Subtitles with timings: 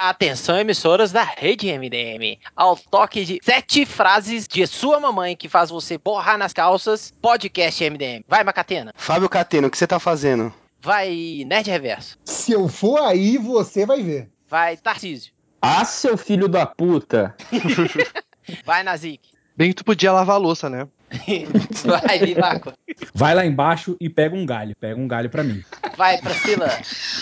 [0.00, 2.38] Atenção, emissoras da rede MDM.
[2.54, 7.90] Ao toque de sete frases de sua mamãe que faz você borrar nas calças, podcast
[7.90, 8.22] MDM.
[8.28, 8.92] Vai, Macatena.
[8.94, 10.54] Fábio Cateno, o que você tá fazendo?
[10.80, 12.16] Vai, Nerd Reverso.
[12.24, 14.30] Se eu for aí, você vai ver.
[14.48, 15.32] Vai, Tarcísio.
[15.60, 17.34] Ah, seu filho da puta.
[18.64, 19.30] Vai, Nazik.
[19.56, 20.86] Bem que tu podia lavar a louça, né?
[21.84, 22.72] Vai, Vivaco.
[23.14, 24.74] Vai lá embaixo e pega um galho.
[24.78, 25.62] Pega um galho pra mim.
[25.96, 26.70] Vai, Priscila.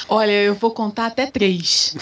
[0.08, 1.96] Olha, eu vou contar até três.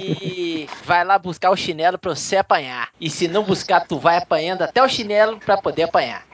[0.00, 2.88] E vai lá buscar o chinelo pra você apanhar.
[3.00, 6.24] E se não buscar, tu vai apanhando até o chinelo pra poder apanhar.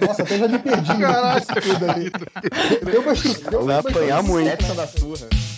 [0.00, 2.10] Nossa, até já me perdi nisso tudo ali.
[2.84, 3.64] Deu uma instrução.
[3.64, 4.48] Vai apanhar muito.
[4.48, 5.28] Essa da surra.
[5.32, 5.53] Então,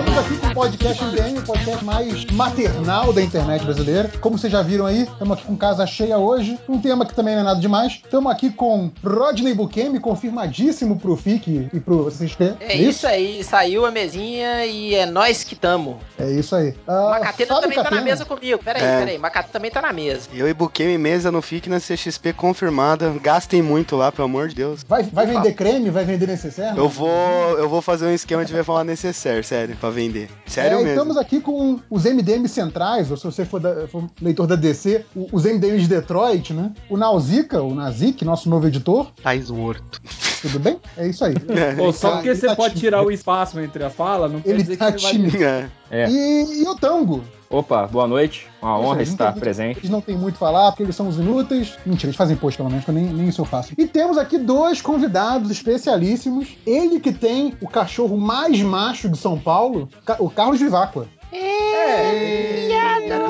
[0.00, 4.10] estamos aqui com o podcast MDM, o podcast mais maternal da internet brasileira.
[4.20, 6.58] Como vocês já viram aí, estamos aqui com casa cheia hoje.
[6.68, 7.92] Um tema que também não é nada demais.
[8.04, 12.54] Estamos aqui com Rodney Bukemi, confirmadíssimo pro FIC e pro CXP.
[12.60, 15.98] É isso aí, saiu a mesinha e é nós que tamo.
[16.18, 16.74] É isso aí.
[16.86, 18.02] Macatena Fábio também tá na Catena.
[18.02, 18.62] mesa comigo.
[18.62, 18.98] Peraí, É.
[18.98, 19.18] peraí.
[19.18, 20.28] Macatena também tá na mesa.
[20.32, 23.12] Eu e Buquemi mesa no FIC na CXP confirmada.
[23.20, 24.84] Gastem muito lá, pelo amor de Deus.
[24.86, 25.90] Vai, vai vender creme?
[25.90, 26.76] Vai vender necessaire?
[26.76, 27.10] Eu vou,
[27.58, 30.28] eu vou fazer um esquema de levar uma necessaire, sério, pra vender.
[30.46, 30.90] Sério É, mesmo.
[30.90, 35.04] Estamos aqui com os MDM centrais, ou se você for, da- for leitor da DC,
[35.32, 36.72] os MDM de Detroit, né?
[36.88, 39.10] O Nauzica, o Nazik, nosso novo editor.
[39.22, 40.00] Tais morto.
[40.42, 40.78] Tudo bem?
[40.96, 41.34] É isso aí.
[41.76, 42.80] Pô, só tá- porque ele você tá pode tímido.
[42.86, 45.12] tirar o espaço entre a fala, não quer Ele dizer tá que você vai...
[45.12, 45.42] tímido.
[45.44, 45.68] É.
[45.90, 46.08] É.
[46.10, 47.24] E, e o Tango.
[47.50, 48.46] Opa, boa noite.
[48.60, 49.78] Uma honra eles estar têm- presente.
[49.78, 51.78] Eles não têm muito a falar, porque eles são os inúteis.
[51.86, 53.72] Mentira, eles fazem post pelo menos, que eu nem, nem isso eu faço.
[53.78, 56.58] E temos aqui dois convidados especialíssimos.
[56.66, 59.88] Ele que tem o cachorro mais macho de São Paulo,
[60.18, 61.06] o Carlos Viváqua.
[61.32, 61.77] É,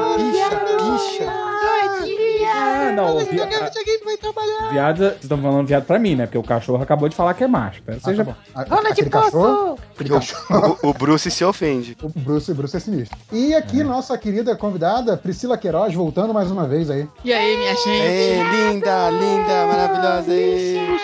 [0.08, 0.50] Bicha,
[0.84, 1.32] bicha.
[2.50, 3.20] Ah, não, o
[4.70, 6.26] viado, vocês estão falando viado pra mim, né?
[6.26, 7.78] Porque o cachorro acabou de falar que é macho.
[7.80, 8.36] Espero que Ah, seja tá bom.
[8.54, 9.78] A- Rola de cachorro.
[10.82, 11.96] O, o Bruce se ofende.
[12.02, 13.18] O Bruce, Bruce é sinistro.
[13.32, 17.06] E aqui, nossa querida convidada, Priscila Queiroz, voltando mais uma vez aí.
[17.24, 17.88] E aí, minha gente?
[17.90, 20.28] Ei, linda, linda, maravilhosa.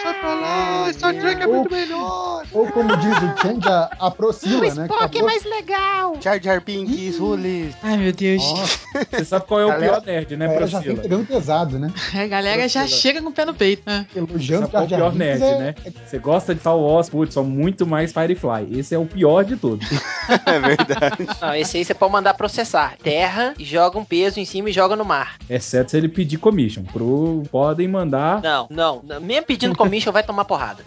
[0.03, 2.45] sai pra lá, Star Trek é muito melhor.
[2.53, 4.89] Ou como diz o Change, a, a Procila, né?
[4.89, 6.17] que acabou- legal!
[6.21, 7.75] Jar Jar Binks, Rules.
[7.83, 8.43] Ai, meu Deus.
[8.43, 8.79] Nossa,
[9.11, 11.03] Você sabe qual é o Galera- pior nerd, né, a galera já vem Priscila?
[11.03, 11.93] pegando pesado, né?
[12.15, 13.01] A galera já Priscila.
[13.03, 13.83] chega com o pé no peito.
[13.87, 14.05] Ah.
[14.15, 15.75] Elogiando Esse é o pior nerd, é- né?
[16.07, 18.79] Você gosta de Star Wars, putz, são muito mais Firefly.
[18.79, 19.87] Esse é o pior de todos.
[20.47, 21.27] É verdade.
[21.43, 22.97] Não, esse aí você pode mandar processar.
[23.03, 25.37] Terra, e joga um peso em cima e joga no mar.
[25.51, 26.83] Exceto se ele pedir commission.
[26.85, 27.43] Pro...
[27.51, 28.41] Podem mandar.
[28.41, 29.03] Não, não.
[29.05, 29.21] não.
[29.21, 30.83] Mesmo pedindo commission vai tomar porrada.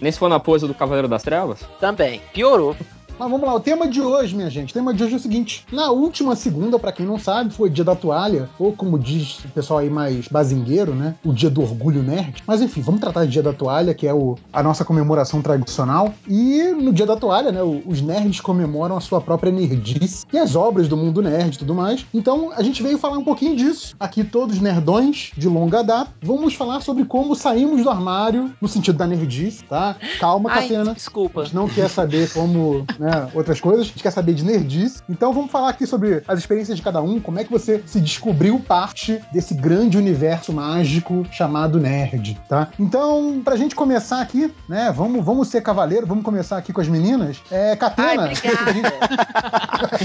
[0.00, 1.60] Nem se for na pose do Cavaleiro das Trevas?
[1.80, 2.20] Também.
[2.34, 2.74] Piorou.
[3.18, 4.70] Mas vamos lá, o tema de hoje, minha gente.
[4.70, 7.68] O tema de hoje é o seguinte: na última segunda, pra quem não sabe, foi
[7.68, 11.14] o dia da toalha, ou como diz o pessoal aí mais bazingueiro, né?
[11.24, 12.42] O dia do orgulho nerd.
[12.46, 16.12] Mas enfim, vamos tratar de dia da toalha, que é o, a nossa comemoração tradicional.
[16.28, 17.62] E no dia da toalha, né?
[17.62, 21.74] Os nerds comemoram a sua própria nerdice e as obras do mundo nerd e tudo
[21.74, 22.04] mais.
[22.12, 23.96] Então a gente veio falar um pouquinho disso.
[23.98, 26.10] Aqui, todos nerdões de longa data.
[26.22, 29.96] Vamos falar sobre como saímos do armário no sentido da nerdice, tá?
[30.20, 30.92] Calma, Ai, Catena.
[30.92, 31.40] desculpa.
[31.40, 35.02] A gente não quer saber como, né, outras coisas, a gente quer saber de nerdice.
[35.08, 38.00] Então vamos falar aqui sobre as experiências de cada um, como é que você se
[38.00, 42.68] descobriu parte desse grande universo mágico chamado nerd, tá?
[42.78, 46.88] Então, pra gente começar aqui, né, vamos, vamos ser cavaleiro, vamos começar aqui com as
[46.88, 47.38] meninas.
[47.50, 48.30] É, Ai, Catena,
[48.62, 48.96] obrigada.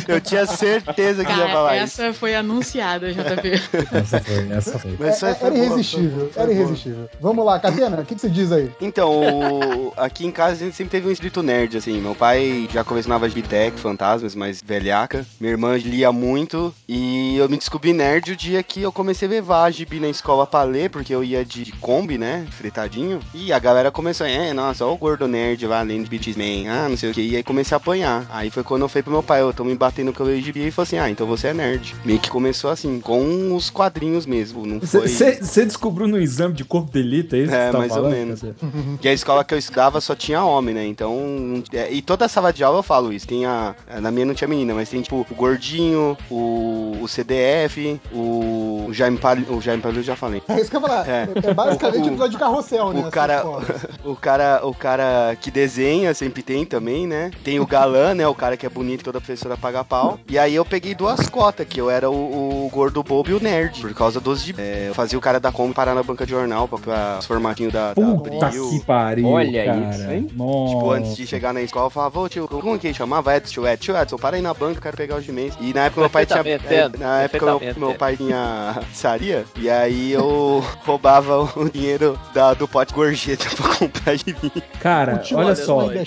[0.08, 2.02] Eu tinha certeza que ia Cara, falar isso.
[2.02, 3.52] essa foi anunciada, JP.
[3.92, 4.96] Essa foi, essa foi.
[5.00, 6.62] Mas isso é, foi era boa, irresistível, foi- foi era boa.
[6.64, 7.10] irresistível.
[7.20, 8.72] Vamos lá, Catena, o que, que você diz aí?
[8.82, 12.00] Então, aqui em casa a gente sempre teve um espírito nerd, assim.
[12.02, 15.26] Meu pai já colecionava Gibitec, fantasmas, mas velhaca.
[15.40, 16.74] Minha irmã lia muito.
[16.90, 20.46] E eu me descobri nerd o dia que eu comecei a levar gibi na escola
[20.46, 22.46] pra ler, porque eu ia de, de Kombi, né?
[22.52, 23.22] Fretadinho.
[23.34, 26.98] E a galera começou, é, nossa, ó o gordo nerd lá lendo Beatsman, ah, não
[26.98, 27.22] sei o que.
[27.22, 28.26] E aí comecei a apanhar.
[28.30, 30.42] Aí foi quando eu falei pro meu pai, eu tô me batendo que eu leio
[30.42, 30.60] gibi.
[30.60, 31.96] E ele falou assim, ah, então você é nerd.
[32.04, 34.66] Meio que começou assim, com os quadrinhos mesmo.
[34.66, 35.08] Não foi.
[35.08, 38.12] Você descobriu no exame de corpo de elite, é isso É, tá mais ou falando?
[38.14, 38.42] menos.
[39.00, 40.86] Que a escola que eu estudava só tinha homem, né?
[40.86, 41.64] Então.
[41.72, 43.28] é, e toda sala de aula eu falo isso.
[43.28, 43.74] Tem a.
[44.02, 48.94] Na minha não tinha menina, mas tem tipo o Gordinho, o, o CDF, o, o
[48.94, 49.46] Jaime Palio.
[49.54, 50.42] O Jaime Palio eu já falei.
[50.48, 51.10] É isso que eu ia falar.
[51.10, 51.28] É.
[51.44, 53.00] É, basicamente O- um episódio de carrossel, né?
[53.00, 53.44] O essa cara,
[54.04, 57.32] o cara, o cara que desenha sempre tem também, né?
[57.44, 58.28] Tem o galã, né?
[58.28, 60.20] O cara que é bonito, toda professora paga pau.
[60.28, 63.40] E aí eu peguei duas cotas, que eu era o, o gordo bobo e o
[63.42, 66.26] nerd, por causa dos de é, eu fazia o cara da Kombi parar na banca
[66.26, 68.70] de jornal pra, pra os formatinhos da, da Puta Abril.
[68.70, 69.90] que pariu, Olha cara.
[69.92, 70.28] isso, hein?
[70.36, 70.74] Nossa.
[70.74, 73.36] Tipo, antes de chegar na escola, eu falava, ô tio, com como que ele chamava?
[73.36, 75.54] Edson, tio Edson, tio Edson, para aí na banca, eu quero pegar os G-Mens.
[75.60, 76.44] E na época meu pai tinha.
[76.74, 82.54] É, Na época meu, meu pai tinha saria, e aí eu roubava o dinheiro da,
[82.54, 84.52] do pote gorjeta pra comprar de mim.
[84.80, 85.82] Cara, o tio olha Edson só.
[85.82, 86.06] é?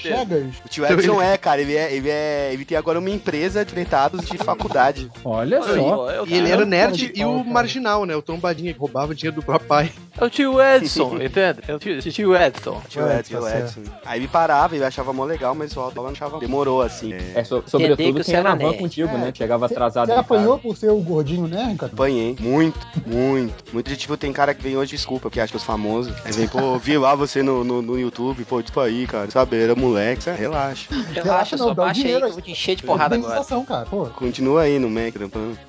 [0.64, 2.50] O tio Edson é, cara, ele é, ele é.
[2.52, 5.10] Ele tem agora uma empresa de tretados de faculdade.
[5.24, 5.70] Olha só.
[6.10, 8.14] Eu- eu- E ele era o nerd e o marginal, né?
[8.16, 9.92] O tombadinho que roubava o dinheiro do próprio pai.
[10.18, 11.60] É o tio Edson, entende?
[11.68, 12.80] É o tio, tio Edson.
[12.88, 13.80] Tio Edson, tá o certo.
[13.80, 13.92] Edson.
[14.04, 16.38] Aí ele parava, ele achava mó legal, mas o Aldo não achava.
[16.54, 17.12] Demorou assim.
[17.12, 19.18] É, É, so- sobretudo que quem você ia na era van contigo, É.
[19.18, 19.32] né?
[19.34, 21.92] Chegava atrasado Você apanhou por ser o gordinho nerd, cara?
[21.92, 22.36] Apanhei.
[22.38, 23.52] Muito, muito.
[23.72, 26.14] Muito de tipo, tem cara que vem hoje, desculpa, porque acha que eu sou famoso.
[26.24, 29.30] Aí vem, pô, vi lá você no, no, no YouTube, pô, tipo aí, cara.
[29.30, 30.38] Sabe, era moleque, sabe?
[30.38, 30.88] relaxa.
[31.12, 32.30] Relaxa, não, só baixa aí dinheiro que aí.
[32.30, 33.44] eu vou te encher de porrada agora.
[33.66, 34.06] Cara, pô.
[34.06, 35.58] Continua aí no Mac, trampando.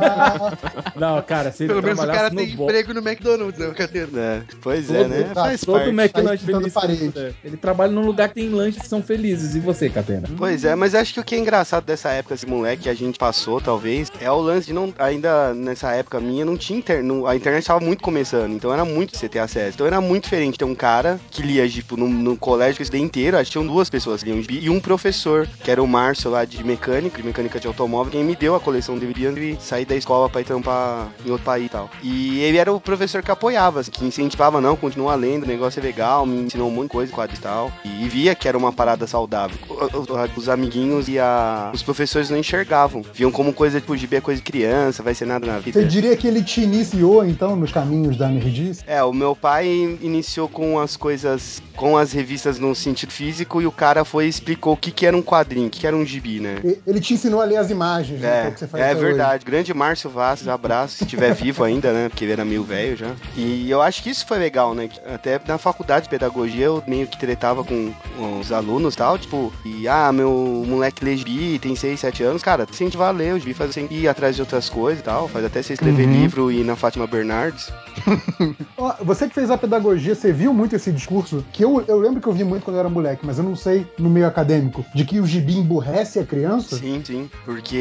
[0.00, 4.08] Ah, Não, cara, se Pelo menos o cara tem bo- emprego no McDonald's, né, Catena?
[4.20, 5.22] É, pois é, Todo- né?
[5.34, 5.90] tá, Faz Todo parte.
[5.90, 6.72] McLanche pintando feliz.
[6.74, 7.06] parede.
[7.06, 7.34] puder.
[7.44, 9.39] Ele trabalha num lugar que tem lanches que são felizes.
[9.40, 10.28] E você, Catena?
[10.36, 12.94] Pois é, mas acho que o que é engraçado dessa época, esse moleque que a
[12.94, 14.92] gente passou, talvez, é o lance de não.
[14.98, 17.26] Ainda nessa época minha, não tinha internet.
[17.26, 19.74] A internet tava muito começando, então era muito você ter acesso.
[19.74, 23.00] Então era muito diferente ter um cara que lia, tipo, no, no colégio que estudei
[23.00, 26.30] inteiro, acho que tinham duas pessoas que liam e um professor, que era o Márcio
[26.30, 29.84] lá de mecânica, de mecânica de automóvel, quem me deu a coleção dele de sair
[29.84, 31.90] da escola pra ir trampar em outro país e tal.
[32.02, 35.80] E ele era o professor que apoiava, assim, que incentivava, não, continua lendo, o negócio
[35.80, 37.72] é legal, me ensinou um monte de coisa, quadros e tal.
[37.84, 39.29] E via que era uma parada saudável.
[39.68, 41.70] O- Os amiguinhos e a...
[41.74, 43.02] os professores não enxergavam.
[43.14, 45.80] Viam como coisa, tipo, gibi é coisa de criança, vai ser nada na vida.
[45.80, 48.82] Você diria que ele te iniciou, então, nos caminhos da nerdice?
[48.86, 49.66] É, o meu pai
[50.00, 54.28] iniciou com as coisas, com as revistas no sentido físico e o cara foi e
[54.28, 56.56] explicou o que, que era um quadrinho, o que, que era um gibi, né?
[56.86, 58.46] Ele te ensinou a ler as imagens, né?
[58.48, 59.04] É, que você faz é até hoje.
[59.06, 59.44] verdade.
[59.44, 62.08] Grande Márcio Vassos, abraço, se estiver vivo ainda, né?
[62.08, 63.12] Porque ele era meio velho já.
[63.36, 64.88] E eu acho que isso foi legal, né?
[65.06, 67.92] Até na faculdade de pedagogia eu meio que tretava com
[68.40, 72.42] os alunos e tal, tipo, e ah, meu moleque lê gibi, tem 6, 7 anos,
[72.42, 75.28] cara, incentivar a ler o gibi, faz você ir atrás de outras coisas e tal,
[75.28, 76.12] faz até você escrever Uhum.
[76.12, 77.70] livro e ir na Fátima Bernardes.
[79.04, 81.44] Você que fez a pedagogia, você viu muito esse discurso?
[81.52, 83.54] Que eu, eu lembro que eu vi muito quando eu era moleque, mas eu não
[83.54, 86.76] sei no meio acadêmico, de que o gibi emburrece a criança?
[86.76, 87.30] Sim, sim.
[87.44, 87.76] Porque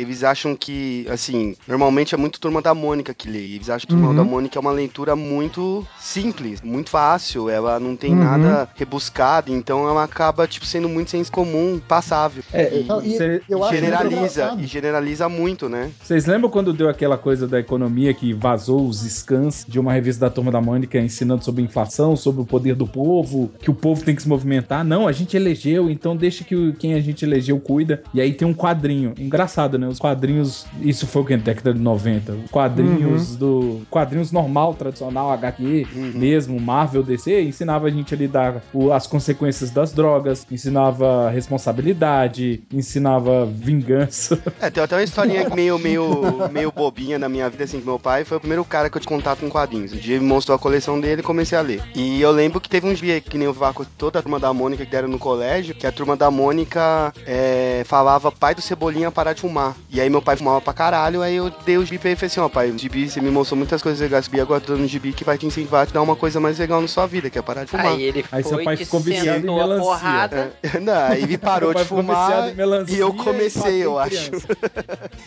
[0.00, 3.40] eles acham que, assim, normalmente é muito Turma da Mônica que lê.
[3.40, 4.14] Eles acham que Turma Uhum.
[4.14, 7.48] da Mônica é uma leitura muito simples, muito fácil.
[7.50, 8.20] Ela não tem Uhum.
[8.20, 12.42] nada rebuscado, então ela acaba, tipo, sendo muito senso comum, passável.
[12.52, 14.60] É, E- Então, e cê- generaliza, engraçado.
[14.62, 15.90] e generaliza muito, né?
[16.02, 20.26] Vocês lembram quando deu aquela coisa da economia que vazou os scans de uma revista
[20.26, 24.04] da Turma da Mônica ensinando sobre inflação, sobre o poder do povo, que o povo
[24.04, 24.84] tem que se movimentar?
[24.84, 28.02] Não, a gente elegeu, então deixa que quem a gente elegeu cuida.
[28.14, 29.14] E aí tem um quadrinho.
[29.18, 29.88] Engraçado, né?
[29.88, 30.66] Os quadrinhos.
[30.80, 31.36] Isso foi o que?
[31.36, 32.32] Década de 90.
[32.32, 33.80] Os quadrinhos do.
[33.90, 36.12] Quadrinhos normal, tradicional, HQ Uhum.
[36.14, 38.62] mesmo, Marvel, DC, ensinava a gente a lidar
[38.94, 40.11] as consequências das drogas,
[40.50, 44.38] ensinava responsabilidade, ensinava vingança.
[44.60, 47.98] É, tem até uma historinha meio, meio, meio bobinha na minha vida, assim, que meu
[47.98, 49.92] pai foi o primeiro cara que eu tive contato com quadrinhos.
[49.92, 51.82] Um dia ele me mostrou a coleção dele e comecei a ler.
[51.94, 54.52] E eu lembro que teve um dia que nem o Vaco, toda a turma da
[54.52, 59.10] Mônica que deram no colégio, que a turma da Mônica é, falava pai do Cebolinha
[59.10, 59.76] parar de fumar.
[59.90, 62.16] E aí meu pai fumava pra caralho, aí eu dei o gibi pra ele e
[62.16, 64.66] falei assim, ó pai, o gibi, você me mostrou muitas coisas legais, gibi, agora eu
[64.66, 66.88] tô dando gibi que vai te incentivar a te dar uma coisa mais legal na
[66.88, 67.86] sua vida, que é parar de fumar.
[67.86, 70.01] Aí ele Aí seu pai ficou viciado em sentou a melancia.
[70.02, 70.52] Porrada.
[70.62, 72.52] É, não, aí ele parou de fumar
[72.88, 74.30] e eu comecei, eu acho.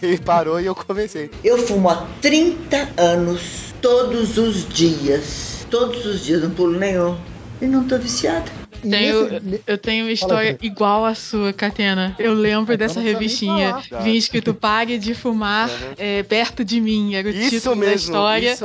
[0.02, 1.30] ele parou e eu comecei.
[1.44, 5.66] Eu fumo há 30 anos, todos os dias.
[5.70, 7.18] Todos os dias, não pulo nenhum.
[7.62, 8.52] E não tô viciada.
[8.82, 12.16] Tenho, nesse- eu tenho uma história igual à sua, Catena.
[12.20, 13.82] Eu lembro Então dessa revistinha.
[14.04, 15.94] Vinha escrito Pare de fumar Uhum.
[15.98, 17.16] é, perto de mim.
[17.16, 18.56] Era o Isso título mesmo, da história.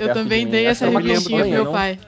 [0.00, 1.98] Eu também de dei essa eu me revistinha pro meu pai.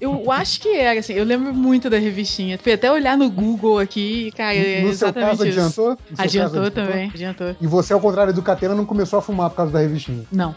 [0.00, 2.58] Eu acho que era, assim, eu lembro muito da revistinha.
[2.58, 5.58] Fui até olhar no Google aqui, e, cara, é no seu caso, isso.
[5.60, 5.90] adiantou?
[5.90, 7.56] No seu caso, Adiantou também, adiantou.
[7.60, 10.24] E você, ao contrário do Catena, não começou a fumar por causa da revistinha.
[10.32, 10.54] Não.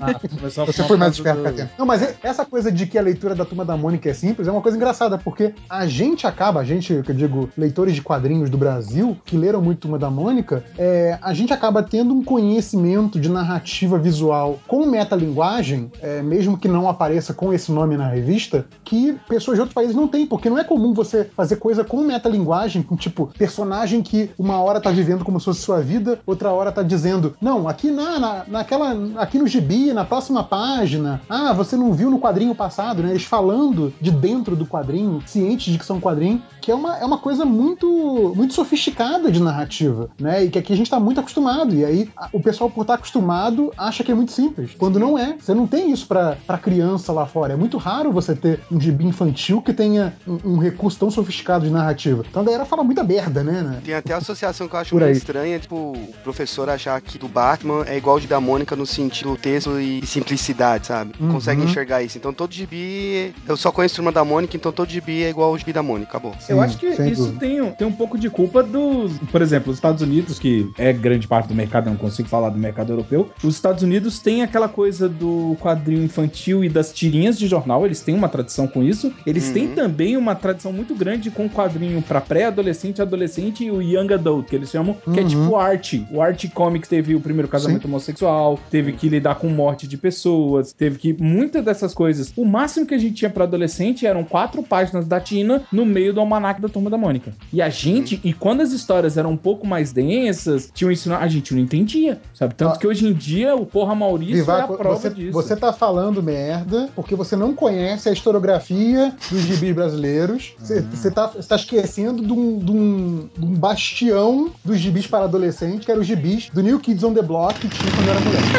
[0.00, 0.20] Ah,
[0.66, 1.70] Você foi mais esperto, do- Catena.
[1.78, 4.46] Não, mas é- essa coisa de que a leitura da Turma da Mônica é simples
[4.48, 8.02] é uma coisa engraçada, porque a gente acaba, a gente, que eu digo, leitores de
[8.02, 12.22] quadrinhos do Brasil, que leram muito Turma da Mônica, é, a gente acaba tendo um
[12.22, 18.08] conhecimento de narrativa visual com metalinguagem, é, mesmo que não apareça com esse nome na
[18.08, 18.43] revista,
[18.84, 22.02] que pessoas de outros países não têm, porque não é comum você fazer coisa com
[22.02, 26.50] metalinguagem, com tipo, personagem que uma hora tá vivendo como se fosse sua vida, outra
[26.52, 31.52] hora tá dizendo, não, aqui na, na- naquela, aqui no gibi, na próxima página, ah,
[31.52, 33.10] você não viu no quadrinho passado, né?
[33.10, 37.04] Eles falando de dentro do quadrinho, cientes de que são quadrinho, que é uma, é
[37.04, 40.44] uma coisa muito, muito sofisticada de narrativa, né?
[40.44, 43.72] E que aqui a gente tá muito acostumado, e aí o pessoal por estar acostumado
[43.76, 45.36] acha que é muito simples, quando não é.
[45.38, 48.80] Você não tem isso pra criança lá fora, é muito raro você você ter um
[48.80, 52.24] gibi infantil que tenha um, um recurso tão sofisticado de narrativa.
[52.28, 53.62] Então a galera fala muita merda, né?
[53.62, 53.80] né?
[53.84, 55.16] Tem até a associação que eu acho Por meio aí.
[55.16, 59.36] estranha, tipo, o professor achar que do Batman é igual de da Mônica no sentido
[59.36, 61.12] texto e simplicidade, sabe?
[61.20, 61.32] Uhum.
[61.32, 62.18] Consegue enxergar isso.
[62.18, 63.34] Então todo gibi.
[63.46, 65.82] Eu só conheço a turma da Mônica, então todo gibi é igual ao gibi da
[65.82, 66.10] Mônica.
[66.10, 66.32] Acabou.
[66.48, 67.40] Eu Sim, acho que isso dúvida.
[67.40, 69.18] tem, um- tem um pouco de culpa dos.
[69.30, 72.50] Por exemplo, os Estados Unidos, que é grande parte do mercado, eu não consigo falar
[72.50, 73.30] do mercado europeu.
[73.42, 78.00] Os Estados Unidos têm aquela coisa do quadrinho infantil e das tirinhas de jornal, eles
[78.00, 79.12] têm uma tradição com isso.
[79.26, 79.74] Eles têm Uhum.
[79.74, 84.56] também uma tradição muito grande com quadrinho pra pré-adolescente, adolescente e o young adult, que
[84.56, 85.28] eles chamam, que é Uhum.
[85.28, 86.06] tipo arte.
[86.10, 90.72] O Art Comics teve o primeiro casamento homossexual, teve que lidar com morte de pessoas,
[90.72, 91.12] teve que.
[91.22, 92.32] Muitas dessas coisas.
[92.36, 96.12] O máximo que a gente tinha pra adolescente eram quatro páginas da Tina no meio
[96.12, 97.32] do almanac da turma da Mônica.
[97.52, 101.28] E a gente, e quando as histórias eram um pouco mais densas, tinham ensinado, a
[101.28, 102.54] gente não entendia, sabe?
[102.54, 102.78] Tanto Ah.
[102.78, 105.32] que hoje em dia o Porra Maurício é a Vivaco, prova você, disso.
[105.32, 110.54] você tá falando merda porque você não conhece a historiografia dos gibis brasileiros.
[110.58, 115.06] Você, você tá, você tá esquecendo de um, de, um, de um bastião dos gibis
[115.06, 118.06] para adolescente, que era os gibis do New Kids on the Block que tinha quando
[118.06, 118.50] eu era moleque.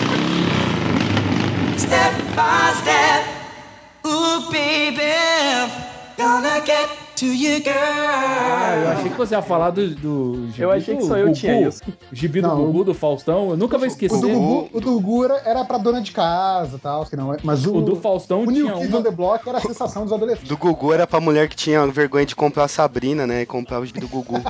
[1.78, 3.26] Step by step,
[4.06, 5.02] ooh baby,
[6.18, 7.74] gonna get to you, girl.
[7.75, 11.17] Ah, eu achei que você ia falar do, do gibi Eu achei do que só
[11.17, 11.38] eu Gugu.
[11.38, 11.81] tinha isso.
[12.12, 14.19] Gibi do Não, Gugu, do Faustão, eu nunca vou O esquecer.
[14.19, 17.34] do Gugu- o do Gugu era, era pra dona de casa e tal, que não
[17.34, 17.38] é.
[17.43, 19.00] Mas o, O do Faustão o New tinha Kids uma...
[19.00, 20.48] on the Block era a sensação dos adolescentes.
[20.50, 23.41] Do Gugu era pra mulher que tinha vergonha de comprar a Sabrina, né?
[23.41, 24.36] E comprar o gibi do Gugu.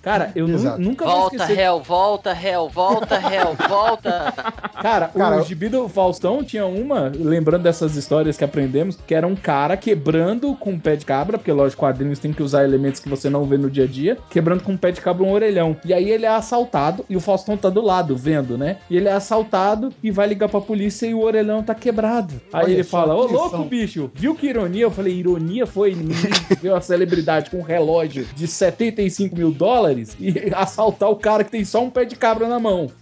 [0.00, 0.46] Cara, eu
[0.78, 4.32] nunca vou Volta, esquecer réu, volta, réu, volta, réu, volta.
[4.80, 9.14] Cara, Cara, o eu- gibi do Faustão tinha uma, lembrando dessas histórias que aprendemos, que
[9.14, 12.64] era um cara quebrando com um pé de cabra, porque lógico, quadrinhos tem que usar
[12.64, 15.24] elementos que você não vê no dia a dia, quebrando com um pé de cabra
[15.24, 15.76] um orelhão.
[15.84, 18.76] E aí ele é assaltado, e o Faustão tá do lado, vendo, né?
[18.88, 22.40] E ele é assaltado e vai ligar pra polícia e o orelhão tá quebrado.
[22.52, 24.84] Aí Olha ele fala, ô louco, lição." bicho, viu que ironia?
[24.84, 25.94] Eu falei, ironia foi
[26.62, 31.50] ver uma celebridade com um relógio de 75 mil dólares e assaltar o cara que
[31.50, 32.88] tem só um pé de cabra na mão.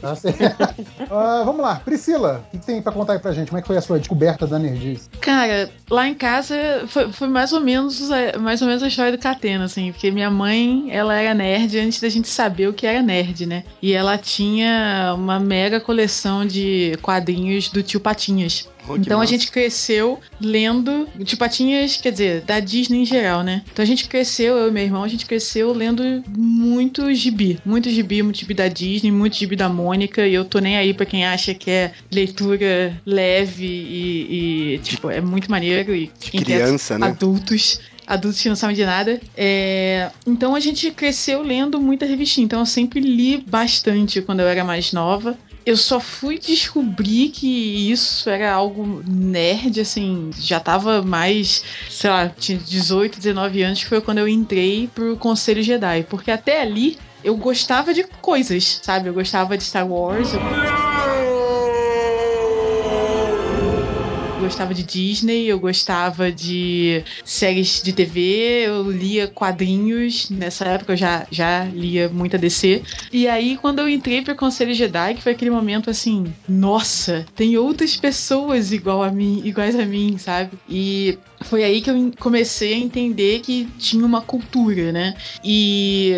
[0.00, 0.84] Tá certo?
[1.10, 3.48] Ah, vamos lá, Priscila, o que tem pra contar aí pra gente?
[3.48, 5.08] Como é que foi a sua descoberta da nerdice?
[5.20, 6.56] Cara, lá em casa
[6.88, 10.10] foi, foi mais ou menos a- mais ou menos a história do Catena, assim, porque
[10.10, 13.64] minha mãe, ela era nerd antes da gente saber o que era nerd, né?
[13.80, 18.68] E ela tinha uma mega coleção de quadrinhos do Tio Patinhas.
[18.88, 19.30] Oh, então a massa.
[19.32, 23.62] gente cresceu lendo Tio Patinhas, quer dizer, da Disney em geral, né?
[23.72, 26.02] Então a gente cresceu, eu e meu irmão, a gente cresceu lendo
[26.36, 27.60] muito gibi.
[27.64, 30.26] Muito gibi, muito gibi da Disney, muito gibi da Mônica.
[30.26, 35.08] E eu tô nem aí pra quem acha que é leitura leve e, e, tipo,
[35.10, 35.94] é muito maneiro.
[35.94, 37.06] E De criança, né?
[37.06, 37.80] adultos.
[38.06, 39.20] Adultos que não sabem de nada.
[39.36, 42.44] É, Então a gente cresceu lendo muita revistinha.
[42.44, 45.36] Então eu sempre li bastante quando eu era mais nova.
[45.64, 52.28] Eu só fui descobrir que isso era algo nerd, assim, já tava mais, sei lá,
[52.28, 56.02] tinha 18, 19 anos, que foi quando eu entrei pro Conselho Jedi.
[56.10, 59.08] Porque até ali eu gostava de coisas, sabe?
[59.08, 60.40] Eu gostava de Star Wars, eu
[64.42, 70.30] gostava de Disney, eu gostava de séries de TV, eu lia quadrinhos.
[70.30, 72.82] Nessa época eu já, já lia muita DC.
[73.12, 77.56] E aí, quando eu entrei pro Conselho Jedi, que foi aquele momento assim, nossa, tem
[77.56, 80.58] outras pessoas igual a mim, iguais a mim, sabe?
[80.68, 85.14] E foi aí que eu comecei a entender que tinha uma cultura, né?
[85.44, 86.12] E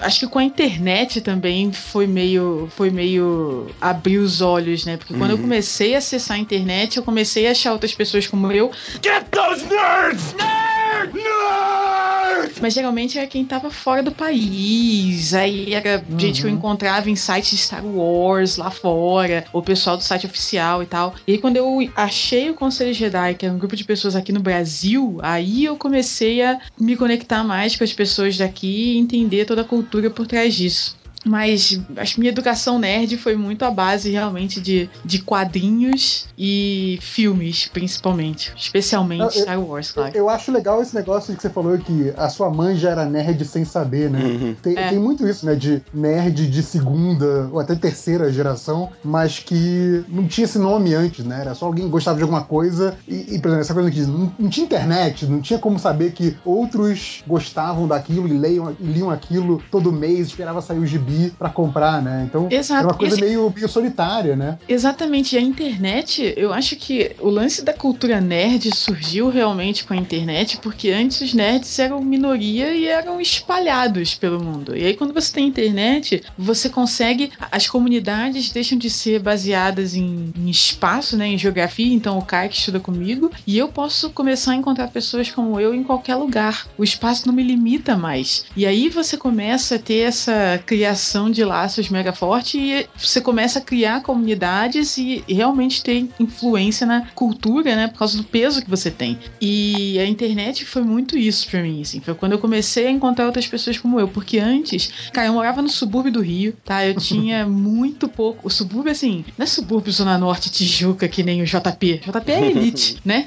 [0.00, 4.96] acho que com a internet também foi meio foi meio abrir os olhos, né?
[4.96, 5.42] Porque quando eu Uhum.
[5.42, 8.70] comecei a acessar a internet, eu comecei a achar outras pessoas como eu.
[9.02, 10.34] Get those nerds!
[10.34, 10.67] Nerd!
[11.06, 12.60] Nerd!
[12.60, 15.32] Mas geralmente era quem tava fora do país.
[15.34, 19.96] Aí era gente que eu encontrava em sites de Star Wars lá fora, ou pessoal
[19.96, 21.14] do site oficial e tal.
[21.26, 24.32] E aí, quando eu achei o Conselho Jedi, que era um grupo de pessoas aqui
[24.32, 29.44] no Brasil, aí eu comecei a me conectar mais com as pessoas daqui e entender
[29.44, 30.96] toda a cultura por trás disso.
[31.24, 36.98] Mas acho que minha educação nerd foi muito à base realmente de, de quadrinhos e
[37.02, 38.52] filmes, principalmente.
[38.56, 40.16] Especialmente eu- Star Wars, claro.
[40.16, 43.44] Eu acho legal esse negócio que você falou que a sua mãe já era nerd
[43.44, 44.20] sem saber, né?
[44.22, 44.54] Uhum.
[44.62, 44.88] Tem, É.
[44.90, 45.54] tem muito isso, né?
[45.54, 51.24] De nerd de segunda ou até terceira geração, mas que não tinha esse nome antes,
[51.24, 51.40] né?
[51.40, 54.00] Era só alguém que gostava de alguma coisa e, e, por exemplo, essa coisa que
[54.02, 58.84] não, não tinha internet, não tinha como saber que outros gostavam daquilo e, leiam, e
[58.84, 62.24] liam aquilo todo mês, esperava sair o gibi gibi pra comprar, né?
[62.28, 62.80] Então Exato.
[62.80, 64.58] era uma coisa Esse- meio, meio solitária, né?
[64.68, 69.94] Exatamente, e a internet, eu acho que o lance da cultura nerd surgiu realmente com
[69.94, 74.76] a internet, porque antes os nerds eram minoria e eram espalhados pelo mundo.
[74.76, 77.30] E aí, quando você tem internet, você consegue.
[77.50, 81.26] As comunidades deixam de ser baseadas em, em espaço, né?
[81.28, 85.30] Em geografia, então o Kai que estuda comigo, e eu posso começar a encontrar pessoas
[85.30, 86.66] como eu em qualquer lugar.
[86.76, 88.44] O espaço não me limita mais.
[88.56, 90.97] E aí você começa a ter essa criação
[91.30, 97.06] de laços mega forte e você começa a criar comunidades e realmente ter influência na
[97.14, 97.88] cultura, né?
[97.88, 99.18] Por causa do peso que você tem.
[99.40, 102.00] E a internet foi muito isso pra mim, assim.
[102.00, 104.08] Foi quando eu comecei a encontrar outras pessoas como eu.
[104.08, 106.86] Porque antes, cara, eu morava no subúrbio do Rio, tá?
[106.86, 108.46] Eu tinha muito pouco.
[108.46, 112.02] O subúrbio, assim, não é subúrbio Zona Norte, Tijuca, que nem o JP.
[112.04, 113.24] JP é elite, né?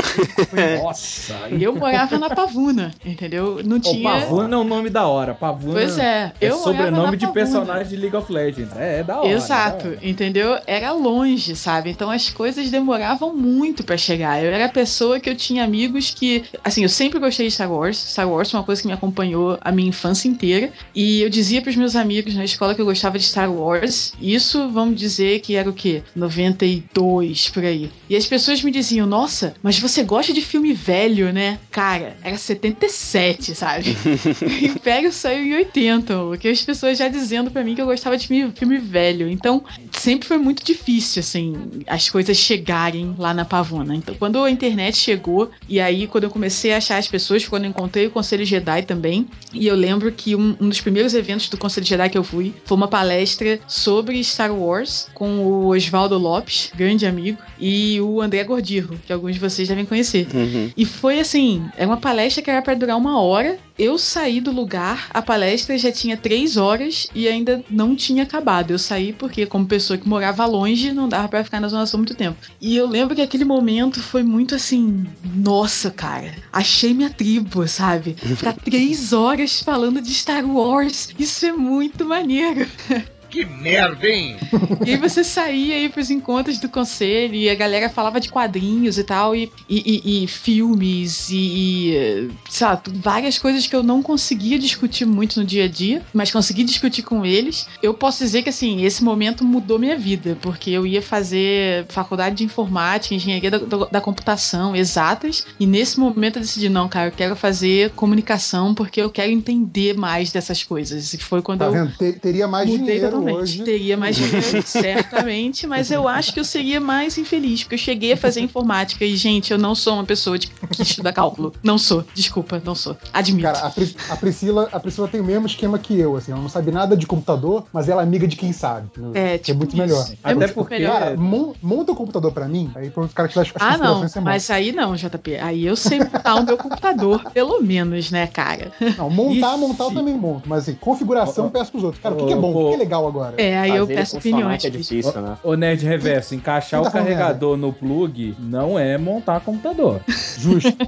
[0.82, 1.50] Nossa.
[1.50, 3.62] E eu morava na Pavuna, entendeu?
[3.64, 4.10] Não tinha.
[4.10, 5.34] Pavuna é um nome da hora.
[5.34, 7.61] Pavuna Pois é, é eu sobrenome de Pavuna.
[7.66, 8.76] Personagem de League of Legends.
[8.76, 9.30] É, é da hora.
[9.30, 10.10] Exato, é da hora.
[10.10, 10.60] entendeu?
[10.68, 11.90] Era longe, sabe?
[11.90, 14.44] Então as coisas demoravam muito pra chegar.
[14.44, 17.72] Eu era a pessoa que eu tinha amigos que, assim, eu sempre gostei de Star
[17.72, 17.98] Wars.
[17.98, 20.72] Star Wars foi uma coisa que me acompanhou a minha infância inteira.
[20.96, 24.14] E eu dizia pros meus amigos na escola que eu gostava de Star Wars.
[24.20, 26.04] Isso, vamos dizer que era o quê?
[26.16, 27.92] 92 por aí.
[28.10, 32.38] E as pessoas me diziam: "Nossa, mas você gosta de filme velho, né?" Cara, era
[32.38, 33.96] 77, sabe?
[34.42, 37.86] O Império saiu em 80, o que as pessoas já dizendo pra mim que eu
[37.86, 39.30] gostava de filme, filme velho.
[39.30, 41.56] Então, sempre foi muito difícil, assim,
[41.88, 43.96] as coisas chegarem lá na Pavuna.
[43.96, 47.64] Então, quando a internet chegou, e aí quando eu comecei a achar as pessoas, quando
[47.64, 51.50] eu encontrei o Conselho Jedi também, e eu lembro que um, um dos primeiros eventos
[51.50, 56.18] do Conselho Jedi que eu fui foi uma palestra sobre Star Wars com o Oswaldo
[56.18, 60.28] Lopes, grande amigo, e o André Gordirro, que alguns de vocês devem conhecer.
[60.34, 60.72] Uhum.
[60.76, 63.58] E foi assim, é uma palestra que era pra durar uma hora.
[63.78, 68.72] Eu saí do lugar, a palestra já tinha três horas e ainda não tinha acabado.
[68.72, 72.00] Eu saí porque, como pessoa que morava longe, não dava pra ficar na Zona Sul
[72.00, 72.38] muito tempo.
[72.60, 75.06] E eu lembro que aquele momento foi muito assim,
[75.36, 78.16] nossa, cara, achei minha tribo, sabe?
[78.16, 82.68] Ficar três horas falando de Star Wars, isso é muito maneiro.
[83.32, 84.36] Que merda, hein?
[84.86, 88.98] E aí você saía aí pros encontros do conselho e a galera falava de quadrinhos
[88.98, 93.76] e tal, e, e- e- e filmes, e, e, sei lá, tu- várias coisas que
[93.76, 97.68] eu não conseguia discutir muito no dia a dia, mas consegui discutir com eles.
[97.82, 102.36] Eu posso dizer que, assim, esse momento mudou minha vida, porque eu ia fazer faculdade
[102.38, 107.08] de informática, engenharia da, da- da computação, exatas, e nesse momento eu decidi, não, cara,
[107.10, 111.14] eu quero fazer comunicação porque eu quero entender mais dessas coisas.
[111.14, 111.92] E foi quando Tá eu vendo?
[111.98, 113.42] Te- teria mais dinheiro totalmente.
[113.44, 113.64] hoje.
[113.64, 118.14] Teria mais dinheiro, certamente, mas eu acho que eu seria mais infeliz, porque eu cheguei
[118.14, 121.54] a fazer informática e, gente, eu não sou uma pessoa de, que estuda cálculo.
[121.64, 122.96] Não sou, desculpa, não sou.
[123.14, 123.44] Admito.
[123.44, 126.42] Cara, a, Pri- a Priscila, a Priscila tem o mesmo esquema que eu, assim, ela
[126.42, 128.90] não sabe nada de computador, mas ela é amiga de quem sabe.
[129.14, 129.82] é, Que é tipo muito isso.
[129.82, 130.08] melhor.
[130.12, 130.92] É Até muito porque- melhor.
[131.00, 133.78] Cara, mon- monta o computador pra mim, aí pro cara que dá as as Ah,
[133.78, 135.36] não, mas aí não, JP.
[135.38, 138.72] Aí eu sei montar o meu computador, pelo menos, né, cara?
[138.98, 142.02] Não, montar, montar eu também monto, mas assim, configuração eu peço pros outros.
[142.02, 142.52] Cara, o que, que é bom?
[142.54, 143.36] O que, que é legal agora?
[143.42, 144.66] É, aí eu Fazer peço opiniões.
[144.66, 145.38] é difícil, né?
[145.44, 150.02] Ô, Nerd Reverso, encaixar tá o falando carregador no plug não é montar computador.
[150.38, 150.72] Justo.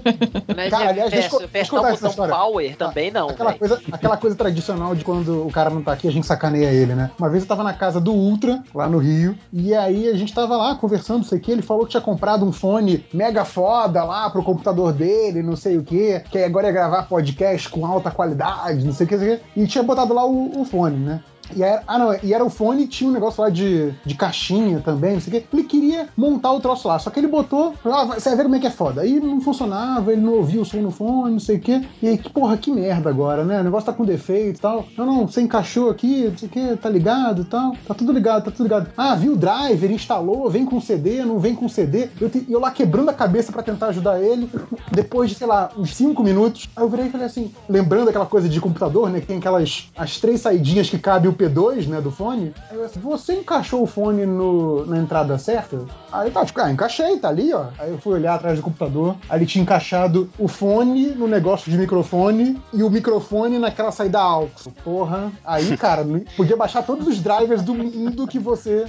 [0.55, 2.35] Né, Cara, aliás, deixa eu- peço- deixa eu peço contar o essa botão história.
[2.35, 6.07] power também não, Aquela coisa, aquela coisa tradicional de quando o cara não tá aqui,
[6.07, 7.09] a gente sacaneia ele, né?
[7.17, 10.33] Uma vez eu tava na casa do Ultra, lá no Rio, e aí a gente
[10.33, 13.43] tava lá conversando, não sei o que, ele falou que tinha comprado um fone mega
[13.45, 17.85] foda lá pro computador dele, não sei o que, que agora ia gravar podcast com
[17.85, 20.61] alta qualidade, não sei o que, não sei o que, e tinha botado lá o,
[20.61, 21.21] o fone, né?
[21.55, 24.79] E era, ah, não, e era o fone tinha um negócio lá de, de caixinha
[24.79, 25.47] também, não sei o quê.
[25.51, 28.55] Ele queria montar o troço lá, só que ele botou, ah, você vai ver como
[28.55, 29.01] é que é foda.
[29.01, 31.81] Aí não funcionava, ele não ouvia o som no fone, não sei o quê.
[32.01, 33.59] E aí, que porra, que merda agora, né?
[33.61, 34.85] O negócio tá com defeito e tal.
[34.97, 37.75] Não, não, você encaixou aqui, não sei o quê, tá ligado e tal.
[37.87, 38.91] Tá tudo ligado, tá tudo ligado.
[38.97, 42.09] Ah, viu o driver, instalou, vem com CD, não vem com CD.
[42.19, 44.49] Eu, eu lá quebrando a cabeça pra tentar ajudar ele.
[44.91, 48.25] Depois de, sei lá, uns 5 minutos, aí eu virei e falei assim, lembrando aquela
[48.25, 49.19] coisa de computador, né?
[49.19, 52.53] Que tem aquelas as três saidinhas que cabe o P2, né, do fone.
[52.69, 55.79] Aí eu assim, você encaixou o fone no, na entrada certa?
[56.11, 57.67] Aí tá, tipo, ah, encaixei, tá ali, ó.
[57.77, 61.71] Aí eu fui olhar atrás do computador, aí ele tinha encaixado o fone no negócio
[61.71, 64.67] de microfone e o microfone naquela saída AUX.
[64.83, 65.31] Porra.
[65.45, 68.85] Aí, cara, podia baixar todos os drivers do mundo que você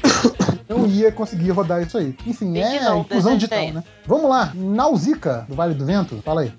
[0.68, 2.16] não ia conseguir rodar isso aí.
[2.26, 3.38] Enfim, é não, inclusão desenho.
[3.38, 3.84] digital, né?
[4.06, 6.52] Vamos lá, Nausica, do Vale do Vento, fala aí.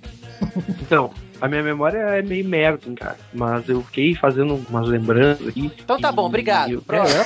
[0.82, 3.18] Então, a minha memória é meio merda, cara.
[3.34, 5.72] Mas eu fiquei fazendo umas lembranças aqui.
[5.84, 6.72] Então tá e bom, obrigado.
[6.72, 7.24] Eu, Próximo.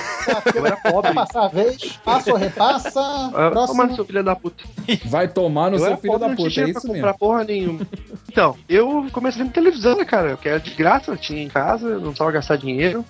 [0.56, 1.14] eu era pobre.
[1.14, 3.00] Passar a vez, passa ou repassa.
[3.00, 3.82] Ah, Próximo.
[3.82, 4.64] Toma, seu filho da puta.
[5.06, 7.18] Vai tomar no eu seu era filho pobre, da puta, é pra isso comprar mesmo.
[7.20, 7.80] porra nenhuma.
[8.28, 10.38] Então, eu comecei vendo televisão, né, cara?
[10.38, 13.04] Que era de graça, eu tinha em casa, eu não precisava gastar dinheiro.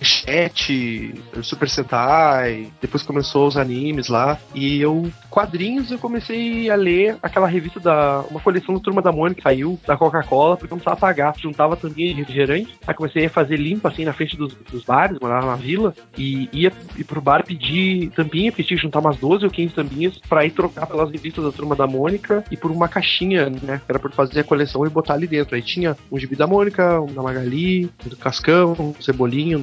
[0.00, 7.16] Chat, Super Sentai, depois começou os animes lá, e eu, quadrinhos, eu comecei a ler
[7.22, 10.76] aquela revista da, uma coleção da Turma da Mônica que saiu, da Coca-Cola, porque eu
[10.76, 14.36] não precisava pagar, juntava tampinha de refrigerante, aí comecei a fazer limpa, assim, na frente
[14.36, 18.76] dos, dos bares, morava na vila, e ia ir pro bar pedir tampinha, porque tinha
[18.76, 21.86] que juntar umas 12 ou 15 tampinhas pra ir trocar pelas revistas da Turma da
[21.86, 25.54] Mônica e por uma caixinha, né, era pra fazer a coleção e botar ali dentro.
[25.54, 29.02] Aí tinha um gibi da Mônica, um da Magali, um do Cascão, um do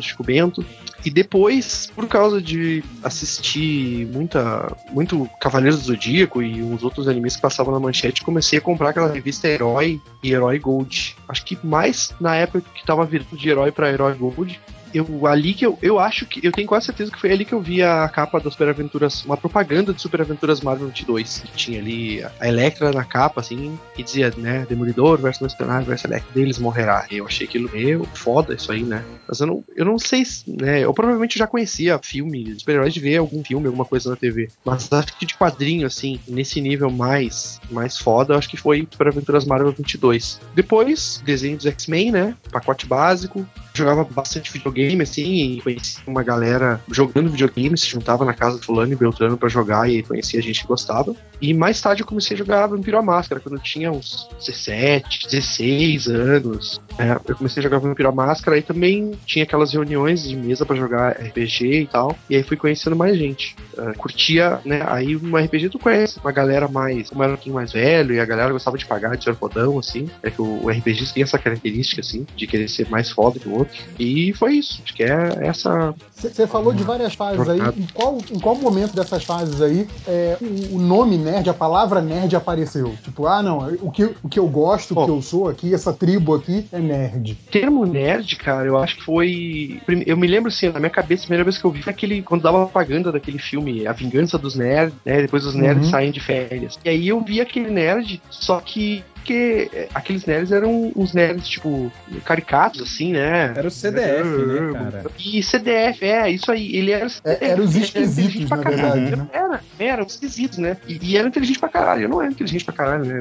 [0.02, 0.66] Chico Bento.
[1.04, 7.36] E depois, por causa de assistir muita, muito Cavaleiros do Zodíaco e uns outros animes
[7.36, 11.16] que passavam na manchete, comecei a comprar aquela revista Herói e Herói Gold.
[11.28, 14.60] Acho que mais na época que tava virando de Herói pra Herói Gold,
[14.94, 17.54] eu ali que eu, eu acho que eu tenho quase certeza que foi ali que
[17.54, 21.52] eu vi a capa das Super Aventuras, uma propaganda de Super Aventuras Marvel 22, que
[21.54, 26.34] tinha ali a Electra na capa assim, que dizia, né, Demolidor versus Mercenário versus Electra,
[26.34, 27.06] deles morrerá.
[27.10, 29.04] Eu achei aquilo meio foda isso aí, né?
[29.28, 33.00] Mas eu não, eu não sei, se, né, eu provavelmente já conhecia filme super-heróis de
[33.00, 36.90] ver algum filme, alguma coisa na TV, mas acho que de quadrinho assim, nesse nível
[36.90, 40.40] mais mais foda, acho que foi Super Aventuras Marvel 22.
[40.54, 42.36] Depois, desenho dos X-Men, né?
[42.52, 43.48] Pacote básico,
[43.80, 48.66] jogava bastante videogame, assim, e conhecia uma galera jogando videogame, se juntava na casa do
[48.66, 51.16] fulano e Beltrano pra jogar e conhecia gente que gostava.
[51.42, 55.28] E mais tarde eu comecei a jogar Vampiro à Máscara, quando eu tinha uns 17,
[55.30, 56.82] 16 anos.
[56.98, 60.66] É, eu comecei a jogar Vampiro à Máscara e também tinha aquelas reuniões de mesa
[60.66, 62.18] pra jogar RPG e tal.
[62.30, 63.56] E aí fui conhecendo mais gente.
[63.78, 64.84] Uh, curtia, né?
[64.88, 68.20] Aí no RPG tu conhece uma galera mais, como era um pouquinho mais velho, e
[68.20, 70.10] a galera gostava de pagar de ser fodão, assim.
[70.22, 73.48] É que o, o RPG tem essa característica, assim, de querer ser mais foda que
[73.48, 73.69] o outro.
[73.98, 74.82] E foi isso.
[74.84, 75.94] Acho que é essa.
[76.16, 77.60] Você falou de várias fases aí.
[77.60, 82.02] Em qual, em qual momento dessas fases aí é, o, o, nome nerd, a palavra
[82.02, 82.96] nerd apareceu?
[83.04, 85.94] Tipo, ah, não, o que, o que eu gosto, o que eu sou aqui, essa
[85.94, 87.36] tribo aqui é nerd.
[87.52, 89.82] Termo nerd, cara, eu acho que foi.
[90.06, 92.22] Eu me lembro assim, na minha cabeça, a primeira vez que eu vi foi aquele.
[92.22, 95.22] Quando dava propaganda daquele filme A Vingança dos Nerds, né?
[95.22, 95.92] Depois os nerds uhum.
[95.92, 96.80] saem de férias.
[96.84, 101.92] E aí eu vi aquele nerd, só que porque aqueles nerds eram uns nerds, tipo,
[102.26, 103.54] caricatos, assim, né?
[103.56, 105.06] Era o CDF, né, cara?
[105.20, 106.76] E CDF, é, isso aí.
[106.76, 107.08] Ele era.
[107.24, 109.16] É, era os esquisitos, na verdade.
[109.16, 109.28] Né?
[109.32, 110.78] Era, era, os esquisitos, né?
[110.88, 112.04] E, e, era inteligente pra caralho.
[112.04, 113.20] Eu não era inteligente pra caralho, né?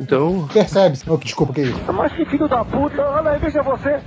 [0.00, 0.48] Então.
[0.52, 0.98] Percebe?
[1.06, 1.92] Oh, desculpa, que é isso?
[1.92, 4.00] Mas que filho da puta, olha aí, veja você.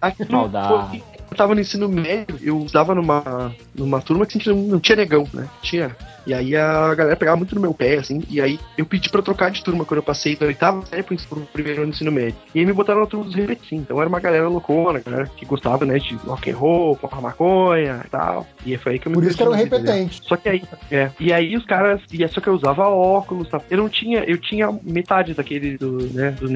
[0.00, 1.02] Aquilo Maldade.
[1.28, 5.48] Eu tava no ensino médio, eu estava numa, numa turma que não tinha negão, né?
[5.60, 9.08] Tinha e aí a galera pegava muito no meu pé, assim, e aí eu pedi
[9.08, 11.16] pra trocar de turma quando eu passei da oitava série pro,
[11.52, 12.36] primeiro ano do ensino médio.
[12.54, 13.84] E aí me botaram na turma dos repetidos.
[13.84, 18.02] Então era uma galera loucona, galera que gostava, né, de rock and roll, porra maconha
[18.04, 18.46] e tal.
[18.64, 20.20] E foi aí que eu me Por isso que era um repetente.
[20.24, 21.10] Só que aí, é.
[21.18, 23.60] E aí os caras, e é só que eu usava óculos, tá?
[23.70, 26.54] Eu não tinha, eu tinha metade daquele do, né, do.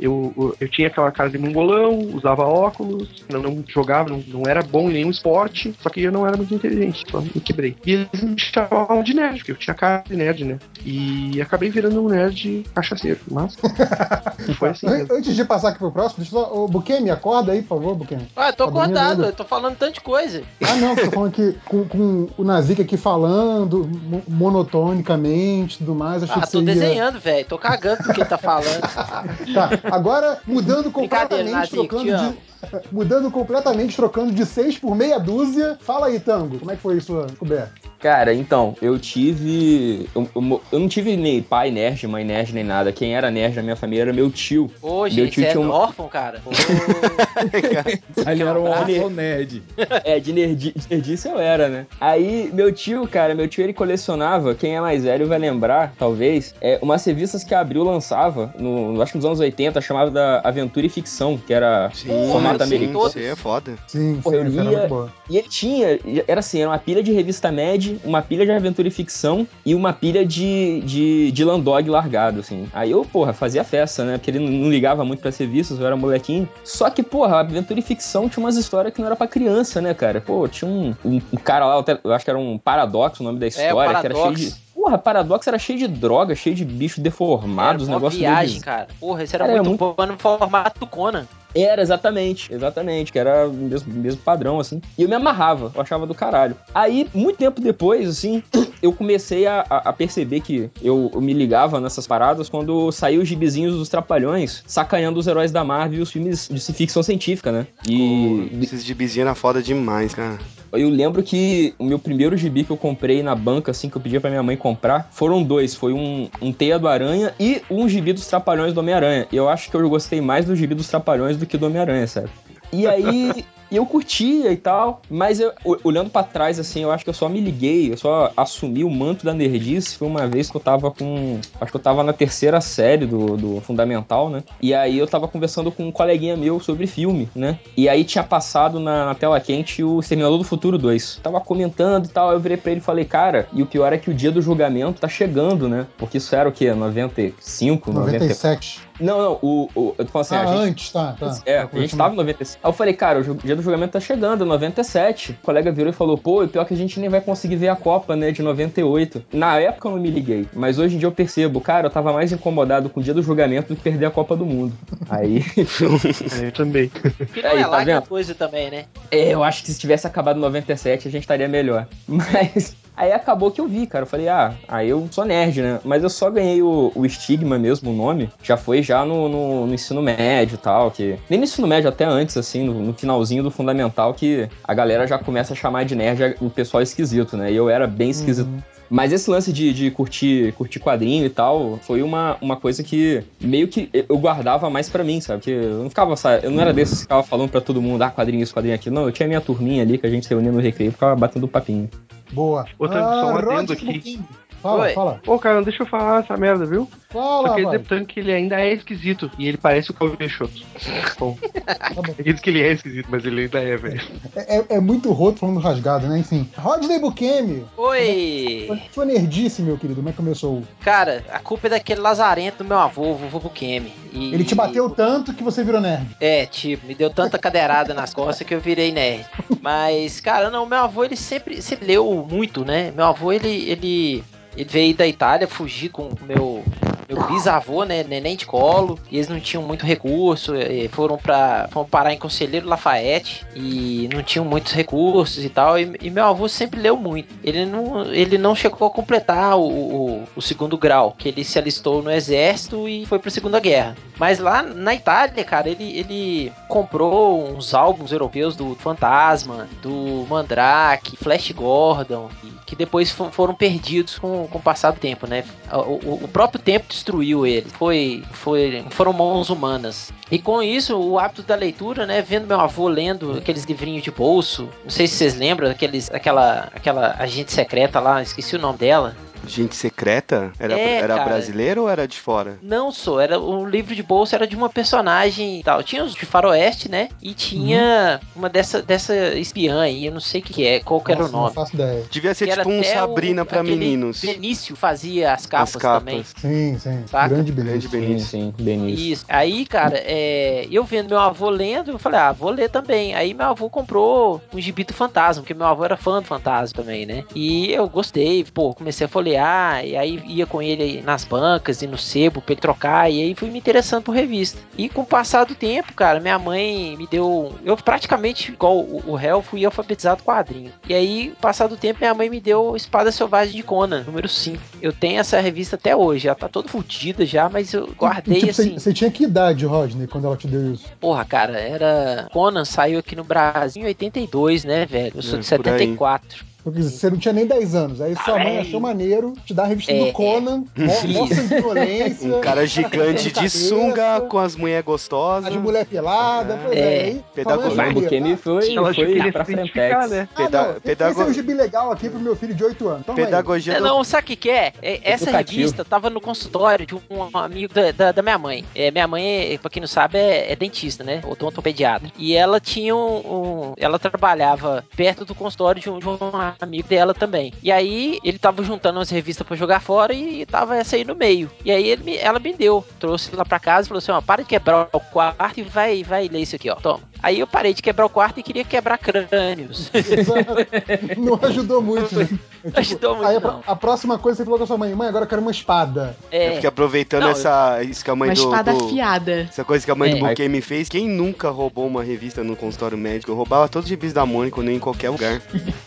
[0.00, 4.42] Eu, eu, eu tinha aquela cara de mongolão, usava óculos, não, não jogava, não, não
[4.46, 7.76] era bom em nenhum esporte, só que eu não era muito inteligente, só me quebrei.
[7.84, 10.58] E eles me chamavam de nerd, porque eu tinha cara de nerd, né?
[10.84, 13.56] E acabei virando um nerd cachaceiro, mas
[14.58, 14.86] foi assim.
[14.86, 15.14] Mesmo.
[15.14, 16.54] Antes de passar aqui pro próximo, deixa eu só.
[16.54, 18.28] Ô, Buquem, me acorda aí, por favor, Buquem.
[18.36, 20.42] Ah, eu tô tá acordado, eu tô falando tanta coisa.
[20.62, 23.88] Ah, não, tô falando aqui com, com o Nazik aqui falando
[24.28, 26.22] monotonicamente e tudo mais.
[26.22, 26.74] Achei ah, que tô seria...
[26.74, 27.46] desenhando, velho.
[27.46, 28.80] Tô cagando com quem tá falando.
[29.54, 32.48] tá, agora mudando completamente, trocando de.
[32.90, 35.78] Mudando completamente, trocando de seis por meia dúzia.
[35.80, 37.72] Fala aí, Tango, como é que foi isso, coberta?
[37.98, 40.08] Cara, então, eu tive.
[40.14, 42.92] Eu, eu, eu, não tive nem pai nerd, mãe nerd, nem nada.
[42.92, 44.70] Quem era nerd na minha família era meu tio.
[44.80, 45.70] Ô, meu tio é tinha um...
[45.70, 46.40] órfão, cara.
[48.30, 49.62] Ele era um órfão nerd.
[50.04, 51.86] É, de, nerdi, de nerdice eu era, né?
[52.00, 56.54] Aí, meu tio, cara, meu tio ele colecionava, quem é mais velho vai lembrar, talvez,
[56.60, 60.40] é umas revistas que a Abril lançava, no, acho que nos anos 80, chamava da
[60.44, 62.08] Aventura e Ficção, que era sim,
[62.48, 63.10] formato sim, americano.
[63.10, 63.78] Sim, é foda.
[63.86, 64.88] Sim, Pô, sim, eu lia,
[65.30, 68.88] E ele tinha, era assim, era uma pilha de revista média, uma pilha de aventura
[68.88, 72.68] e ficção e uma pilha de, de, de Landog largado, assim.
[72.72, 74.18] Aí eu, porra, fazia festa, né?
[74.18, 76.48] Porque ele não ligava muito pra serviços, eu era molequinho.
[76.64, 79.80] Só que, porra, a aventura e ficção tinha umas histórias que não era pra criança,
[79.80, 80.20] né, cara?
[80.20, 83.38] Pô, tinha um, um, um cara lá, eu acho que era um Paradoxo o nome
[83.38, 84.68] da história, é, que era cheio de.
[84.74, 88.64] Porra, Paradox era cheio de droga, cheio de bicho deformado, os negócios viagem, deles.
[88.64, 88.88] cara.
[89.00, 91.26] Porra, esse era, era muito, muito bom no formato Conan.
[91.54, 94.80] Era, exatamente, exatamente, que era o mesmo, mesmo padrão, assim.
[94.96, 96.56] E eu me amarrava, eu achava do caralho.
[96.74, 98.42] Aí, muito tempo depois, assim,
[98.82, 103.28] eu comecei a, a perceber que eu, eu, me ligava nessas paradas quando saiu os
[103.28, 107.66] gibizinhos dos Trapalhões, sacaneando os heróis da Marvel e os filmes de ficção científica, né?
[107.86, 108.50] E.
[108.52, 110.38] Oh, esses gibizinhos era foda demais, cara.
[110.72, 114.02] Eu lembro que o meu primeiro gibi que eu comprei na banca, assim, que eu
[114.02, 115.74] pedia pra minha mãe comprar, foram dois.
[115.74, 119.26] Foi um, um Teia do Aranha e um gibi dos Trapalhões do Homem-Aranha.
[119.32, 122.28] Eu acho que eu gostei mais do gibi dos Trapalhões do que do Homem-Aranha, sabe?
[122.72, 125.52] E aí, E eu curtia e tal, mas eu,
[125.84, 128.90] olhando pra trás, assim, eu acho que eu só me liguei, eu só assumi o
[128.90, 129.96] manto da nerdice.
[129.96, 131.38] Foi uma vez que eu tava com.
[131.60, 134.42] Acho que eu tava na terceira série do, do Fundamental, né?
[134.60, 137.58] E aí eu tava conversando com um coleguinha meu sobre filme, né?
[137.76, 141.20] E aí tinha passado na, na tela quente o Exterminador do Futuro 2.
[141.22, 143.98] Tava comentando e tal, eu virei pra ele e falei, cara, e o pior é
[143.98, 145.86] que o dia do julgamento tá chegando, né?
[145.98, 146.72] Porque isso era o quê?
[146.72, 148.12] 95, 90...
[148.12, 148.88] 97.
[149.00, 151.16] Não, não, o, o, eu tô falando assim, ah, gente antes, tá.
[151.18, 151.38] tá.
[151.46, 152.58] é, Tá a gente tava em 97.
[152.62, 155.32] Aí eu falei, cara, o dia do julgamento tá chegando, 97.
[155.32, 157.68] O colega virou e falou, pô, e pior que a gente nem vai conseguir ver
[157.68, 159.24] a Copa, né, de 98.
[159.32, 162.12] Na época eu não me liguei, mas hoje em dia eu percebo, cara, eu tava
[162.12, 164.72] mais incomodado com o dia do julgamento do que perder a Copa do Mundo.
[165.08, 165.44] Aí,
[166.42, 166.88] eu também.
[166.88, 168.02] Que não Aí, é tá lá é vendo?
[168.06, 168.84] coisa também, né?
[169.10, 171.86] é, eu acho que se tivesse acabado em 97 a gente estaria melhor.
[172.06, 174.02] Mas aí acabou que eu vi, cara.
[174.02, 175.80] Eu falei, ah, aí eu sou nerd, né?
[175.84, 178.30] Mas eu só ganhei o, o estigma mesmo, o nome.
[178.42, 180.90] Já foi já no, no, no ensino médio e tal.
[180.90, 184.74] Que, nem no ensino médio, até antes, assim, no, no finalzinho do fundamental, que a
[184.74, 187.52] galera já começa a chamar de nerd o pessoal esquisito, né?
[187.52, 188.50] E eu era bem esquisito.
[188.90, 193.22] Mas esse lance de, de curtir, curtir quadrinho e tal foi uma, uma coisa que
[193.40, 195.42] meio que eu guardava mais pra mim, sabe?
[195.42, 196.46] Que eu não ficava, sabe?
[196.46, 198.94] Eu não era desses que ficava falando pra todo mundo, ah, quadrinho isso, quadrinho aquilo.
[198.94, 201.14] Não, eu tinha minha turminha ali que a gente se reunia no recreio e ficava
[201.14, 201.88] batendo papinho.
[202.32, 202.66] Boa.
[202.78, 204.20] Outra- só um adendo Rodney aqui.
[204.62, 204.92] Fala, Oi.
[204.92, 205.20] fala.
[205.26, 206.88] Ô, cara, não deixa eu falar essa merda, viu?
[207.10, 209.30] Fala, pro Tanque que ele ainda é esquisito.
[209.38, 210.52] E ele parece o Calvin Peixoto.
[211.18, 211.36] Bom.
[211.64, 212.14] Tá bom.
[212.18, 214.00] Ele diz que ele é esquisito, mas ele ainda é, velho.
[214.36, 216.18] É, é- é muito roto falando rasgado, né?
[216.18, 216.48] Enfim.
[216.56, 217.64] Rodney Bukemi.
[217.76, 218.68] Oi!
[218.92, 220.62] Sua nerdice, meu querido, como é que começou?
[220.80, 223.92] Cara, a culpa é daquele lazarento do meu avô, o vovô Bukemi.
[224.12, 226.16] E- Ele te bateu tanto que você virou nerd.
[226.20, 229.24] É, tipo, me deu tanta cadeirada nas costas que eu virei nerd.
[229.60, 232.92] Mas, cara, não, meu avô, ele sempre, sempre leu muito, né?
[232.94, 234.24] Meu avô, ele, ele,
[234.58, 236.64] ele veio da Itália fugir com o meu,
[237.08, 238.02] meu bisavô, né?
[238.04, 238.98] Neném de colo.
[239.10, 240.52] E eles não tinham muito recurso.
[240.90, 243.46] Foram para foram parar em Conselheiro Lafayette.
[243.54, 245.78] E não tinham muitos recursos e tal.
[245.78, 247.34] E, e meu avô sempre leu muito.
[247.42, 251.14] Ele não, ele não chegou a completar o, o, o segundo grau.
[251.16, 253.96] Que ele se alistou no exército e foi pra Segunda Guerra.
[254.18, 261.16] Mas lá na Itália, cara, ele, ele comprou uns álbuns europeus do Fantasma, do Mandrake,
[261.16, 262.28] Flash Gordon,
[262.66, 265.44] que depois fo- foram perdidos com, com o passar do tempo, né?
[265.72, 267.66] O, o- o próprio tempo destruiu ele.
[267.70, 270.12] Foi, foi, foram mãos humanas.
[270.30, 272.20] E com isso, o hábito da leitura, né?
[272.20, 274.68] Vendo meu avô lendo aqueles livrinhos de bolso.
[274.84, 279.16] Não sei se vocês lembram, aqueles, aquela, aquela agente secreta lá, esqueci o nome dela.
[279.46, 280.52] Gente secreta?
[280.58, 281.24] Era, É, era cara.
[281.24, 282.58] brasileiro ou era de fora?
[282.62, 285.82] Não sou, era o livro de bolsa era de uma personagem e tal.
[285.82, 287.08] Tinha os de faroeste, né?
[287.22, 291.00] E tinha uma dessa, dessa espiã aí, eu não sei o que que é, qual
[291.00, 291.46] que era o Nossa, nome.
[291.48, 292.04] Não faço ideia.
[292.10, 294.20] Devia ser Que era tipo um Sabrina o- pra meninos.
[294.20, 295.98] Benício fazia as capas, As capas.
[296.04, 296.24] também.
[296.24, 297.04] Sim, sim.
[297.06, 297.28] Saca?
[297.28, 297.88] Grande Grande beleza.
[297.88, 298.28] Sim, Benício.
[298.28, 299.12] sim, Benício.
[299.12, 299.24] Isso.
[299.28, 303.14] Aí, cara, é, eu vendo meu avô lendo, eu falei, ah, vou ler também.
[303.14, 306.82] Aí meu avô comprou um gibi do Fantasma, porque meu avô era fã do Fantasma
[306.82, 307.24] também, né?
[307.34, 311.86] E eu gostei, pô, comecei a folhear, e aí ia com ele nas bancas e
[311.86, 314.58] no sebo pra ele trocar, e aí fui me interessando por revista.
[314.76, 317.52] E com o passar do tempo, cara, minha mãe me deu.
[317.64, 320.72] Eu praticamente, igual o, o réu, fui alfabetizado quadrinho.
[320.88, 324.58] E aí, passar do tempo, minha mãe me deu Espada Selvagem de Conan, número 5.
[324.80, 328.40] Eu tenho essa revista até hoje, ela tá toda fodida já, mas eu guardei E,
[328.40, 328.78] tipo, você- assim.
[328.78, 330.86] Você tinha que idade, Rodney, quando ela te deu isso?
[331.00, 332.28] Porra, cara, era.
[332.32, 335.12] Conan saiu aqui no Brasil em 82, né, velho?
[335.16, 335.86] Eu sou É, de por aí.
[335.86, 336.44] 74.
[336.70, 338.00] Porque você não tinha nem 10 anos.
[338.00, 340.64] Aí sua mãe achou maneiro te dar a revista É, do Conan, mó,
[341.18, 341.34] mó Isso.
[341.34, 342.36] sanguinolência.
[342.36, 345.46] Um cara gigante de cabeça, sunga com as mulheres gostosas.
[345.46, 346.58] a de mulher pelada.
[346.64, 347.04] Pois é, É.
[347.04, 347.72] aí, Pedagogia.
[347.72, 348.36] O maneiro.
[348.38, 350.10] foi, foi pra Frentex.
[350.10, 350.28] né?
[350.34, 352.88] Ah, Peda- não, esse pedago- é um gibi legal aqui pro meu filho de 8
[352.88, 353.06] anos.
[353.06, 353.24] Toma aí.
[353.24, 353.84] Pedagogia É, do...
[353.84, 354.72] não, sabe o que, que é?
[354.82, 355.58] É, Essa Educativo.
[355.60, 357.00] revista tava no consultório de um
[357.36, 358.64] amigo da, da, da minha mãe.
[358.74, 361.20] É, minha mãe, é, pra quem não sabe, é, é dentista, né?
[361.26, 362.10] Odontopediatra.
[362.18, 366.16] E ela tinha um, um- Ela trabalhava perto do consultório de um, de um
[366.60, 367.52] amigo dela também.
[367.62, 371.14] E aí ele tava juntando umas revistas pra jogar fora e tava essa aí no
[371.14, 371.50] meio.
[371.64, 372.84] E aí ele me- ela me deu.
[372.98, 376.02] Trouxe lá pra casa e falou assim: ó, para de quebrar o quarto e vai,
[376.02, 376.74] vai ler isso aqui, ó.
[376.76, 377.00] Toma.
[377.20, 379.90] Aí eu parei de quebrar o quarto e queria quebrar crânios.
[381.16, 382.24] Não ajudou muito, né?
[382.26, 383.62] Tipo, Ajudou muito, aí a, não.
[383.66, 386.16] a próxima coisa você falou com a sua mãe, mãe, agora eu quero uma espada.
[386.30, 386.50] É É.
[386.52, 387.82] porque aproveitando Não, essa.
[387.82, 388.40] Isso que a mãe Uma do.
[388.42, 389.32] espada do- afiada.
[389.42, 390.14] Essa coisa que a mãe É.
[390.14, 393.30] do Bukemi fez, quem nunca roubou uma revista no consultório médico?
[393.32, 395.40] Eu roubava todos os gibis da Mônica, nem em qualquer lugar.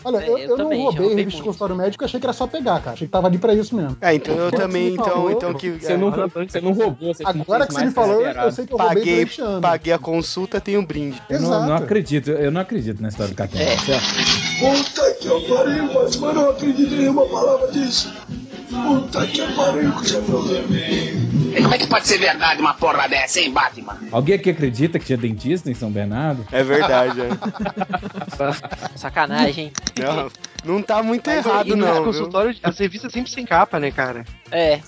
[0.04, 2.20] Olha, É, eu, eu eu também, já roubei roubei revista de consultório médico, eu achei
[2.20, 2.92] que era só pegar, cara.
[2.92, 3.96] Achei que tava ali pra isso mesmo.
[4.00, 5.70] É, então eu também, então, falou, então que.
[5.70, 8.52] Você é, não, Olha, você não roubou, você Agora que você me falou, eu, eu
[8.52, 9.60] sei que eu roubei paguei, anos.
[9.60, 11.20] paguei a consulta, tem um brinde.
[11.28, 11.66] Eu não, Exato.
[11.66, 13.64] não acredito, eu não acredito na história do Catena.
[13.64, 13.76] É.
[13.76, 18.12] Puta que eu pariu, mas mano, eu não acredito em nenhuma palavra disso.
[18.72, 20.12] Puta que pariu, que
[21.62, 23.98] Como é que pode ser verdade uma porra dessa, hein, Batman?
[24.10, 26.46] Alguém aqui acredita que tinha dentista em São Bernardo?
[26.50, 27.28] É verdade, é.
[28.96, 29.72] Sacanagem, hein?
[29.98, 30.30] Não,
[30.64, 31.86] não tá muito Mas errado, aí, não.
[31.88, 32.04] no viu?
[32.04, 34.24] consultório, as revistas sempre sem capa, né, cara?
[34.50, 34.78] É.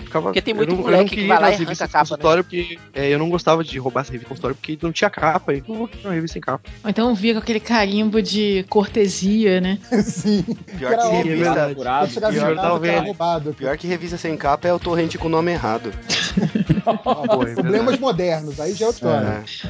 [0.00, 1.58] Ficava- Porque tem eu muito não- eu moleque não que queria vai lá e arranca
[1.62, 2.08] revistas a capa, né?
[2.08, 5.52] consultório porque é, eu não gostava de roubar essa revista consultório porque não tinha capa.
[5.52, 6.68] Aí eu vou uma revista sem capa.
[6.82, 9.78] Ou então via com aquele carimbo de cortesia, né?
[10.02, 10.42] Sim.
[10.78, 11.22] Pior que óbvio.
[11.22, 11.70] revista.
[11.70, 13.04] Em Pior, que era velho.
[13.04, 13.54] roubado.
[13.54, 15.92] Pior que revista sem capa é o torrente com o nome errado.
[17.54, 19.26] Problemas modernos, aí já é outra história.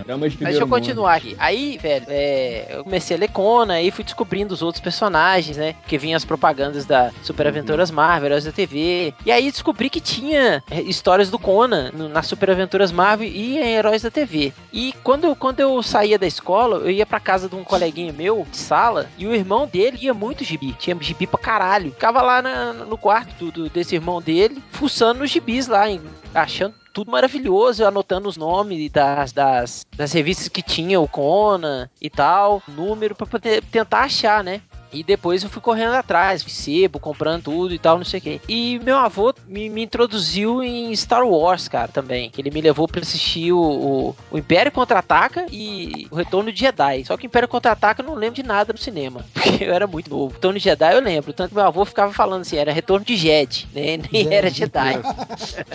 [0.09, 0.17] É.
[0.17, 0.71] Mas deixa eu mundo.
[0.71, 1.37] continuar aqui.
[1.39, 5.75] Aí, velho, é, eu comecei a ler Conan e fui descobrindo os outros personagens, né?
[5.87, 9.13] Que vinham as propagandas da Super Aventuras Marvel, Heróis da TV.
[9.25, 13.59] E aí descobri que tinha é, histórias do Conan no- nas Super Aventuras Marvel e
[13.59, 14.53] em Heróis da TV.
[14.73, 18.13] E quando, eu- quando eu saía da escola, eu ia pra casa de um coleguinha
[18.13, 20.73] meu, de sala, e o irmão dele ia muito gibi.
[20.79, 21.91] Tinha gibi pra caralho.
[21.93, 26.01] Ficava lá na- no quarto do- do- desse irmão dele, fuçando nos gibis lá, em-
[26.35, 32.09] achando tudo maravilhoso, anotando os nomes das, das, das revistas que tinha o Conan e
[32.09, 34.61] tal, número pra poder tentar achar, né?
[34.95, 38.41] E depois eu fui correndo atrás, sebo, comprando tudo e tal, não sei o quê.
[38.49, 42.31] E meu avô me, me introduziu em Star Wars, cara, também.
[42.39, 47.05] Ele me levou pra assistir o, o, o Império Contra-Ataca e o Retorno de Jedi.
[47.05, 49.87] Só que o Império Contra-Ataca eu não lembro de nada no cinema, porque eu era
[49.87, 50.27] muito novo.
[50.27, 53.05] O Retorno de Jedi eu lembro, tanto que meu avô ficava falando assim, era Retorno
[53.05, 53.99] de Jedi, né?
[54.13, 54.95] Nem era Jedi.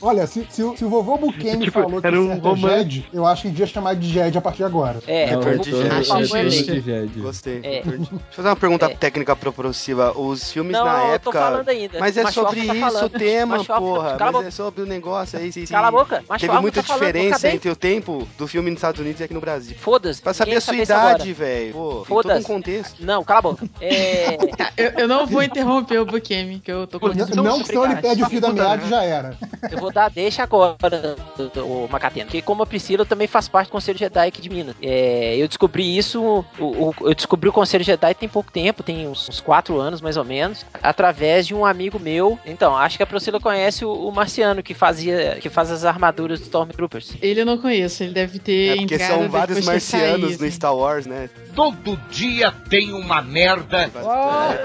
[0.00, 2.60] Olha, se, se o- se o vovô Bukemi Tipo, falou que era o um romance.
[2.90, 5.00] Jed, eu acho que devia chamar de Jed a partir de agora.
[5.06, 6.50] É, Não, Retorno de Jedi.
[6.50, 6.80] Jedi.
[6.82, 7.20] Jedi.
[7.20, 7.60] Gostei.
[7.62, 7.82] É.
[7.98, 8.94] Deixa eu fazer uma pergunta É.
[8.94, 10.12] técnica propulsiva.
[10.18, 11.38] Os filmes Não, na eu tô época.
[11.40, 11.98] falando ainda.
[11.98, 13.04] Mas é Machofa sobre tá isso falando.
[13.04, 14.16] o tema, Machofa, porra.
[14.20, 14.46] Mas boca.
[14.46, 15.52] é sobre o negócio aí.
[15.52, 18.46] Se, se Cala a boca, Macho Teve Alfa muita tá diferença entre o tempo do
[18.46, 19.76] filme nos Estados Unidos e aqui no Brasil.
[19.78, 20.20] Foda-se.
[20.22, 21.72] Pra saber a sua idade, velho.
[21.72, 22.46] Todo um Foda-se.
[22.46, 23.04] contexto.
[23.04, 23.66] Não, cala a boca.
[23.80, 27.60] É, Tá, eu, eu não vou interromper o Bukemi, que eu tô com Não, não
[27.60, 29.36] que senão ele perde o fio da meada já era.
[29.70, 30.76] eu vou dar deixa agora,
[31.56, 32.26] o Macatena.
[32.26, 34.74] Porque como a Priscila eu também faz parte do Conselho Jedi aqui de Minas.
[34.82, 39.40] É, eu descobri isso, eu descobri o Conselho Jedi tem pouco tempo, tem uns, uns
[39.40, 42.38] quatro anos mais ou menos, através de um amigo meu.
[42.44, 46.40] Então, acho que a Priscila conhece o, o Marciano, que fazia, que faz as armaduras
[46.40, 47.14] do Stormtroopers.
[47.22, 50.44] Ele eu não conheço, ele deve ter É porque entrado são vários marcianos saído.
[50.44, 51.30] no Star Wars, né?
[51.54, 53.88] Todo dia tem uma merda.
[53.92, 54.56] Boa!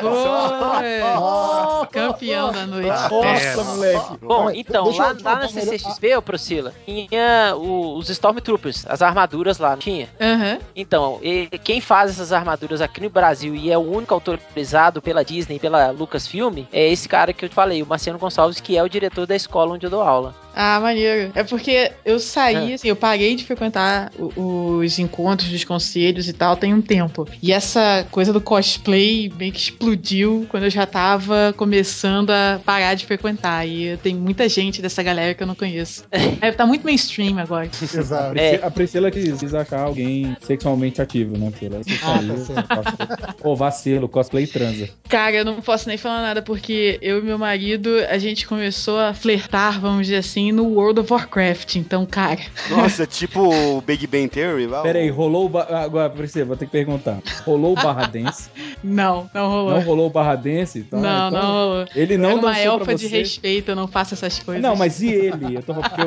[1.91, 2.87] Campeão da noite.
[2.87, 4.17] Nossa, moleque.
[4.21, 9.71] Bom, então, deixa lá, lá na CCXP, ô Priscila, tinha os Stormtroopers, as armaduras lá,
[9.71, 10.09] não tinha?
[10.19, 10.59] Aham.
[10.75, 15.23] Então, e- quem faz essas armaduras aqui no Brasil e é o único autorizado pela
[15.23, 18.83] Disney, pela Lucasfilm, é esse cara que eu te falei, o Marciano Gonçalves, que é
[18.83, 20.33] o diretor da escola onde eu dou aula.
[20.55, 21.31] Ah, maneiro.
[21.35, 22.75] É porque eu saí, Ah.
[22.75, 27.27] assim, eu parei de frequentar os encontros dos conselhos e tal tem um tempo.
[27.41, 32.93] E essa coisa do cosplay meio que explodiu quando eu já tava começando a parar
[32.95, 33.67] de frequentar.
[33.67, 36.03] E tem muita gente dessa galera que eu não conheço.
[36.41, 37.65] É, tá muito mainstream agora.
[37.81, 38.37] Exato.
[38.37, 38.55] É.
[38.61, 41.81] A Priscila quis, quis achar alguém sexualmente ativo, né, Priscila?
[41.83, 42.67] Você Ah, saiu, tá certo.
[42.67, 44.89] cosplay- Ô, vacilo, cosplay transa.
[45.09, 48.99] Cara, eu não posso nem falar nada porque eu e meu marido, a gente começou
[48.99, 51.75] a flertar, vamos dizer assim, no World of Warcraft.
[51.75, 53.41] Então, cara, Nossa, tipo
[53.77, 54.67] o Big Bang Theory.
[54.67, 55.57] vai, Pera aí, o- rolou o...
[55.57, 57.19] Agora, Priscila, vou ter que perguntar.
[57.45, 58.49] Rolou o Barra Dance?
[58.83, 59.71] não, não rolou.
[59.73, 60.79] Não rolou o Barra Dance?
[60.79, 61.85] Então, não, então não rolou.
[61.95, 63.17] Ele Eu não era uma dançou pra elfa de você?
[63.19, 64.61] respeito, eu não faço essas coisas.
[64.61, 65.55] Não, mas e ele?
[65.57, 66.01] Eu tô porque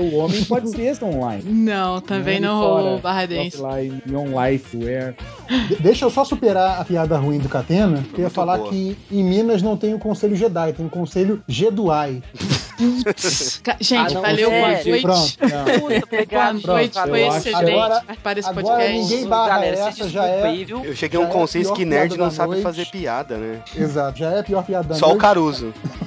[0.00, 1.42] o, o homem pode ser esse online.
[1.44, 3.60] Não, também Ele não fora, rolou barra dance.
[3.62, 5.14] Offline, on life, where...
[5.68, 8.02] De- deixa eu só superar a piada ruim do Catena.
[8.14, 8.70] que Eu ia falar boa.
[8.70, 12.22] que em Minas não tem o Conselho Jedi, tem o Conselho Jeduai.
[13.62, 15.02] Ca- Gente, Ah, não, valeu, é, boa noite.
[15.02, 15.38] Pronto.
[15.38, 16.66] Puta, Boa obrigado.
[16.66, 18.92] noite, foi excelente agora- participar desse agora podcast.
[18.98, 20.84] ninguém barra Galera, essa, já desculpa é- aí, viu?
[20.84, 22.62] Eu cheguei a um é consenso pior que nerd não sabe noite.
[22.62, 23.60] fazer piada, né?
[23.76, 25.20] Exato, já é a pior piada da Só o noite.
[25.20, 25.72] Caruso.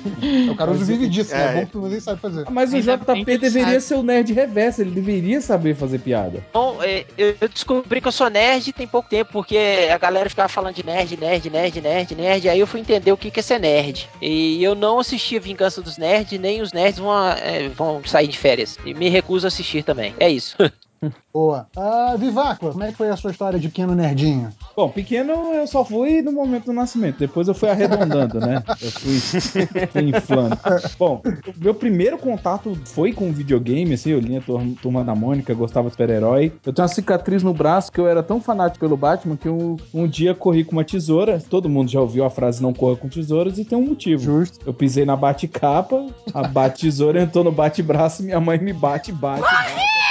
[0.50, 1.44] O Caruso vive disso, né?
[1.44, 1.46] É.
[1.46, 2.46] É bom que ninguém sabe fazer.
[2.50, 6.42] Mas o JP deveria ser o nerd reverso, ele deveria saber fazer piada.
[6.54, 9.58] Bom, é, eu descobri que eu sou nerd tem pouco tempo, porque
[9.94, 13.18] a galera ficava falando de nerd, nerd, nerd, nerd, nerd, aí eu fui entender o
[13.18, 14.08] que que é ser nerd.
[14.22, 18.28] E eu não assisti a Vingança dos Nerds, nem os nerds vão, é, vão sair
[18.28, 18.78] de férias.
[18.86, 20.14] E me recuso a assistir também.
[20.20, 20.58] É isso.
[21.34, 21.68] Boa.
[21.76, 24.50] Ah, Viváqua, como é que foi a sua história de pequeno nerdinho?
[24.76, 28.64] Bom, pequeno eu só fui no momento do nascimento, depois eu fui arredondando, né?
[28.82, 29.20] Eu fui,
[29.92, 30.58] fui inflando.
[30.98, 31.22] Bom,
[31.58, 35.88] meu primeiro contato foi com videogame, assim, eu li a Tur- Turma da Mônica, gostava
[35.88, 36.54] de super-herói.
[36.66, 39.78] Eu tenho uma cicatriz no braço que eu era tão fanático pelo Batman que eu
[39.94, 41.42] um dia corri com uma tesoura.
[41.50, 44.24] Todo mundo já ouviu a frase não corra com tesouras e tem um motivo.
[44.24, 44.60] Justo.
[44.66, 50.05] Eu pisei na bate-capa, a bate-tesoura entrou no bate-braço, minha mãe me bate, bate, bate.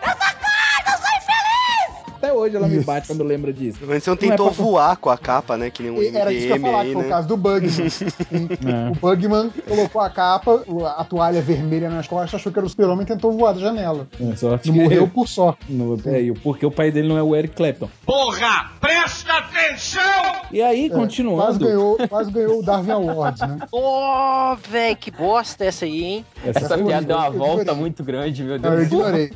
[0.00, 0.37] 出せ
[2.28, 3.78] Até hoje ela me bate quando lembra disso.
[3.80, 5.70] Não Não é tentou pra- voar com a capa, né?
[5.70, 7.04] Que nem um E Era isso que eu ia MDM falar, aí, que foi o
[7.04, 7.08] né?
[7.10, 7.68] caso do Bugman.
[8.66, 8.88] É.
[8.90, 12.68] O Bugman colocou a capa, o- a toalha vermelha nas costas, achou que era o
[12.68, 14.06] super-homem e tentou voar da janela.
[14.20, 15.60] É, sorte que- morreu por sorte.
[15.72, 17.88] No, é, e o- porque o pai dele não é o Eric Clapton.
[18.04, 20.02] Porra, presta atenção!
[20.52, 21.58] E aí, É, Quase continuando.
[21.58, 23.58] ganhou, quase ganhou o Darwin Awards, né?
[23.72, 26.26] Ó, velho, que bosta essa aí, hein?
[26.44, 27.80] Essa, Essa piada deu uma volta ignorei.
[27.80, 28.86] muito grande, meu Não, eu Deus.
[28.92, 29.32] ignorei.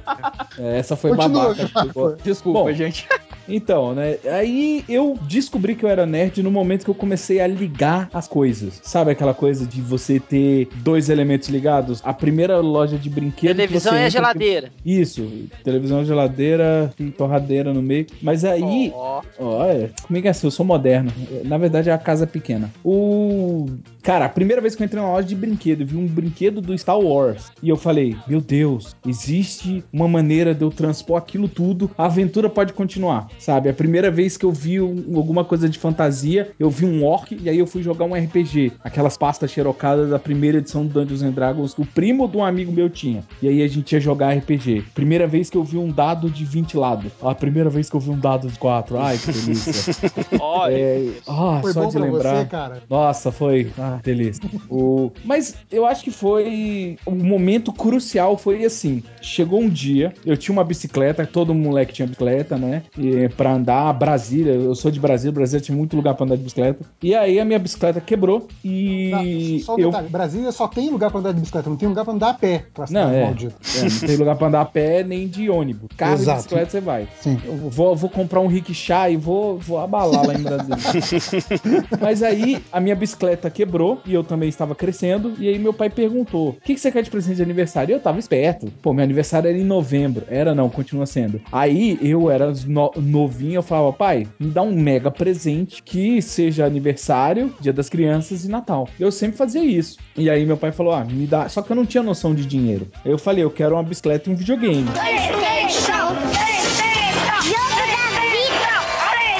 [0.58, 2.16] é, essa foi Continua, babaca.
[2.24, 2.81] Desculpa, Bom, gente.
[2.82, 3.08] gente.
[3.48, 4.18] Então, né?
[4.30, 8.28] Aí eu descobri que eu era nerd no momento que eu comecei a ligar as
[8.28, 8.80] coisas.
[8.82, 12.00] Sabe aquela coisa de você ter dois elementos ligados?
[12.04, 13.56] A primeira loja de brinquedos.
[13.56, 14.70] Televisão e a geladeira.
[14.84, 15.30] Isso,
[15.64, 18.06] televisão, geladeira e torradeira no meio.
[18.20, 21.12] Mas aí, Ó, Olha, comigo é assim, eu sou moderno.
[21.44, 22.70] Na verdade, é a casa pequena.
[22.84, 23.66] O.
[24.02, 26.60] Cara, a primeira vez que eu entrei numa loja de brinquedo, eu vi um brinquedo
[26.60, 27.52] do Star Wars.
[27.62, 31.90] E eu falei, meu Deus, existe uma maneira de eu transpor aquilo tudo.
[31.96, 33.68] A aventura pode continuar, sabe?
[33.68, 37.36] A primeira vez que eu vi um- alguma coisa de fantasia, eu vi um orc
[37.40, 38.72] e aí eu fui jogar um RPG.
[38.82, 42.44] Aquelas pastas xerocadas da primeira edição do Dungeons and Dragons, que o primo de um
[42.44, 43.24] amigo meu tinha.
[43.42, 44.84] E aí a gente ia jogar RPG.
[44.94, 47.12] Primeira vez que eu vi um dado de 20 lados.
[47.22, 48.98] A primeira vez que eu vi um dado de 4.
[48.98, 49.94] Ai, que delícia.
[50.70, 52.36] É, ah, Foi só bom de pra lembrar.
[52.36, 52.82] você, cara?
[52.88, 53.70] Nossa, foi.
[53.78, 54.42] Ah, delícia.
[54.70, 55.10] O...
[55.24, 56.96] Mas eu acho que foi.
[57.06, 62.06] O momento crucial foi assim: chegou um dia, eu tinha uma bicicleta, todo moleque tinha
[62.06, 62.82] bicicleta, né?
[62.96, 66.42] E, pra andar, Brasília, eu sou de Brasília, Brasília tinha muito lugar pra andar de
[66.42, 66.84] bicicleta.
[67.02, 69.10] E aí a minha bicicleta quebrou e.
[69.10, 69.90] Não, só um eu...
[69.90, 72.34] detalhe, Brasília só tem lugar pra andar de bicicleta, não tem lugar pra andar a
[72.34, 72.64] pé.
[72.72, 73.22] Pra Não, é.
[73.22, 75.88] É, não tem lugar pra andar a pé nem de ônibus.
[75.96, 76.38] Carro e Exato.
[76.38, 77.08] bicicleta você vai.
[77.20, 77.38] Sim.
[77.44, 80.76] Eu vou, vou comprar um rickshaw e vou, vou abalar lá em Brasília.
[82.00, 85.34] Mas aí a minha bicicleta quebrou e eu também estava crescendo.
[85.38, 87.92] E aí meu pai perguntou: O que, que você quer de presente de aniversário?
[87.92, 88.72] E eu tava esperto.
[88.82, 90.24] Pô, meu aniversário era em novembro.
[90.28, 91.40] Era não, continua sendo.
[91.50, 96.64] Aí eu era no- novinho, eu falava: Pai, me dá um mega presente que seja
[96.64, 98.88] aniversário, dia das crianças e Natal.
[98.98, 99.98] Eu sempre fazia isso.
[100.16, 101.48] E aí meu pai falou: Ah, me dá.
[101.48, 102.88] Só que eu não tinha noção de dinheiro.
[103.04, 104.86] Eu falei: Eu quero uma bicicleta e um videogame.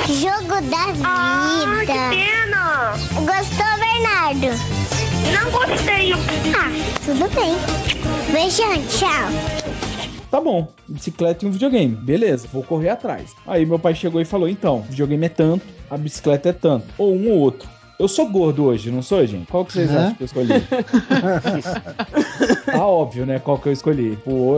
[0.07, 1.05] Jogo da vida.
[1.05, 2.93] Ah, que pena.
[3.15, 4.49] Gostou, Bernardo?
[5.33, 6.13] Não gostei.
[6.55, 6.71] Ah,
[7.05, 7.55] tudo bem.
[8.33, 9.82] Beijão, tchau.
[10.33, 11.95] Tá bom, bicicleta e um videogame.
[11.95, 13.35] Beleza, vou correr atrás.
[13.47, 16.87] Aí meu pai chegou e falou: então, videogame é tanto, a bicicleta é tanto.
[16.97, 17.69] Ou um ou outro.
[18.03, 19.47] Eu sou gordo hoje, não sou, gente?
[19.47, 20.07] Qual que vocês Hã?
[20.07, 20.49] acham que eu escolhi?
[22.67, 23.39] tá óbvio, né?
[23.39, 24.19] Qual que eu escolhi.
[24.25, 24.57] Pô,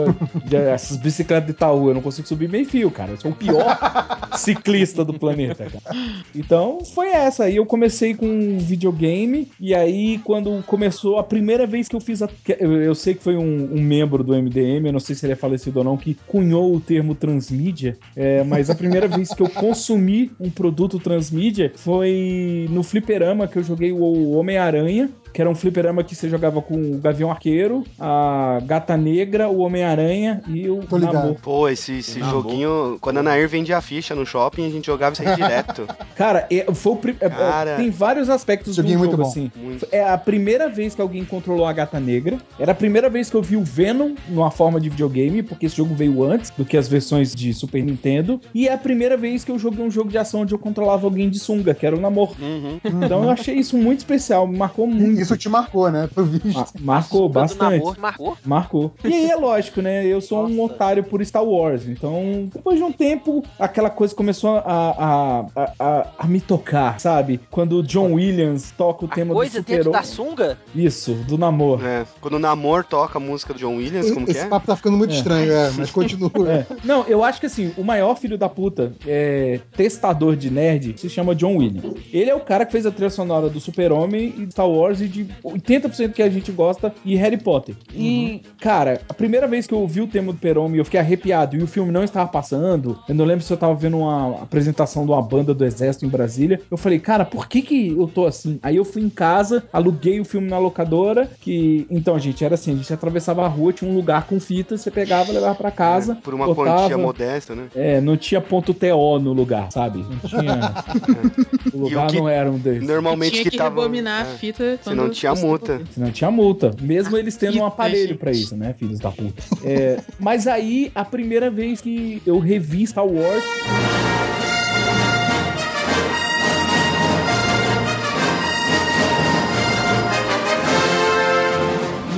[0.50, 3.10] eu- essas bicicletas de Itaú, eu não consigo subir meio fio, cara.
[3.10, 3.78] Eu sou o pior
[4.38, 5.94] ciclista do planeta, cara.
[6.34, 7.44] Então, foi essa.
[7.44, 12.22] Aí eu comecei com videogame, e aí quando começou, a primeira vez que eu fiz
[12.22, 12.30] a...
[12.58, 15.34] Eu, eu sei que foi um, um membro do MDM, eu não sei se ele
[15.34, 19.42] é falecido ou não, que cunhou o termo transmídia, é, mas a primeira vez que
[19.42, 25.50] eu consumi um produto transmídia foi no fliperama que eu joguei o Homem-Aranha, que era
[25.50, 30.70] um fliperama que você jogava com o Gavião Arqueiro, a Gata Negra, o Homem-Aranha e
[30.70, 30.96] o Tô.
[30.98, 31.34] Namor.
[31.42, 32.98] Pô, esse, esse joguinho.
[33.00, 35.86] Quando a Nair vendia a ficha no shopping, a gente jogava isso aí direto.
[36.14, 37.76] Cara, é, foi o pri- é, é, Cara.
[37.76, 39.24] tem vários aspectos do jogo, muito bom.
[39.24, 39.50] assim.
[39.56, 39.86] Muito.
[39.90, 42.38] É a primeira vez que alguém controlou a gata negra.
[42.58, 45.76] Era a primeira vez que eu vi o Venom numa forma de videogame, porque esse
[45.76, 48.40] jogo veio antes do que as versões de Super Nintendo.
[48.54, 51.06] E é a primeira vez que eu joguei um jogo de ação onde eu controlava
[51.06, 52.34] alguém de sunga, que era o Namor.
[52.40, 52.78] Uhum.
[53.04, 55.20] Então eu achei isso muito especial, me marcou muito.
[55.20, 56.08] Isso te marcou, né?
[56.12, 56.48] Pelo visto.
[56.52, 57.78] Ma- marcou bastante.
[57.78, 58.38] namoro, marcou?
[58.44, 58.92] Marcou.
[59.04, 60.04] E aí é lógico, né?
[60.06, 60.74] Eu sou um Nossa.
[60.74, 61.86] otário por Star Wars.
[61.86, 66.98] Então, depois de um tempo, aquela coisa começou a, a, a, a, a me tocar,
[66.98, 67.38] sabe?
[67.50, 70.58] Quando o John Williams toca o A tema do coisa dentro da sunga?
[70.74, 71.84] Isso, do namoro.
[71.86, 74.48] É, quando o Namor toca a música do John Williams, como que Esse é?
[74.48, 75.16] papo tá ficando muito É.
[75.16, 76.30] estranho, é, mas continua.
[76.48, 76.66] É.
[76.84, 81.08] Não, eu acho que assim, o maior filho da puta é, testador de nerd se
[81.10, 81.94] chama John Williams.
[82.12, 85.08] Ele é o cara que fez a trilha sonora do Super-Homem e Star Wars e
[85.08, 87.74] de 80% que a gente gosta e Harry Potter.
[87.94, 91.56] E, cara, a primeira vez que eu ouvi o tema do Super-Homem, eu fiquei arrepiado
[91.56, 92.98] e o filme não estava passando.
[93.08, 96.08] Eu não lembro se eu tava vendo uma apresentação de uma banda do Exército em
[96.08, 96.60] Brasília.
[96.70, 98.58] Eu falei, cara, por que que eu tô assim?
[98.62, 101.86] Aí eu fui em casa, aluguei o filme na locadora, que...
[101.90, 104.90] Então, gente, era assim, a gente atravessava a rua, tinha um lugar com fita, você
[104.90, 107.66] pegava, levava pra casa, É, por uma botava- quantia modesta, né?
[107.74, 109.98] é, não tinha ponto TO no lugar, sabe?
[110.08, 110.74] Não tinha.
[111.72, 112.86] o lugar que não era um desses.
[112.94, 113.80] Normalmente Tinha que, que, tava.
[113.80, 114.78] rebobinar a é, fita.
[114.82, 115.66] Se não tinha multa.
[115.72, 115.92] devolver.
[115.94, 116.70] Senão tinha multa.
[116.80, 118.18] Mesmo A eles tendo um fita, aparelho gente.
[118.18, 119.42] pra isso, né, filhos da puta.
[119.64, 123.44] É, mas aí, a primeira vez que eu revi Star Wars.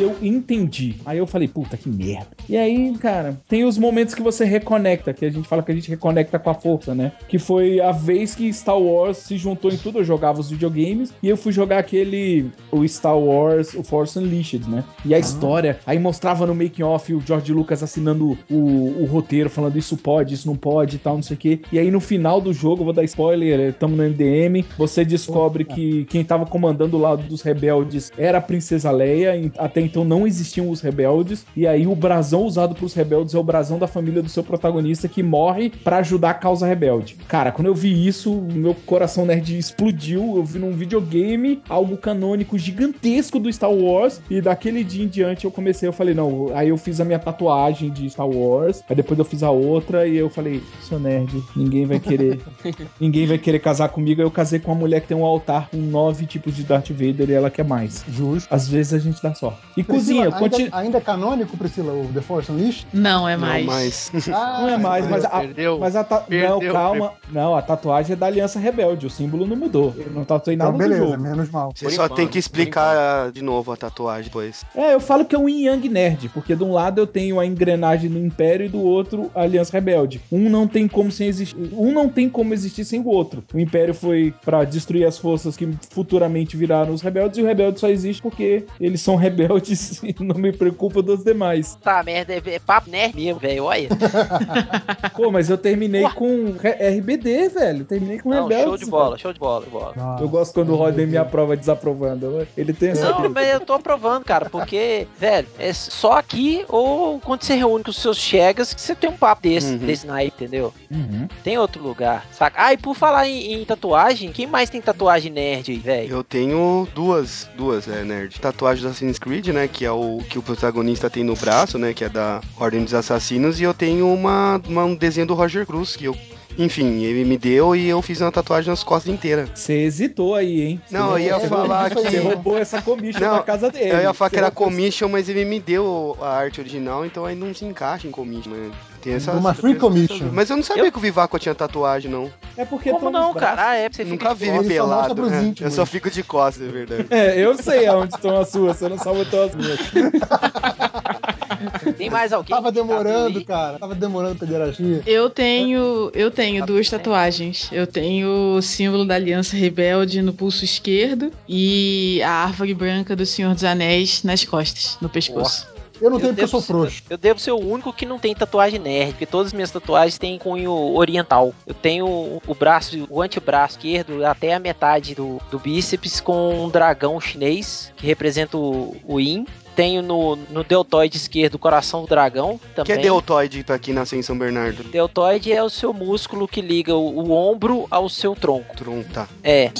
[0.06, 0.96] Eu entendi.
[1.04, 2.28] Aí eu falei, puta que merda.
[2.48, 5.74] E aí, cara, tem os momentos que você reconecta, que a gente fala que a
[5.74, 7.12] gente reconecta com a força, né?
[7.28, 9.98] Que foi a vez que Star Wars se juntou em tudo.
[9.98, 14.68] Eu jogava os videogames e eu fui jogar aquele, o Star Wars, o Force Unleashed,
[14.68, 14.84] né?
[15.04, 19.50] E a história, aí mostrava no making off o George Lucas assinando o, o roteiro,
[19.50, 21.60] falando isso pode, isso não pode e tal, não sei o quê.
[21.72, 26.04] E aí no final do jogo, vou dar spoiler, estamos no MDM, você descobre que
[26.06, 30.70] quem tava comandando o lado dos rebeldes era a Princesa Leia, até então não existiam
[30.70, 34.28] os rebeldes, e aí o brasão usado pros rebeldes é o brasão da família do
[34.28, 37.16] seu protagonista que morre pra ajudar a causa rebelde.
[37.28, 42.58] Cara, quando eu vi isso, meu coração nerd explodiu, eu vi num videogame algo canônico
[42.58, 46.68] gigantesco do Star Wars, e daquele dia em diante eu comecei, eu falei, não, aí
[46.68, 50.16] eu fiz a minha tatuagem de Star Wars, aí depois eu fiz a outra, e
[50.16, 52.40] eu falei, sou nerd, ninguém vai querer,
[53.00, 55.68] ninguém vai querer casar comigo, aí eu casei com uma mulher que tem um altar
[55.70, 58.04] com nove tipos de Darth Vader e ela quer mais.
[58.08, 58.52] Justo.
[58.52, 59.60] Às vezes a gente dá sorte.
[59.76, 62.86] E cozinha, Priscila, conti- ainda, ainda é canônico, Priscila, o The Force Unleashed?
[62.92, 64.10] Não, é Não, mais.
[64.32, 65.78] Ah, Não é mais, mas a, Perdeu.
[65.78, 67.12] mas a ta- Perdeu, Não, calma.
[67.30, 69.06] Não, a tatuagem é da Aliança Rebelde.
[69.06, 69.94] O símbolo não mudou.
[69.96, 71.22] Eu não tatuei nada Então, do beleza, jogo.
[71.22, 71.72] menos mal.
[71.74, 74.64] Você só tem que explicar de novo a tatuagem depois.
[74.74, 77.38] É, eu falo que é um Yin Yang Nerd, porque de um lado eu tenho
[77.40, 80.20] a engrenagem do Império e do outro a Aliança Rebelde.
[80.30, 83.42] Um não tem como sem existir, um não tem como existir sem o outro.
[83.54, 87.80] O Império foi pra destruir as forças que futuramente viraram os rebeldes e o rebelde
[87.80, 89.65] só existe porque eles são rebeldes
[90.02, 91.76] e não me preocupa dos demais.
[91.82, 93.64] Tá, merda, é, é papo nerd mesmo, velho.
[93.64, 93.88] Olha.
[95.14, 97.84] Pô, mas eu terminei com RBD, velho.
[97.84, 98.64] Terminei com Não, rebeldes.
[98.66, 99.94] show de bola, show de bola, de bola.
[99.96, 102.46] Ah, Eu gosto quando o Rodney me aprova desaprovando.
[102.56, 103.10] Ele tem essa.
[103.10, 107.84] Não, mas eu tô aprovando, cara, porque, velho, é só aqui ou quando você reúne
[107.84, 109.78] com os seus chegas que você tem um papo desse, Uhum.
[109.78, 110.72] desse night, entendeu?
[110.90, 111.26] Uhum.
[111.42, 112.56] Tem outro lugar, saca?
[112.66, 116.10] Ah, e por falar em, em tatuagem, quem mais tem tatuagem nerd aí, velho?
[116.16, 118.38] Eu tenho duas, duas, é, nerd.
[118.40, 119.55] Tatuagem do Assassin's Creed, né?
[119.68, 121.94] Que é o que o protagonista tem no braço, né?
[121.94, 123.60] Que é da Ordem dos Assassinos.
[123.60, 126.16] E eu tenho uma, uma- um desenho do Roger Cruz, que eu.
[126.58, 129.50] Enfim, ele me deu e eu fiz uma tatuagem nas costas inteiras.
[129.54, 130.80] Você hesitou aí, hein?
[130.90, 131.92] Não, eu ia falar aí.
[131.94, 132.16] Você que.
[132.16, 133.90] roubou essa commission Não, da casa dele.
[133.92, 137.34] Eu ia falar que era commission, mas ele me deu a arte original, então aí
[137.36, 138.70] não se encaixa em commission, né?
[139.06, 140.30] Tem essa, Uma free commission.
[140.32, 142.28] Mas eu não sabia que o Vivaco tinha tatuagem, não.
[142.56, 143.68] É porque Como não, cara?
[143.68, 145.14] Ah, é pra você Nunca vi Ele só pelado.
[145.14, 145.44] pros né?
[145.44, 145.60] íntimos.
[145.60, 147.06] Eu só fico de costas, é verdade.
[147.08, 149.78] É, eu sei aonde estão as suas, você não sabe onde estão as minhas.
[151.96, 152.54] Tem mais alguém?
[152.54, 153.44] Tava demorando, aí?
[153.44, 153.78] cara.
[153.78, 155.02] Tava demorando a pederastia.
[155.06, 157.68] Eu tenho, eu tenho duas tatuagens.
[157.70, 163.24] Eu tenho o símbolo da Aliança Rebelde no pulso esquerdo e a árvore branca do
[163.24, 165.75] Senhor dos Anéis nas costas, no pescoço.
[166.00, 167.02] Eu não tenho porque eu sou ser- frouxo.
[167.08, 170.18] Eu devo ser o único que não tem tatuagem nerd, porque todas as minhas tatuagens
[170.18, 171.54] têm cunho oriental.
[171.66, 176.64] Eu tenho o- o braço, o antebraço esquerdo, até a metade do, do bíceps, com
[176.64, 179.46] um dragão chinês, que representa o, o Yin.
[179.76, 182.96] Tenho no, no deltoide esquerdo o coração do dragão que também.
[182.96, 184.82] é deltoide pra quem nasceu em São Bernardo?
[184.84, 188.74] Deltoide é o seu músculo que liga o, o ombro ao seu tronco.
[188.74, 189.28] Tronco, tá.
[189.44, 189.70] É,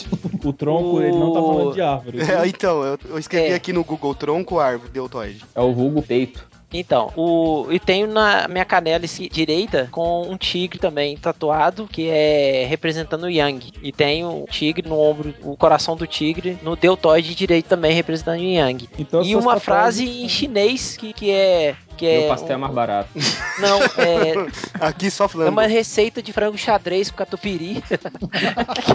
[0.45, 2.19] O tronco, ele não tá falando de árvore.
[2.31, 3.55] É, então, eu, eu escrevi É.
[3.55, 5.43] aqui no Google tronco, árvore, deltoide.
[5.55, 6.47] É o vulgo peito.
[6.73, 12.67] Então, o e tenho na minha canela direita com um tigre também tatuado, que é
[12.69, 13.73] representando o Yang.
[13.83, 18.41] E tenho um tigre no ombro, o coração do tigre no deltoide direito também representando
[18.41, 18.89] o Yang.
[18.99, 22.57] Então, e uma tatuagens frase em chinês que, que é que Meu é pastel é
[22.57, 23.09] um- mais barato.
[23.59, 24.47] não, é,
[24.87, 25.49] Aqui só é falando.
[25.49, 27.83] uma receita de frango xadrez com catupiry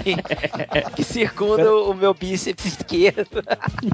[0.04, 3.43] que, que circunda o meu bíceps esquerdo.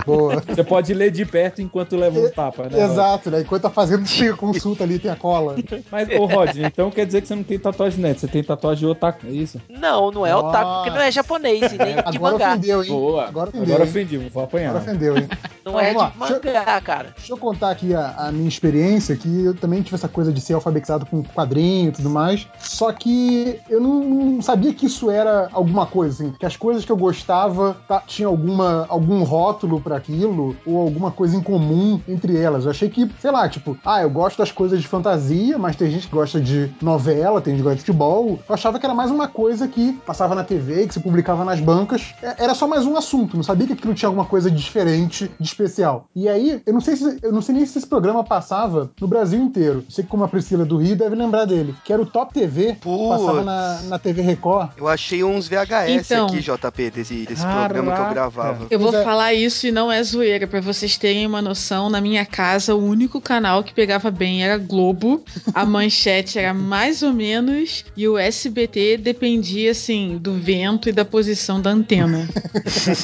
[0.06, 0.44] Boa.
[0.48, 2.84] Você pode ler de perto enquanto leva um tapa, né?
[2.84, 3.42] Exato, né?
[3.42, 5.56] Enquanto tá fazendo, chega consulta ali, tem a cola.
[5.92, 8.80] Mas, ô Rodney, então quer dizer que você não tem tatuagem net, você tem tatuagem
[8.80, 9.62] de otaku, é isso?
[9.70, 12.50] Não, não é otaku, porque não é japonês e nem de Agora mangá.
[12.52, 12.90] ofendeu, hein?
[12.90, 13.28] Boa.
[13.28, 13.68] Agora ofendeu.
[13.76, 14.70] Agora ofendi, vou apanhar.
[14.70, 15.30] Agora ofendeu, hein?
[15.66, 17.14] Não é de lá, mangá, cara.
[17.18, 20.42] Deixa eu contar aqui a, a minha experiência, que eu também tive essa coisa de
[20.42, 22.48] ser alfabetizado com quadrinho e tudo mais.
[22.60, 26.34] Só que eu não, não sabia que isso era alguma coisa, assim.
[26.40, 31.12] Que as coisas que eu gostava tá, tinha alguma, algum rótulo pra aquilo, ou alguma
[31.12, 32.66] coisa em comum entre elas.
[32.66, 35.90] Eu achei que, sei lá, tipo, ah, eu gosto das coisas de fantasia, mas tem
[35.92, 38.40] gente que gosta de novela, tem gente que gosta de futebol.
[38.48, 41.60] Eu achava que era mais uma coisa que passava na TV, que se publicava nas
[41.60, 42.14] bancas.
[42.22, 45.48] É- Era só mais um assunto, não sabia que aquilo tinha alguma coisa diferente, de
[45.48, 46.06] especial.
[46.16, 49.08] E aí, eu não sei se eu não sei nem se esse programa passava no
[49.08, 49.84] Brasil inteiro.
[49.90, 52.76] Sei que como a Priscila do Rio deve lembrar dele, que era o Top TV,
[52.82, 54.70] passava na, na TV Record.
[54.78, 56.28] Eu achei uns VHS Então.
[56.28, 57.74] aqui, JP, desse, desse Caraca.
[57.74, 58.68] programa que eu gravava.
[58.70, 59.04] Eu vou é.
[59.04, 61.90] falar isso e não é zoeira, pra vocês terem uma noção.
[61.90, 65.24] Na minha casa, o único canal que pegava bem era Globo,
[65.54, 71.04] a manchete era mais ou menos, e o SBT dependia, assim, do vento e da
[71.06, 72.28] posição da antena.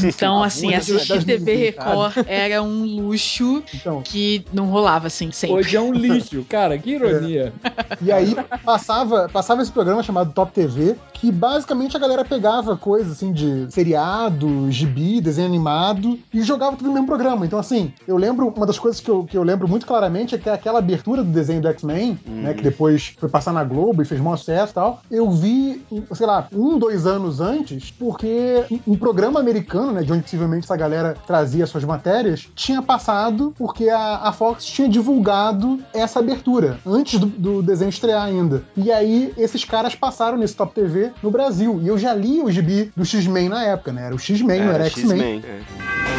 [0.03, 4.01] Então, assim, assistir TV Record é era um luxo Então.
[4.01, 5.55] que não rolava assim sempre.
[5.57, 7.53] Hoje é um lixo, cara, que ironia.
[8.01, 13.13] E aí passava, passava esse programa chamado Top TV, que basicamente a galera pegava coisas
[13.13, 17.45] assim de seriado, gibi, desenho animado e jogava tudo no mesmo programa.
[17.45, 20.37] Então, assim, eu lembro, uma das coisas que eu, que eu lembro muito claramente é
[20.37, 24.05] que aquela abertura do desenho do X-Men, né, que depois foi passar na Globo e
[24.05, 28.97] fez maior sucesso e tal, eu vi, sei lá, um, dois anos antes, porque um
[28.97, 34.17] programa americano, né, de onde possivelmente essa galera trazia suas matérias, tinha passado porque a,
[34.17, 35.62] a Fox tinha divulgado
[35.93, 38.63] essa abertura, antes do, do desenho estrear ainda.
[38.75, 41.79] E aí, esses caras passaram nesse Top TV no Brasil.
[41.81, 44.05] E eu já li o gibi do X-Men na época, né?
[44.05, 45.37] Era o X-Men, não era X-Men.
[45.37, 45.43] X-Men.
[45.45, 46.12] é.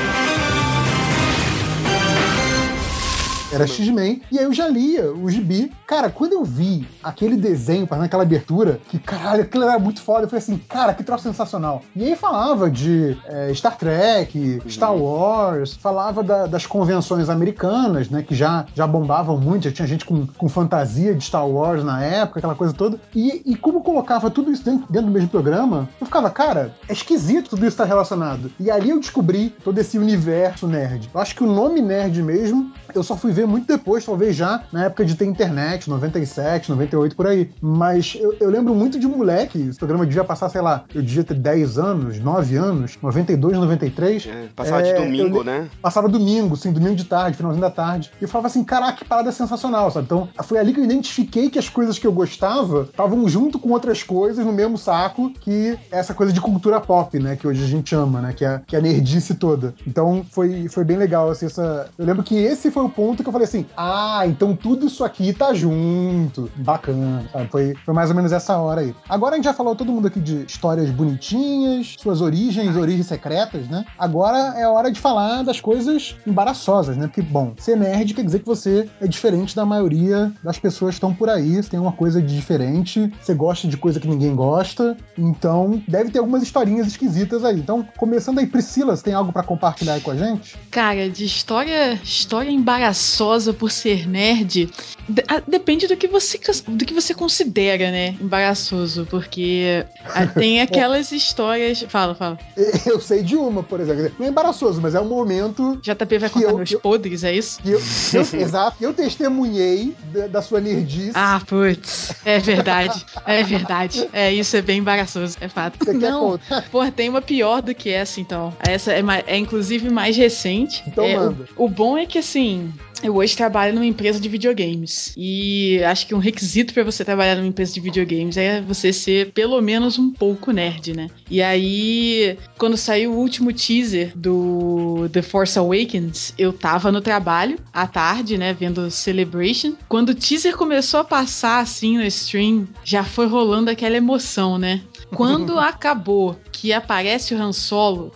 [3.54, 4.22] Era X-Men.
[4.30, 5.70] E aí eu já lia o gibi.
[5.86, 10.24] Cara, quando eu vi aquele desenho fazendo aquela abertura, que caralho, aquilo era muito foda,
[10.24, 11.82] eu falei assim, cara, que troço sensacional.
[11.94, 18.22] E aí falava de é, Star Trek, Star Wars, falava da- das convenções americanas, né,
[18.22, 22.02] que já, já bombavam muito, já tinha gente com, com fantasia de Star Wars na
[22.02, 22.98] época, aquela coisa toda.
[23.14, 26.92] E, e como colocava tudo isso dentro, dentro do mesmo programa, eu ficava, cara, é
[26.92, 28.50] esquisito tudo isso estar relacionado.
[28.58, 31.10] E ali eu descobri todo esse universo nerd.
[31.14, 34.62] Eu acho que o nome nerd mesmo, eu só fui ver muito depois, talvez já
[34.72, 37.50] na época de ter internet, 97, 98 por aí.
[37.60, 41.24] Mas eu, eu lembro muito de moleque, esse programa devia passar, sei lá, eu devia
[41.24, 44.26] ter 10 anos, 9 anos, 92, 93.
[44.26, 45.68] É, passava É, de domingo, eu- né?
[45.82, 48.10] Passava domingo, assim, domingo de tarde, finalzinho da tarde.
[48.20, 50.06] E eu falava assim, caraca, que parada sensacional, sabe?
[50.06, 53.70] Então, foi ali que eu identifiquei que as coisas que eu gostava estavam junto com
[53.70, 57.36] outras coisas no mesmo saco que essa coisa de cultura pop, né?
[57.36, 58.32] Que hoje a gente ama, né?
[58.32, 59.74] Que é, que é a nerdice toda.
[59.86, 61.88] Então, foi, foi bem legal, assim, essa...
[61.98, 65.04] Eu lembro que esse foi o ponto que eu falei assim, ah, então tudo isso
[65.04, 66.50] aqui tá junto.
[66.56, 67.48] Bacana, sabe?
[67.50, 68.94] Foi, foi mais ou menos essa hora aí.
[69.08, 73.68] Agora a gente já falou todo mundo aqui de histórias bonitinhas, suas origens, origens secretas,
[73.68, 73.84] né?
[73.98, 77.06] Agora é hora de falar das coisas embaraçosas, né?
[77.06, 80.96] Porque, bom, ser nerd quer dizer que você é diferente da maioria das pessoas que
[80.96, 84.34] estão por aí, você tem uma coisa de diferente, você gosta de coisa que ninguém
[84.34, 87.58] gosta, então deve ter algumas historinhas esquisitas aí.
[87.58, 90.56] Então, começando aí, Priscila, você tem algo pra compartilhar aí com a gente?
[90.70, 93.23] Cara, de história, história embaraçosa
[93.54, 94.68] por ser nerd,
[95.08, 100.60] de- a- depende do que você do que você considera, né, embaraçoso, porque ah, tem
[100.62, 102.38] aquelas histórias, fala, fala.
[102.86, 104.10] Eu sei de uma, por exemplo.
[104.18, 107.32] Não é embaraçoso, mas é um momento JP vai contar eu- meus eu- podres, é
[107.34, 107.60] isso?
[107.64, 107.80] eu,
[108.12, 111.12] eu- exato, eu testemunhei da, da sua nerdice.
[111.14, 114.08] Ah, putz, é verdade, é verdade.
[114.12, 115.78] É, isso é bem embaraçoso, é fato.
[115.84, 116.38] Você quer Não?
[116.70, 118.54] Pô, tem uma pior do que essa, então.
[118.60, 120.82] Essa é, é inclusive mais recente.
[120.86, 121.44] Então É, o- manda.
[121.56, 122.72] o, bom é que, assim,
[123.04, 125.12] eu hoje trabalho numa empresa de videogames.
[125.16, 129.30] E acho que um requisito pra você trabalhar numa empresa de videogames é você ser
[129.32, 131.10] pelo menos um pouco nerd, né?
[131.30, 137.58] E aí, quando saiu o último teaser do The Force Awakens, eu tava no trabalho
[137.72, 139.74] à tarde, né, vendo Celebration.
[139.88, 144.80] Quando o teaser começou a passar assim no stream, já foi rolando aquela emoção, né?
[145.14, 148.12] Quando acabou que aparece o Han Solo,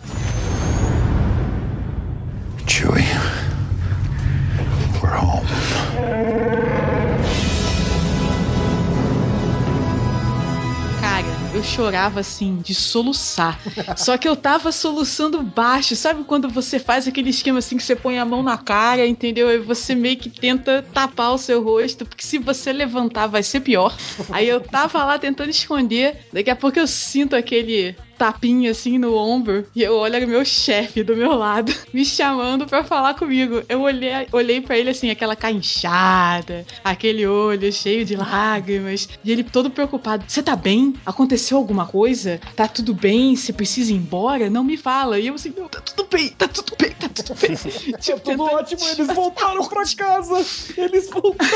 [2.65, 3.03] Chewie,
[5.15, 6.78] home.
[11.59, 13.59] Eu chorava assim, de soluçar.
[13.97, 15.95] Só que eu tava soluçando baixo.
[15.95, 19.51] Sabe quando você faz aquele esquema assim que você põe a mão na cara, entendeu?
[19.51, 23.59] E você meio que tenta tapar o seu rosto, porque se você levantar vai ser
[23.59, 23.95] pior.
[24.31, 26.27] Aí eu tava lá tentando esconder.
[26.31, 30.43] Daqui a pouco eu sinto aquele tapinha assim no ombro e eu olho o meu
[30.43, 33.63] chefe do meu lado me chamando pra falar comigo.
[33.69, 39.31] Eu olhei, olhei para ele assim, aquela cara inchada, aquele olho cheio de lágrimas e
[39.31, 40.25] ele todo preocupado.
[40.27, 40.93] Você tá bem?
[41.05, 42.39] Aconteceu alguma coisa?
[42.55, 43.35] Tá tudo bem?
[43.35, 44.49] Você precisa ir embora?
[44.49, 45.19] Não me fala.
[45.19, 47.55] E eu assim, não, tá tudo bem, tá tudo bem, tá tudo bem.
[47.99, 50.45] tipo, Tudo ótimo, eles voltaram pra casa!
[50.77, 51.49] Eles voltaram!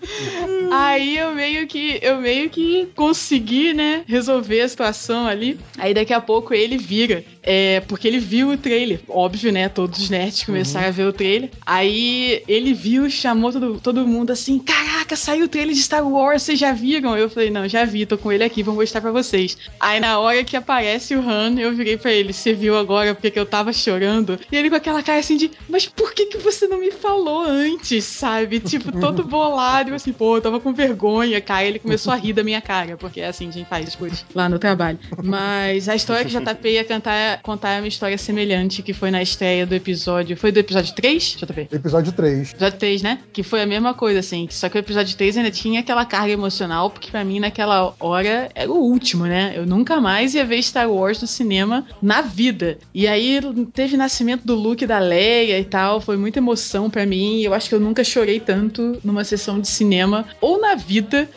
[0.72, 5.58] Aí eu meio que eu meio que consegui, né, resolver a situação ali.
[5.78, 9.68] Aí daqui a pouco ele vira, é, porque ele viu o trailer, óbvio, né?
[9.68, 11.50] Todos os nerds começaram a ver o trailer.
[11.64, 16.42] Aí ele viu, chamou todo, todo mundo assim: "Caraca, saiu o trailer de Star Wars,
[16.42, 19.10] vocês já viram?" Eu falei: "Não, já vi, tô com ele aqui, vou mostrar pra
[19.10, 19.58] vocês".
[19.78, 23.30] Aí na hora que aparece o Han, eu virei pra ele: "Você viu agora porque
[23.30, 26.38] que eu tava chorando?" E ele com aquela cara assim de: "Mas por que que
[26.38, 28.60] você não me falou antes?", sabe?
[28.60, 31.64] Tipo, todo bolado, eu assim, pô, eu tava com vergonha, cara.
[31.64, 33.96] Ele começou a rir da minha cara, porque é assim que a gente faz as
[33.96, 34.98] coisas lá no trabalho.
[35.22, 39.10] Mas a história que o JP ia cantar, contar é uma história semelhante, que foi
[39.10, 40.36] na estreia do episódio.
[40.36, 41.68] Foi do episódio 3, JP?
[41.72, 42.52] Episódio 3.
[42.52, 43.18] Episódio 3, né?
[43.32, 44.46] Que foi a mesma coisa, assim.
[44.50, 47.94] Só que o episódio episódio 3 ainda tinha aquela carga emocional, porque pra mim naquela
[47.98, 49.52] hora era o último, né?
[49.56, 52.78] Eu nunca mais ia ver Star Wars no cinema na vida.
[52.94, 53.40] E aí
[53.72, 57.40] teve nascimento do Luke da Leia e tal, foi muita emoção pra mim.
[57.42, 61.28] Eu acho que eu nunca chorei tanto numa sessão de cinema ou na vida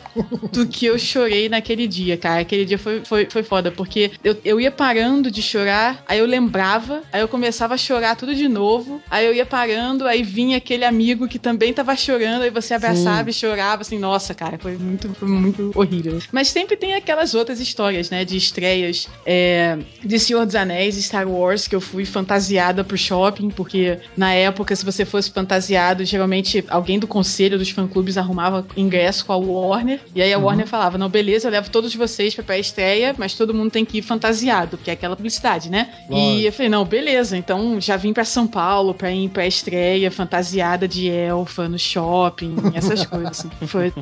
[0.52, 2.40] do que eu chorei naquele dia, cara.
[2.40, 6.26] Aquele dia foi, foi, foi foda, porque eu, eu ia parando de chorar, aí eu
[6.26, 10.56] lembrava, aí eu começava a chorar tudo de novo, aí eu ia parando, aí vinha
[10.56, 14.76] aquele amigo que também tava chorando, aí você abraçava e chorava, assim, nossa, cara, foi
[14.76, 16.18] muito, foi muito horrível.
[16.32, 21.02] Mas sempre tem aquelas outras histórias, né, de estreias é, de Senhor dos Anéis e
[21.02, 26.04] Star Wars, que eu fui fantasiada pro shopping, porque na época, se você fosse fantasiado,
[26.04, 30.44] geralmente alguém do conselho dos fã-clubes arrumava ingresso com a Warner, e aí a Uhum.
[30.44, 33.98] Warner falava, não, beleza, eu levo todos vocês pra pré-estreia, mas todo mundo tem que
[33.98, 35.88] ir fantasiado, porque é aquela publicidade, né?
[36.10, 40.10] E eu falei, não, beleza, então já vim pra São Paulo pra ir pra estreia,
[40.10, 43.30] fantasiada de elfa no shopping, essas coisas.
[43.40, 43.50] assim.
[43.66, 43.92] Foi,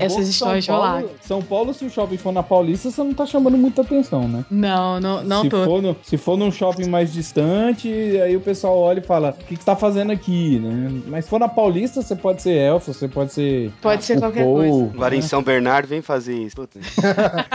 [0.00, 1.10] essas histórias São Paulo- rolaram.
[1.20, 4.44] São Paulo, se o shopping for na Paulista, você não tá chamando muita atenção, né?
[4.50, 5.64] Não, não, não se tô.
[5.64, 9.44] For no, se for num shopping mais distante, aí o pessoal olha e fala: o
[9.44, 11.00] que, que você tá fazendo aqui, né?
[11.06, 13.70] Mas se for na Paulista, você pode ser elfo, você pode ser.
[13.82, 14.90] Pode ser qualquer Paul, coisa.
[14.94, 15.26] Agora em né?
[15.26, 16.56] São Bernardo vem fazer isso.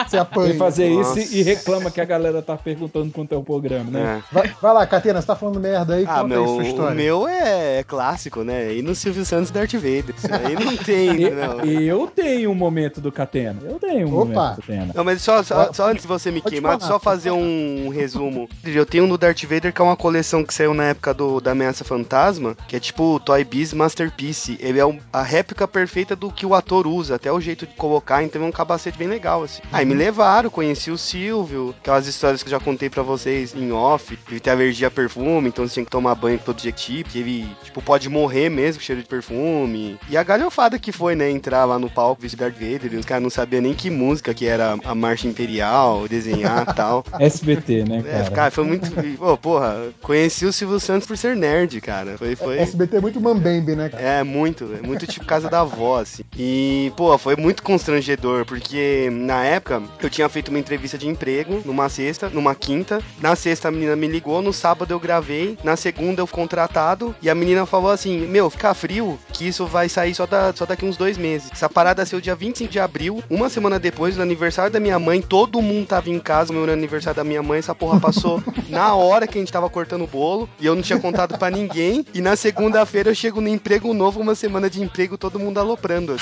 [0.07, 0.49] Você apanha.
[0.49, 1.19] Vem fazer Nossa.
[1.19, 4.21] isso e reclama que a galera tá perguntando quanto é o programa, né?
[4.21, 4.33] É.
[4.33, 6.95] Vai, vai lá, Catena, você tá falando merda aí, Ah, conta meu, aí sua o
[6.95, 8.73] meu é, é clássico, né?
[8.73, 10.13] E no Silvio Santos Darth Vader.
[10.17, 11.65] Isso aí não tem, não.
[11.65, 13.57] E- Eu tenho um momento do Catena.
[13.63, 14.25] Eu tenho um Opa.
[14.25, 14.91] momento do Catena.
[14.95, 18.49] Não, mas só, só, só antes de você me queimar, só fazer um resumo.
[18.65, 21.39] Eu tenho um do Darth Vader, que é uma coleção que saiu na época do,
[21.41, 24.57] da Ameaça Fantasma, que é tipo Toy Biz Masterpiece.
[24.61, 27.73] Ele é um- a réplica perfeita do que o ator usa, até o jeito de
[27.75, 29.61] colocar, então é um capacete bem legal, assim.
[29.71, 33.71] Aí me levaram, conheci o Silvio, aquelas histórias que eu já contei pra vocês em
[33.71, 34.17] off.
[34.29, 36.71] Ele tem alergia a perfume, então você tinha que tomar banho todo jeito,
[37.09, 39.97] que ele, tipo, pode morrer mesmo cheiro de perfume.
[40.09, 43.05] E a galhofada que foi, né, entrar lá no palco vestido Darth Vader, e os
[43.05, 47.03] caras não sabiam nem que música que era a Marcha Imperial, desenhar e tal.
[47.19, 48.31] SBT, né, É, cara?
[48.31, 48.91] cara, foi muito.
[49.17, 52.17] Pô, porra, conheci o Silvio Santos por ser nerd, cara.
[52.17, 52.35] Foi.
[52.35, 52.59] foi...
[52.59, 54.03] SBT é muito mambembe, né, cara?
[54.03, 56.23] É, muito, é muito tipo casa da avó, assim.
[56.37, 61.61] E, pô, foi muito constrangedor, porque na época eu tinha feito uma entrevista de emprego
[61.65, 63.01] numa sexta, numa quinta.
[63.19, 67.15] Na sexta a menina me ligou, no sábado eu gravei, na segunda eu fui contratado,
[67.21, 70.65] e a menina falou assim: Meu, fica frio, que isso vai sair só, da, só
[70.65, 71.49] daqui uns dois meses.
[71.51, 75.21] Essa parada saiu dia 25 de abril, uma semana depois, no aniversário da minha mãe,
[75.21, 79.27] todo mundo tava em casa, meu aniversário da minha mãe, essa porra passou na hora
[79.27, 82.05] que a gente tava cortando o bolo, e eu não tinha contado pra ninguém.
[82.13, 86.15] E na segunda-feira eu chego no emprego novo, uma semana de emprego, todo mundo aloprando.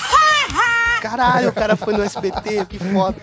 [1.02, 3.16] Caralho, o cara foi no SBT, que foda.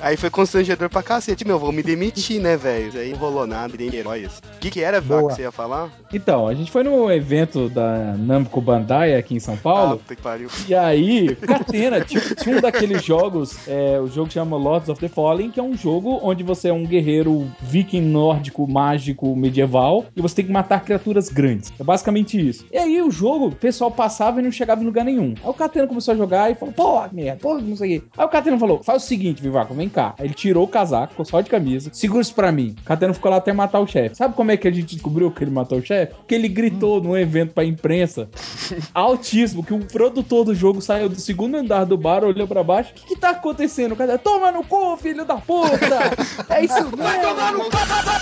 [0.00, 2.98] Aí foi constrangedor pra cacete, meu, vou me demitir, né, velho?
[2.98, 4.24] Aí não rolou nada, nem herói.
[4.24, 4.40] assim.
[4.56, 5.88] O que que era, Vá, que você ia falar?
[6.12, 9.96] Então, a gente foi no evento da Namco Bandai aqui em São Ah, Paulo.
[9.98, 10.48] puta que pariu.
[10.66, 15.08] E aí, Catena, tinha, tinha um daqueles jogos, é, o jogo chama Lords of the
[15.08, 20.20] Fallen, que é um jogo onde você é um guerreiro viking nórdico, mágico, medieval, e
[20.22, 21.72] você tem que matar criaturas grandes.
[21.78, 22.64] É basicamente isso.
[22.72, 25.34] E aí o jogo, o pessoal passava e não chegava em lugar nenhum.
[25.42, 28.06] Aí o Catena começou a jogar e falou, pô, merda, pô, não sei o quê.
[28.16, 30.14] Aí o Catena falou, faz o seguinte, Vivaco, vem cá.
[30.18, 32.74] Aí ele tirou o casaco, ficou só de camisa, segura isso pra mim.
[32.80, 34.16] O Catena ficou lá até matar o chefe.
[34.16, 36.14] Sabe como é que a gente descobriu que ele matou o chefe?
[36.26, 38.28] Que ele gritou num evento pra imprensa
[38.94, 42.90] altíssimo que o produtor do jogo saiu do segundo andar do bar, olhou pra baixo.
[42.90, 43.96] O que, que tá acontecendo?
[43.96, 45.98] Cara, toma no cu, filho da puta!
[46.48, 46.96] É isso mesmo!
[46.96, 47.70] Vai tomar no cu!
[47.70, 48.18] Vai tomar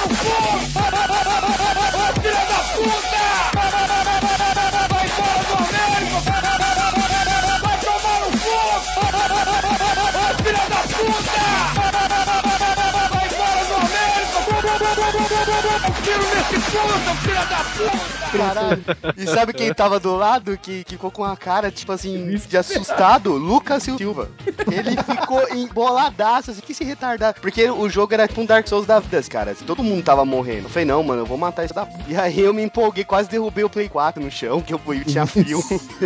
[0.00, 0.30] no cu!
[2.20, 4.49] Filha da puta!
[11.00, 11.40] Puta!
[13.08, 13.64] Vai fora
[15.60, 16.02] Américo!
[16.02, 18.20] Tiro nesse puta, filha da puta!
[18.30, 18.84] Caralho.
[19.16, 22.56] E sabe quem tava do lado que, que ficou com a cara, tipo assim, de
[22.56, 23.32] assustado?
[23.32, 24.28] Lucas Silva.
[24.70, 27.34] Ele ficou emboladaço, assim, que se retardar.
[27.40, 29.50] Porque o jogo era tipo um Dark Souls da vida, cara.
[29.52, 30.64] Assim, todo mundo tava morrendo.
[30.64, 31.92] Eu falei, não, mano, eu vou matar isso da p.
[32.08, 35.04] E aí eu me empolguei, quase derrubei o Play 4 no chão, que eu fui,
[35.04, 35.60] tinha fio.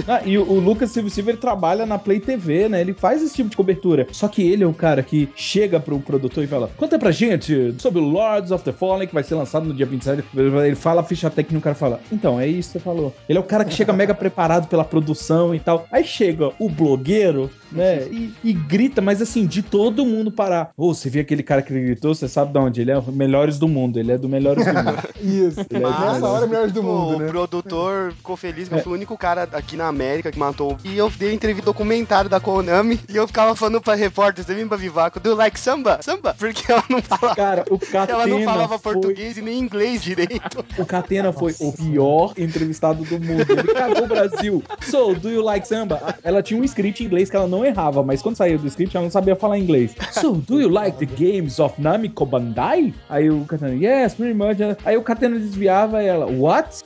[0.09, 2.81] Ah, e o, o Lucas Silva Silva ele trabalha na Play TV, né?
[2.81, 4.07] Ele faz esse tipo de cobertura.
[4.13, 7.75] Só que ele é o cara que chega pro produtor e fala: Conta pra gente
[7.79, 10.25] sobre o Lords of the Fallen, que vai ser lançado no dia 27.
[10.35, 13.15] Ele fala a ficha técnica e o cara fala: Então, é isso que você falou.
[13.29, 15.87] Ele é o cara que chega mega preparado pela produção e tal.
[15.91, 18.03] Aí chega o blogueiro, né?
[18.11, 20.71] E, e grita, mas assim, de todo mundo parar.
[20.77, 22.15] Ô, você viu aquele cara que gritou?
[22.15, 22.81] Você sabe de onde?
[22.81, 23.99] Ele é o melhores do mundo.
[23.99, 24.99] Ele é do melhores do mundo.
[25.21, 25.61] Isso.
[25.71, 27.27] Ele é Nessa hora, melhores do mundo, o né?
[27.29, 30.77] produtor ficou feliz que eu fui o único cara aqui na América que matou.
[30.85, 34.67] E eu dei entrevista documentário da Konami e eu ficava falando pra repórter, você vem
[34.69, 35.99] pra Vivaco, do like samba?
[36.03, 36.35] Samba?
[36.39, 37.35] Porque ela não fala.
[37.35, 38.95] Cara, o Ela não Catena, falava foi-
[39.35, 40.65] português e nem inglês direito.
[40.79, 43.45] O Catena foi o pior entrevistado do mundo.
[43.49, 44.63] Ele cagou o Brasil.
[44.83, 46.17] So, do you like samba?
[46.23, 48.97] Ela tinha um script em inglês que ela não errava, mas quando saiu do script
[48.97, 49.95] ela não sabia falar inglês.
[50.13, 52.93] So, do you like the games of Namiko Bandai?
[53.09, 54.59] Aí o Catena, yes, pretty much.
[54.85, 56.83] Aí o Catena desviava e ela, what?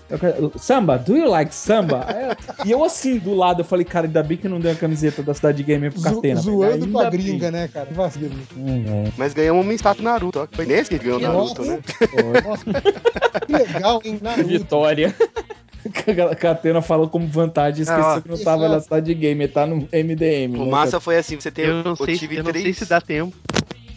[0.59, 2.05] Samba, do you like samba?
[2.09, 4.75] Ela- e eu assim, do lado, eu falei, cara, ainda bem que não deu a
[4.75, 6.41] camiseta da cidade gamer pro Zo- Catena.
[6.41, 6.93] zoando velho.
[6.93, 7.21] com a Ainda bem.
[7.27, 7.89] gringa, né, cara?
[7.93, 8.31] Vacilo.
[9.17, 10.47] Mas ganhamos uma estátua Naruto, ó.
[10.53, 11.73] Foi nesse que ele ganhou o Naruto, Nossa.
[11.77, 11.79] né?
[12.43, 12.65] Nossa,
[13.47, 14.19] que legal, hein?
[14.21, 14.49] Naruto.
[14.49, 15.15] Vitória.
[16.31, 19.89] A Catena falou como vantagem, esqueceu Ah, que não tava na cidade gamer, tá no
[19.93, 20.57] MDM.
[20.59, 21.71] O né, massa foi assim, você teve.
[21.71, 23.37] Eu não sei, eu não sei se dá tempo.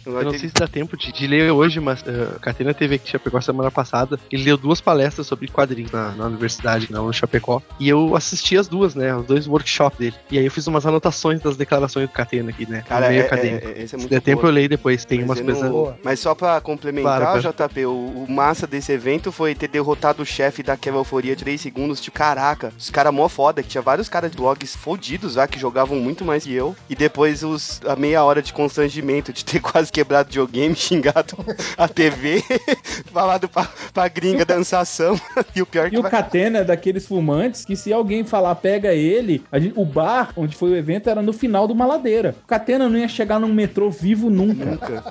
[0.06, 2.96] Eu não sei se dá tempo de, de ler hoje, mas uh, a Catena teve
[2.96, 4.18] aqui Chapecó semana passada.
[4.30, 7.60] Ele deu duas palestras sobre quadrinhos na, na universidade, na no Chapecó.
[7.78, 9.14] E eu assisti as duas, né?
[9.14, 10.16] Os dois workshops dele.
[10.30, 12.82] E aí eu fiz umas anotações das declarações do Catena aqui, né?
[12.88, 13.68] Cara, meio é- acadêmico.
[13.68, 14.50] é- é- é se der tempo boa.
[14.50, 15.04] eu leio depois.
[15.04, 15.70] Tem Mas umas coisas.
[15.70, 20.22] não- Mas só pra complementar, Claro, JP, o, o massa desse evento foi ter derrotado
[20.22, 22.00] o chefe da Euforia 3 segundos.
[22.00, 25.58] Tipo, caraca, os caras mó foda, que tinha vários caras de blogs fodidos já, que
[25.58, 26.74] jogavam muito mais que eu.
[26.88, 31.36] E depois os, a meia hora de constrangimento, de ter quase quebrado o videogame, xingado
[31.76, 32.42] a TV,
[33.12, 35.20] falado pra, pra gringa dançar samba.
[35.54, 38.54] E o pior que E o vai- Catena é daqueles fumantes que se alguém falar
[38.56, 41.84] pega ele, a gente- o bar onde foi o evento era no final de uma
[41.86, 42.34] ladeira.
[42.42, 44.64] O Catena não ia chegar num metrô vivo nunca.
[44.64, 45.04] Nunca.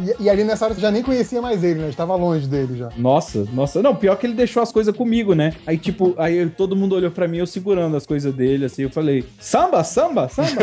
[0.00, 1.88] E, e ali nessa hora você já nem conhecia mais ele, né?
[1.88, 2.90] Estava longe dele já.
[2.96, 3.82] Nossa, nossa.
[3.82, 5.54] Não, pior que ele deixou as coisas comigo, né?
[5.66, 8.90] Aí, tipo, aí todo mundo olhou pra mim, eu segurando as coisas dele, assim, eu
[8.90, 10.62] falei, samba, samba, samba.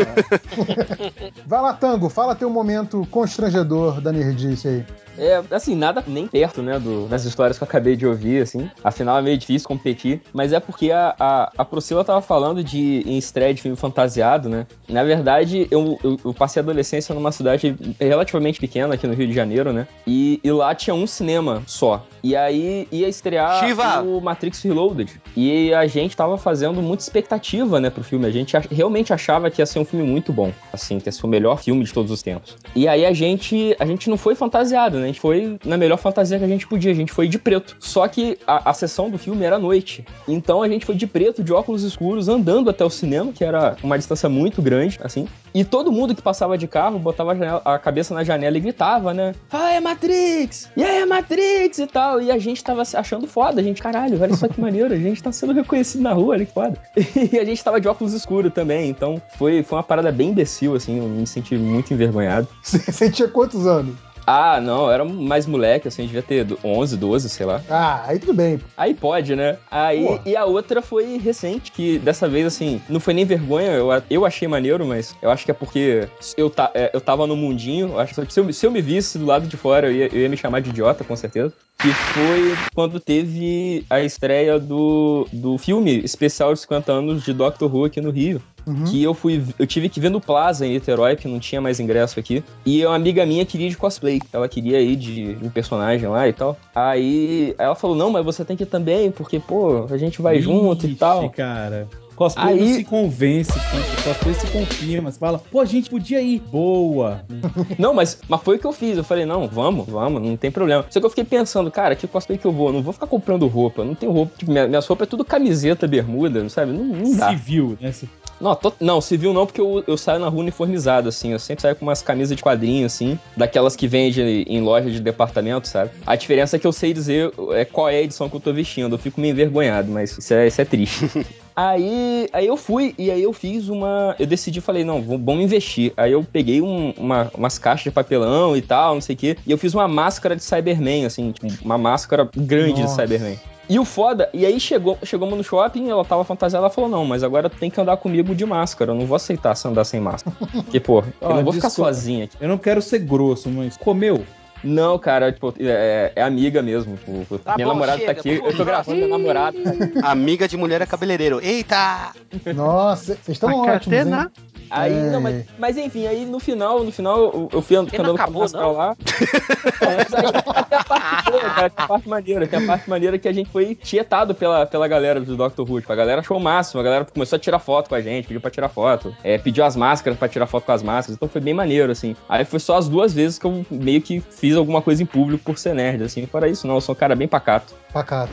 [1.46, 4.84] Vai lá, Tango, fala teu momento constrangedor da nerdice aí.
[5.18, 8.68] É, assim, nada nem perto, né, do- das histórias que eu acabei de ouvir, assim.
[8.84, 10.20] Afinal, é meio difícil competir.
[10.30, 14.46] Mas é porque a, a, a Priscila tava falando de em estreia de filme fantasiado,
[14.50, 14.66] né?
[14.86, 19.25] Na verdade, eu, eu, eu passei a adolescência numa cidade relativamente pequena aqui no Rio
[19.26, 19.86] de Janeiro, né?
[20.06, 22.06] E, e lá tinha um cinema só.
[22.26, 24.02] E aí ia estrear Shiva!
[24.02, 25.20] o Matrix Reloaded.
[25.36, 28.26] E a gente tava fazendo muita expectativa, né, pro filme.
[28.26, 30.50] A gente realmente achava que ia ser um filme muito bom.
[30.72, 32.56] Assim, que ia ser o melhor filme de todos os tempos.
[32.74, 35.04] E aí a gente, a gente não foi fantasiado, né?
[35.04, 36.90] A gente foi na melhor fantasia que a gente podia.
[36.90, 37.76] A gente foi de preto.
[37.78, 40.04] Só que a, a sessão do filme era à noite.
[40.26, 43.76] Então a gente foi de preto, de óculos escuros, andando até o cinema, que era
[43.84, 45.28] uma distância muito grande, assim.
[45.54, 48.60] E todo mundo que passava de carro botava a, janela- a cabeça na janela e
[48.60, 49.32] gritava, né?
[49.52, 50.70] Ah, é Matrix!
[50.76, 51.78] E aí, é Matrix!
[51.78, 52.15] E tal.
[52.20, 53.60] E a gente tava achando foda.
[53.60, 54.92] A gente, caralho, olha só que maneiro.
[54.92, 56.78] A gente tá sendo reconhecido na rua, olha que foda.
[57.32, 58.88] E a gente tava de óculos escuros também.
[58.88, 60.98] Então foi, foi uma parada bem imbecil, assim.
[60.98, 62.48] Eu me senti muito envergonhado.
[62.62, 63.94] Você tinha quantos anos?
[64.26, 67.62] Ah, não, era mais moleque, assim, devia ter 11, 12, sei lá.
[67.70, 68.60] Ah, aí tudo bem.
[68.76, 69.56] Aí pode, né?
[69.70, 73.88] Aí, e a outra foi recente, que dessa vez, assim, não foi nem vergonha, eu,
[74.10, 77.36] eu achei maneiro, mas eu acho que é porque eu, ta, é, eu tava no
[77.36, 79.92] mundinho, eu acho que se eu, se eu me visse do lado de fora, eu
[79.92, 81.52] ia, eu ia me chamar de idiota, com certeza.
[81.78, 87.72] Que foi quando teve a estreia do, do filme especial de 50 anos de Doctor
[87.72, 88.40] Who aqui no Rio.
[88.66, 88.84] Uhum.
[88.84, 89.42] Que eu fui.
[89.58, 92.42] Eu tive que ver no Plaza em Niterói, que não tinha mais ingresso aqui.
[92.64, 94.20] E uma amiga minha queria ir de cosplay.
[94.32, 96.58] Ela queria ir de, de um personagem lá e tal.
[96.74, 100.40] Aí ela falou: não, mas você tem que ir também, porque, pô, a gente vai
[100.40, 101.30] junto e Ixi, tal.
[101.30, 101.88] cara.
[102.16, 103.96] Cosplay Aí- não se convence, gente.
[103.98, 105.10] Cosplay se confirma.
[105.12, 106.40] Você fala, pô, a gente podia ir.
[106.50, 107.24] Boa.
[107.78, 108.96] Não, mas, mas foi o que eu fiz.
[108.96, 110.84] Eu falei, não, vamos, vamos, não tem problema.
[110.88, 112.68] Só que eu fiquei pensando, cara, que cosplay que eu vou?
[112.68, 113.84] Eu não vou ficar comprando roupa.
[113.84, 114.32] Não tenho roupa.
[114.38, 116.72] Tipo, minha, minhas roupas é tudo camiseta, bermuda, sabe?
[116.72, 117.28] Não, não dá.
[117.30, 117.92] Civil, né?
[117.92, 118.08] Se-
[118.40, 121.32] Não, to- não, civil não, porque eu, eu saio na rua uniformizado, assim.
[121.32, 125.00] Eu sempre saio com umas camisas de quadrinho, assim, daquelas que vende em loja de
[125.00, 125.90] departamento, sabe?
[126.06, 128.52] A diferença é que eu sei dizer é, qual é a edição que eu tô
[128.52, 128.94] vestindo.
[128.94, 131.06] Eu fico meio envergonhado, mas isso é, isso é triste.
[131.56, 134.14] aí, aí eu fui e aí eu fiz uma.
[134.18, 135.92] Eu decidi, falei, não, vamos investir.
[135.96, 139.36] Aí eu peguei um- uma- umas caixas de papelão e tal, não sei o quê.
[139.46, 143.06] E eu fiz uma máscara de Cyberman, assim, tipo, uma máscara grande Nossa.
[143.06, 143.40] de Cyberman.
[143.68, 147.04] E o foda, e aí chegou, chegamos no shopping, ela tava fantasiada, ela falou, não,
[147.04, 149.82] mas agora tu tem que andar comigo de máscara, eu não vou aceitar se andar
[149.84, 150.36] sem máscara.
[150.52, 152.36] Porque, pô, eu não vou ficar sozinha aqui.
[152.40, 154.24] Eu não quero ser grosso, mas comeu.
[154.64, 156.96] Não, cara, tipo, é, é amiga mesmo.
[156.96, 159.56] Tipo, Tá minha bom, namorada chega, tá aqui, eu tô gravando minha namorada.
[160.02, 161.40] Amiga de mulher é cabeleireiro.
[161.42, 162.12] Eita!
[162.54, 164.26] Nossa, vocês estão A ótimos, hein?
[164.70, 165.10] Aí, É.
[165.10, 168.14] não, mas, mas enfim, aí no final, no final, eu, eu fui andando com a
[168.14, 168.72] acabou, máscara não?
[168.72, 168.96] lá.
[169.00, 170.32] Não,
[170.64, 173.32] tem a parte boa, cara, tem a parte maneira, tem a parte maneira que a
[173.32, 175.60] gente foi tietado pela, pela galera do Dr.
[175.62, 175.80] Who.
[175.80, 178.26] Tipo, a galera achou o máximo, a galera começou a tirar foto com a gente,
[178.28, 181.28] pediu pra tirar foto, é, pediu as máscaras pra tirar foto com as máscaras, então
[181.28, 182.16] foi bem maneiro, assim.
[182.28, 185.44] Aí foi só as duas vezes que eu meio que fiz alguma coisa em público
[185.44, 186.26] por ser nerd, assim.
[186.26, 187.74] Fora isso, não, eu sou um cara bem pacato.
[187.92, 188.32] Pacato.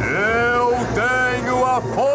[0.00, 2.13] Eu tenho a força!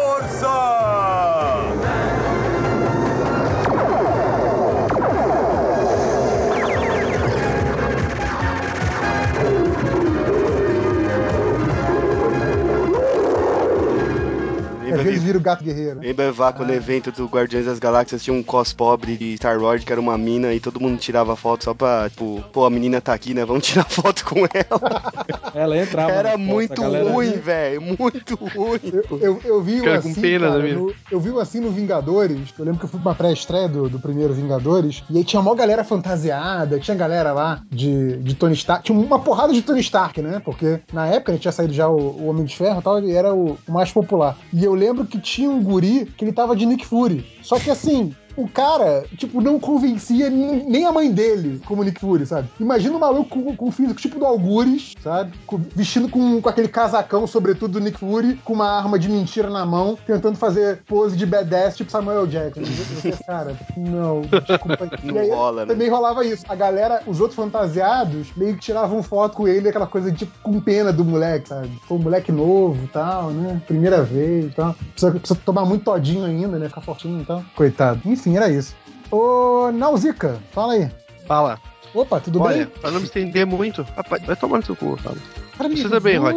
[15.20, 16.00] Vira o gato guerreiro.
[16.00, 19.84] Lembra Evaco no evento do Guardiões das Galáxias tinha um cos pobre de Star Wars
[19.84, 23.00] que era uma mina e todo mundo tirava foto só pra, tipo, pô, a menina
[23.00, 23.44] tá aqui, né?
[23.44, 25.12] Vamos tirar foto com ela.
[25.54, 26.10] Ela entrava.
[26.12, 27.80] Era muito a galera- ruim, velho.
[27.82, 28.80] Muito ruim.
[29.20, 31.70] Eu, eu vi um Cara, com assim, pena cara, no- eu vi um assim no
[31.70, 32.38] Vingadores.
[32.58, 35.02] Eu lembro que eu fui pra uma pré-estreia do, do primeiro Vingadores.
[35.10, 38.84] E aí tinha uma galera fantasiada, tinha galera lá de, de Tony Stark.
[38.84, 40.40] Tinha uma porrada de Tony Stark, né?
[40.44, 43.12] Porque na época né, tinha saído já o, o Homem de Ferro e tal, e
[43.12, 44.36] era o, o mais popular.
[44.52, 47.26] E eu lembro que tinha um guri que ele tava de Nick Fury.
[47.42, 48.14] Só que assim.
[48.40, 52.48] O cara, tipo, não convencia nem a mãe dele como Nick Fury, sabe?
[52.58, 55.32] Imagina um maluco com, com físico tipo do Algures, sabe?
[55.46, 59.50] Com- vestindo com, com aquele casacão, sobretudo do Nick Fury, com uma arma de mentira
[59.50, 62.60] na mão, tentando fazer pose de badass, tipo Samuel Jackson.
[62.60, 64.90] Eu falei, cara, não, desculpa.
[65.02, 65.72] Não aí rola, né?
[65.72, 66.44] também rolava isso.
[66.48, 70.60] A galera, os outros fantasiados, meio que tiravam foto com ele, aquela coisa tipo com
[70.60, 71.70] pena do moleque, sabe?
[71.86, 73.60] Foi um moleque novo e tal, né?
[73.66, 74.74] Primeira vez e tal.
[74.92, 76.68] Precisa, precisa tomar muito todinho ainda, né?
[76.68, 77.44] Ficar fortinho e tal.
[77.54, 78.00] Coitado.
[78.04, 78.74] Enfim, era isso.
[79.10, 80.90] Ô, Nauzica, fala aí.
[81.26, 81.58] Fala.
[81.92, 82.66] Opa, tudo Olha, bem?
[82.80, 85.16] pra não me estender muito, rapaz, vai tomar no seu cu, fala.
[85.58, 86.36] Cara, você tá bem, Rod?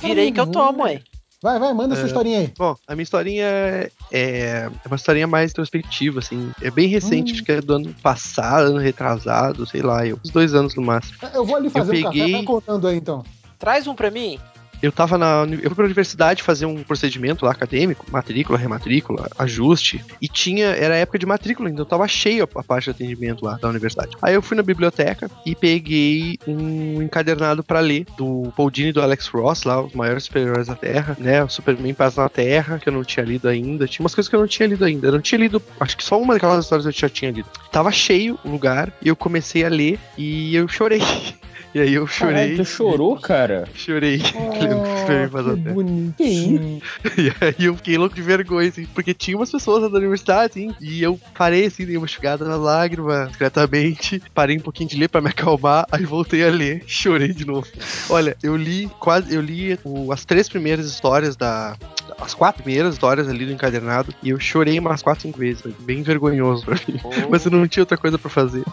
[0.00, 1.00] Virei que eu tomo, ué.
[1.42, 2.06] Vai, vai, manda sua É.
[2.06, 2.52] historinha aí.
[2.56, 6.50] Bom, a minha historinha é, é uma historinha mais introspectiva, assim.
[6.62, 7.34] É bem recente, Hum.
[7.34, 10.80] acho que é do ano passado, ano retrasado, sei lá, eu, uns dois anos no
[10.82, 11.18] máximo.
[11.34, 13.22] Eu vou ali fazer um café, peguei- vai contando aí então.
[13.58, 14.38] Traz um pra mim.
[14.84, 15.46] Eu tava na.
[15.50, 20.04] Eu fui pra universidade fazer um procedimento lá acadêmico, matrícula, rematrícula, ajuste.
[20.20, 20.66] E tinha.
[20.66, 24.14] Era época de matrícula, então tava cheio a, a parte de atendimento lá da universidade.
[24.20, 28.92] Aí eu fui na biblioteca e peguei um encadernado pra ler do Paul Dini e
[28.92, 31.42] do Alex Ross, lá, os maiores super-heróis da Terra, né?
[31.42, 33.86] O Superman Paz na Terra, que eu não tinha lido ainda.
[33.86, 35.08] Tinha umas coisas que eu não tinha lido ainda.
[35.08, 35.62] Eu não tinha lido.
[35.80, 37.48] Acho que só uma daquelas histórias eu já tinha lido.
[37.72, 41.00] Tava cheio o lugar e eu comecei a ler e eu chorei.
[41.74, 42.34] E aí eu chorei.
[42.34, 43.64] Caralho, tu chorou, cara?
[43.74, 44.18] Chorei.
[44.18, 46.80] lendo o Superman Paz na que bonitinho.
[47.18, 50.50] E aí eu fiquei louco de vergonha, assim, porque tinha umas pessoas lá da universidade,
[50.52, 54.96] assim, e eu parei, assim, dei uma chegada na lágrima, discretamente, parei um pouquinho de
[54.96, 57.66] ler pra me acalmar, aí voltei a ler, chorei de novo.
[58.08, 61.76] Olha, eu li quase, eu li o- as três primeiras histórias da...
[62.20, 65.74] As quatro primeiras histórias ali do encadernado, e eu chorei umas quatro, cinco vezes, foi
[65.80, 67.00] bem vergonhoso pra mim.
[67.30, 68.62] Mas eu não tinha outra coisa pra fazer.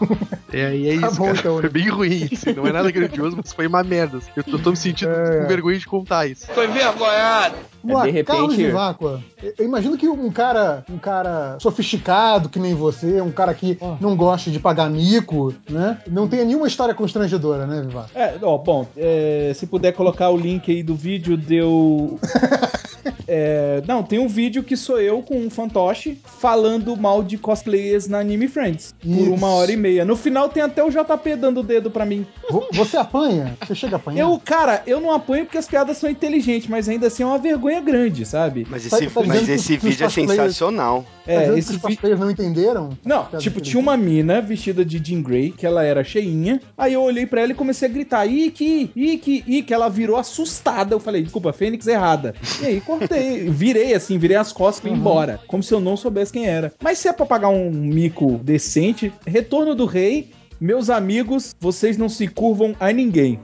[0.54, 1.38] E aí é Tá isso, bom, cara.
[1.38, 1.68] então, Foi né?
[1.70, 4.18] bem ruim, assim, não é nada grandioso, mas foi uma merda.
[4.36, 5.46] Eu, eu tô me sentindo É, com é.
[5.46, 6.46] vergonha de contar isso.
[6.54, 7.56] Tô envergonhado.
[7.82, 9.20] Vamos lá, de repente- Carlos Viváqua.
[9.42, 13.76] Eu- Eu imagino que um cara, um cara sofisticado que nem você, um cara que
[14.00, 15.98] não gosta de pagar mico, né?
[16.08, 18.10] Não tenha nenhuma história constrangedora, né, Viváqua?
[18.14, 22.20] É, ó, bom, é, se puder colocar o link aí do vídeo, deu.
[23.26, 28.06] É, não, tem um vídeo que sou eu com um fantoche falando mal de cosplayers
[28.08, 28.94] na Anime Friends.
[29.00, 29.32] Por Isso.
[29.32, 30.04] uma hora e meia.
[30.04, 32.26] No final tem até o JP dando o dedo pra mim.
[32.50, 33.56] Vo- Você apanha?
[33.66, 34.20] Você chega a apanhar?
[34.22, 37.38] Eu, cara, eu não apanho porque as piadas são inteligentes, mas ainda assim é uma
[37.38, 38.66] vergonha grande, sabe?
[38.68, 41.04] Mas Tá- esse, tá mas que esse que vídeo é sensacional.
[41.24, 41.88] Tá É, dizendo esse que os vídeo.
[41.96, 42.90] cosplayers não entenderam?
[43.04, 46.60] Não, tipo, tinha uma mina vestida de Jean Grey, que ela era cheinha.
[46.76, 49.72] Aí eu olhei pra ela e comecei a gritar: Ike, Ike, Ike.
[49.72, 50.94] Ela virou assustada.
[50.94, 52.34] Eu falei: desculpa, Fênix errada.
[52.60, 54.96] E aí cortei, virei assim, virei as costas e fui Uhum.
[54.96, 55.40] embora.
[55.46, 56.72] Como se eu não soubesse quem era.
[56.82, 60.30] Mas se é pra pagar um mico decente, Retorno do Rei,
[60.60, 63.38] meus amigos, vocês não se curvam a ninguém.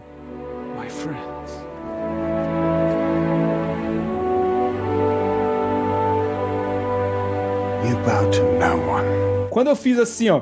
[0.80, 1.28] My friends.
[7.84, 9.37] You bow to no one.
[9.58, 10.40] Quando eu fiz assim, ó,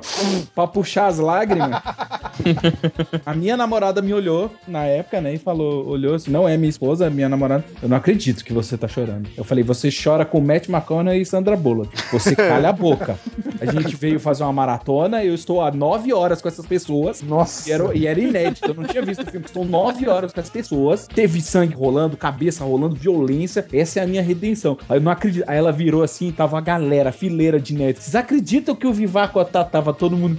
[0.54, 1.70] pra puxar as lágrimas,
[3.24, 6.68] a minha namorada me olhou na época, né, e falou, olhou assim, não é minha
[6.68, 7.64] esposa, é minha namorada.
[7.82, 9.26] Eu não acredito que você tá chorando.
[9.34, 11.96] Eu falei, você chora com Matt McConaughey e Sandra Bullock.
[12.12, 13.18] Você calha a boca.
[13.58, 17.22] A gente veio fazer uma maratona, eu estou há nove horas com essas pessoas.
[17.22, 17.70] Nossa.
[17.70, 19.46] E era, e era inédito, eu não tinha visto o filme.
[19.46, 21.06] Estou nove horas com as pessoas.
[21.06, 23.66] Teve sangue rolando, cabeça rolando, violência.
[23.72, 24.76] Essa é a minha redenção.
[24.90, 25.44] Aí eu não acredito.
[25.46, 27.98] Aí ela virou assim, tava a galera, fileira de net.
[27.98, 30.38] Vocês acreditam que o Vivaco tá, tava todo mundo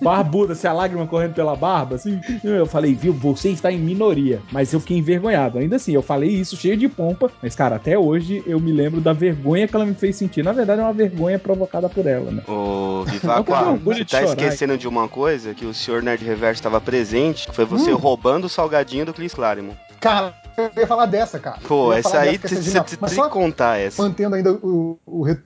[0.00, 2.20] barbudo, assim, a lágrima correndo pela barba, assim?
[2.42, 4.40] Eu falei, viu, você está em minoria.
[4.52, 5.58] Mas eu fiquei envergonhado.
[5.58, 7.30] Ainda assim, eu falei isso cheio de pompa.
[7.42, 10.42] Mas, cara, até hoje eu me lembro da vergonha que ela me fez sentir.
[10.42, 12.42] Na verdade, é uma vergonha provocada por ela, né?
[12.46, 16.80] Ô, orgulho você tá chorar, esquecendo de uma coisa, que o senhor Nerd Reverso estava
[16.80, 17.96] presente, que foi você Hum.
[17.96, 19.76] roubando o salgadinho do Chris Claremont.
[20.00, 21.58] Cara, eu ia falar dessa, cara.
[21.66, 24.02] Pô, essa aí que você é tem que só contar essa.
[24.02, 25.38] mantendo ainda o, o, re-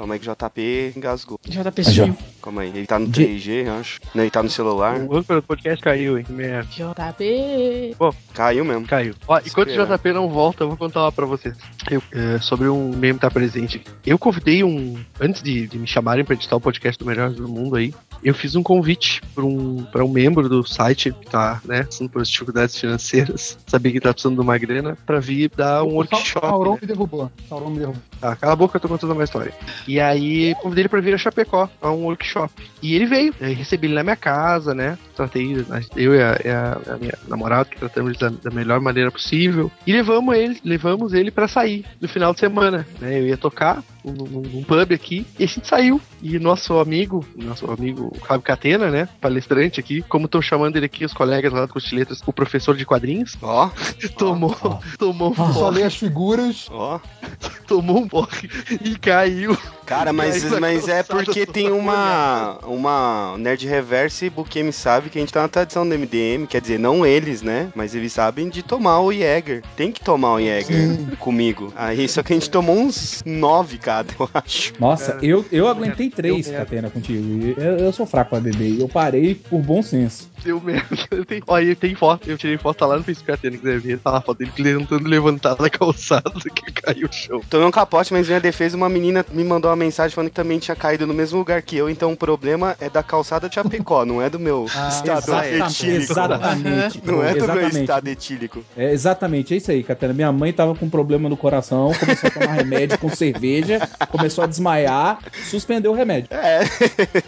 [0.00, 1.38] Calma aí que o JP engasgou.
[1.44, 2.16] JP sumiu.
[2.42, 4.00] Calma aí, ele tá no De- 3G, eu acho.
[4.14, 4.98] Não, ele tá no celular.
[4.98, 6.24] O âncora do podcast caiu, hein?
[6.30, 6.66] Merda.
[6.70, 7.94] JP.
[8.32, 8.86] Caiu mesmo.
[8.86, 9.14] Caiu.
[9.28, 9.86] Ó, enquanto o.
[9.86, 11.54] JP não volta, eu vou contar lá pra vocês.
[11.90, 13.84] Eu, é, sobre um meme que tá presente.
[14.06, 14.98] Eu convidei um.
[15.20, 17.92] Antes de, de me chamarem pra editar o podcast do Melhores do Mundo aí,
[18.24, 22.08] eu fiz um convite pra um, pra um membro do site que tá, né, passando
[22.08, 25.94] por dificuldades financeiras, sabia que tá precisando de uma grana, pra vir dar um O
[25.96, 26.40] workshop.
[26.46, 26.78] Sauron né?
[26.82, 27.30] me derrubou.
[27.48, 28.02] Sauron me derrubou.
[28.20, 29.52] Tá, cala a boca, eu tô contando uma história.
[29.90, 32.52] E aí, convidei ele pra vir a Chapecó, a um workshop.
[32.80, 34.96] E ele veio, aí recebi ele na minha casa, né?
[35.16, 35.52] Tratei,
[35.96, 39.68] eu e a, e a- a minha namorada, que tratamos da, da melhor maneira possível.
[39.84, 43.18] E levamos ele, levamos ele pra sair no final de semana, né?
[43.18, 46.00] Eu ia tocar num, num- pub aqui, e a gente saiu.
[46.22, 49.08] E nosso amigo, nosso amigo Fábio Catena, né?
[49.20, 52.32] Palestrante aqui, como estão chamando ele aqui, os colegas lá do Curso de Letras, o
[52.32, 53.70] professor de quadrinhos, Ó,
[54.16, 54.54] tomou,
[54.98, 56.68] tomou um Só lê as figuras.
[56.70, 57.00] ó.
[57.66, 58.48] tomou um porre
[58.84, 59.56] e caiu.
[59.90, 65.20] Cara, mas, mas é porque tem uma, uma Nerd Reverse e Bukemi sabe que a
[65.20, 67.72] gente tá na tradição do MDM, quer dizer, não eles, né?
[67.74, 69.64] Mas eles sabem de tomar o Jäger.
[69.76, 71.72] Tem que tomar o Jäger comigo.
[71.74, 74.72] Aí, só que a gente tomou uns nove cada, eu acho.
[74.78, 76.48] Nossa, eu, eu aguentei Deu três.
[76.48, 77.54] Catena, contigo.
[77.60, 78.68] Eu, eu sou fraco pra beber.
[78.70, 80.30] E eu parei por bom senso.
[80.44, 80.86] Deu merda.
[81.10, 82.30] Eu tenho- Olha, eu tenho foto.
[82.30, 83.98] Eu tirei foto tá lá no Facebook, quem quiser ver.
[83.98, 87.42] Tá lá a foto dele tentando levantar da calçada que caiu o chão.
[87.50, 90.58] Tomei um capote, mas minha defesa, uma menina me mandou uma mensagem falando que também
[90.58, 91.88] tinha caído no mesmo lugar que eu.
[91.90, 95.86] Então o problema é da calçada de Chapecó, não é do meu Ah, estado Exatamente,
[95.86, 96.12] etílico.
[96.12, 97.02] exatamente.
[97.04, 97.80] Não é do meu exatamente.
[97.80, 98.64] estado etílico.
[98.76, 100.12] É, exatamente, é isso aí, Catena.
[100.12, 104.46] Minha mãe tava com problema no coração, começou a tomar remédio com cerveja, começou a
[104.46, 105.18] desmaiar,
[105.50, 106.28] suspendeu o remédio.
[106.32, 106.60] É.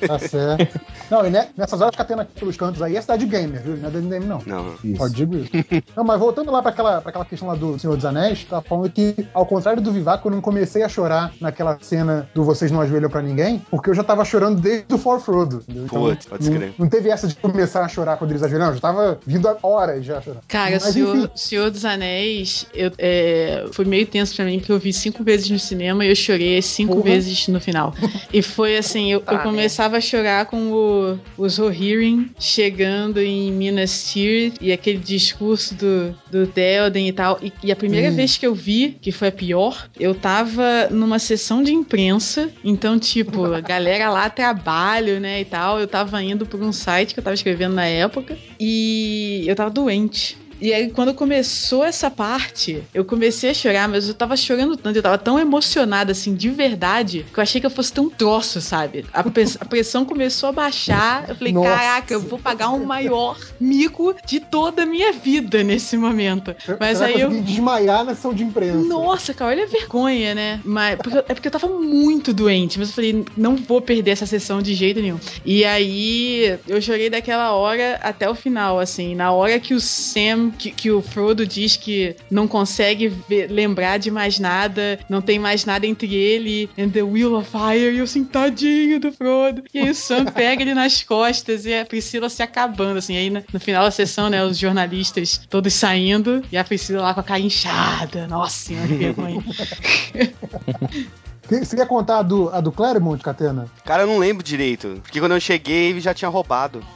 [0.07, 0.81] Tá certo.
[1.11, 3.77] Não, e ne- nessas horas aqui pelos cantos aí é cidade gamer, viu?
[3.77, 4.43] Não é MDM, não.
[4.47, 4.75] Não.
[4.85, 4.97] Isso.
[4.97, 5.51] Só digo isso.
[5.97, 8.61] Não, mas voltando lá pra aquela, pra aquela questão lá do Senhor dos Anéis, tá
[8.61, 12.71] falando que, ao contrário do Vivaco, eu não comecei a chorar naquela cena do Vocês
[12.71, 15.63] Não Ajoelham Pra Ninguém, porque eu já tava chorando desde o For Frodo.
[15.69, 16.75] Então, Putz, pode não, escrever.
[16.79, 19.57] não teve essa de começar a chorar quando eles ajoelham, eu já tava vindo há
[19.63, 20.43] horas já chorando.
[20.49, 21.31] Cara, Mas, Senhor.
[21.35, 25.49] Senhor dos Anéis, eu, é, foi meio tenso pra mim, porque eu vi cinco vezes
[25.51, 27.05] no cinema e eu chorei cinco Porra.
[27.11, 27.95] vezes no final.
[28.33, 33.51] E foi assim, eu, eu Tá, começava a chorar com o, os Rohirrim chegando em
[33.53, 37.39] Minas Tirith e aquele discurso do, do Théoden e tal.
[37.43, 38.15] E, e a primeira Hum.
[38.15, 42.22] vez que eu vi, que foi a pior, eu tava numa sessão de imprensa,
[42.65, 45.81] então, tipo, a galera lá trabalho, né, e tal.
[45.81, 49.71] Eu tava indo por um site que eu tava escrevendo na época e eu tava
[49.71, 50.37] doente.
[50.63, 54.95] E aí, quando começou essa parte, eu comecei a chorar, mas eu tava chorando tanto,
[54.95, 58.09] eu tava tão emocionada, assim, de verdade, que eu achei que eu fosse ter um
[58.09, 59.05] troço, sabe?
[59.13, 59.21] A,
[59.61, 61.29] a pressão começou a baixar.
[61.29, 61.69] Eu falei, Nossa.
[61.69, 66.55] caraca, eu vou pagar o maior mico de toda a minha vida nesse momento.
[66.79, 67.31] Mas vai aí eu.
[67.43, 68.87] desmaiar na sessão de imprensa.
[68.87, 70.61] Nossa, cara, olha a vergonha, né?
[70.65, 74.27] Mas, porque- é porque eu tava muito doente, mas eu falei, não vou perder essa
[74.27, 75.19] sessão de jeito nenhum.
[75.45, 79.17] E aí eu chorei daquela hora até o final, assim.
[79.17, 83.99] Na hora que o Sam, que, que o Frodo diz que não consegue ver- lembrar
[83.99, 87.99] de mais nada, não tem mais nada entre ele and the Wheel of Fire, e
[87.99, 89.63] eu assim, tadinho do Frodo.
[89.73, 93.17] E aí o Sam pega ele nas costas e a Priscila se acabando, assim.
[93.17, 97.15] Aí no, no final da sessão, né, os jornalistas todos saindo e a Priscila lá
[97.15, 98.27] com a cara inchada.
[98.27, 99.43] Nossa senhora, que vergonha.
[101.49, 103.67] Você quer contar a do, a do Claremont, Catena?
[103.85, 105.01] Cara, eu não lembro direito.
[105.03, 106.83] Porque quando eu cheguei, ele já tinha roubado.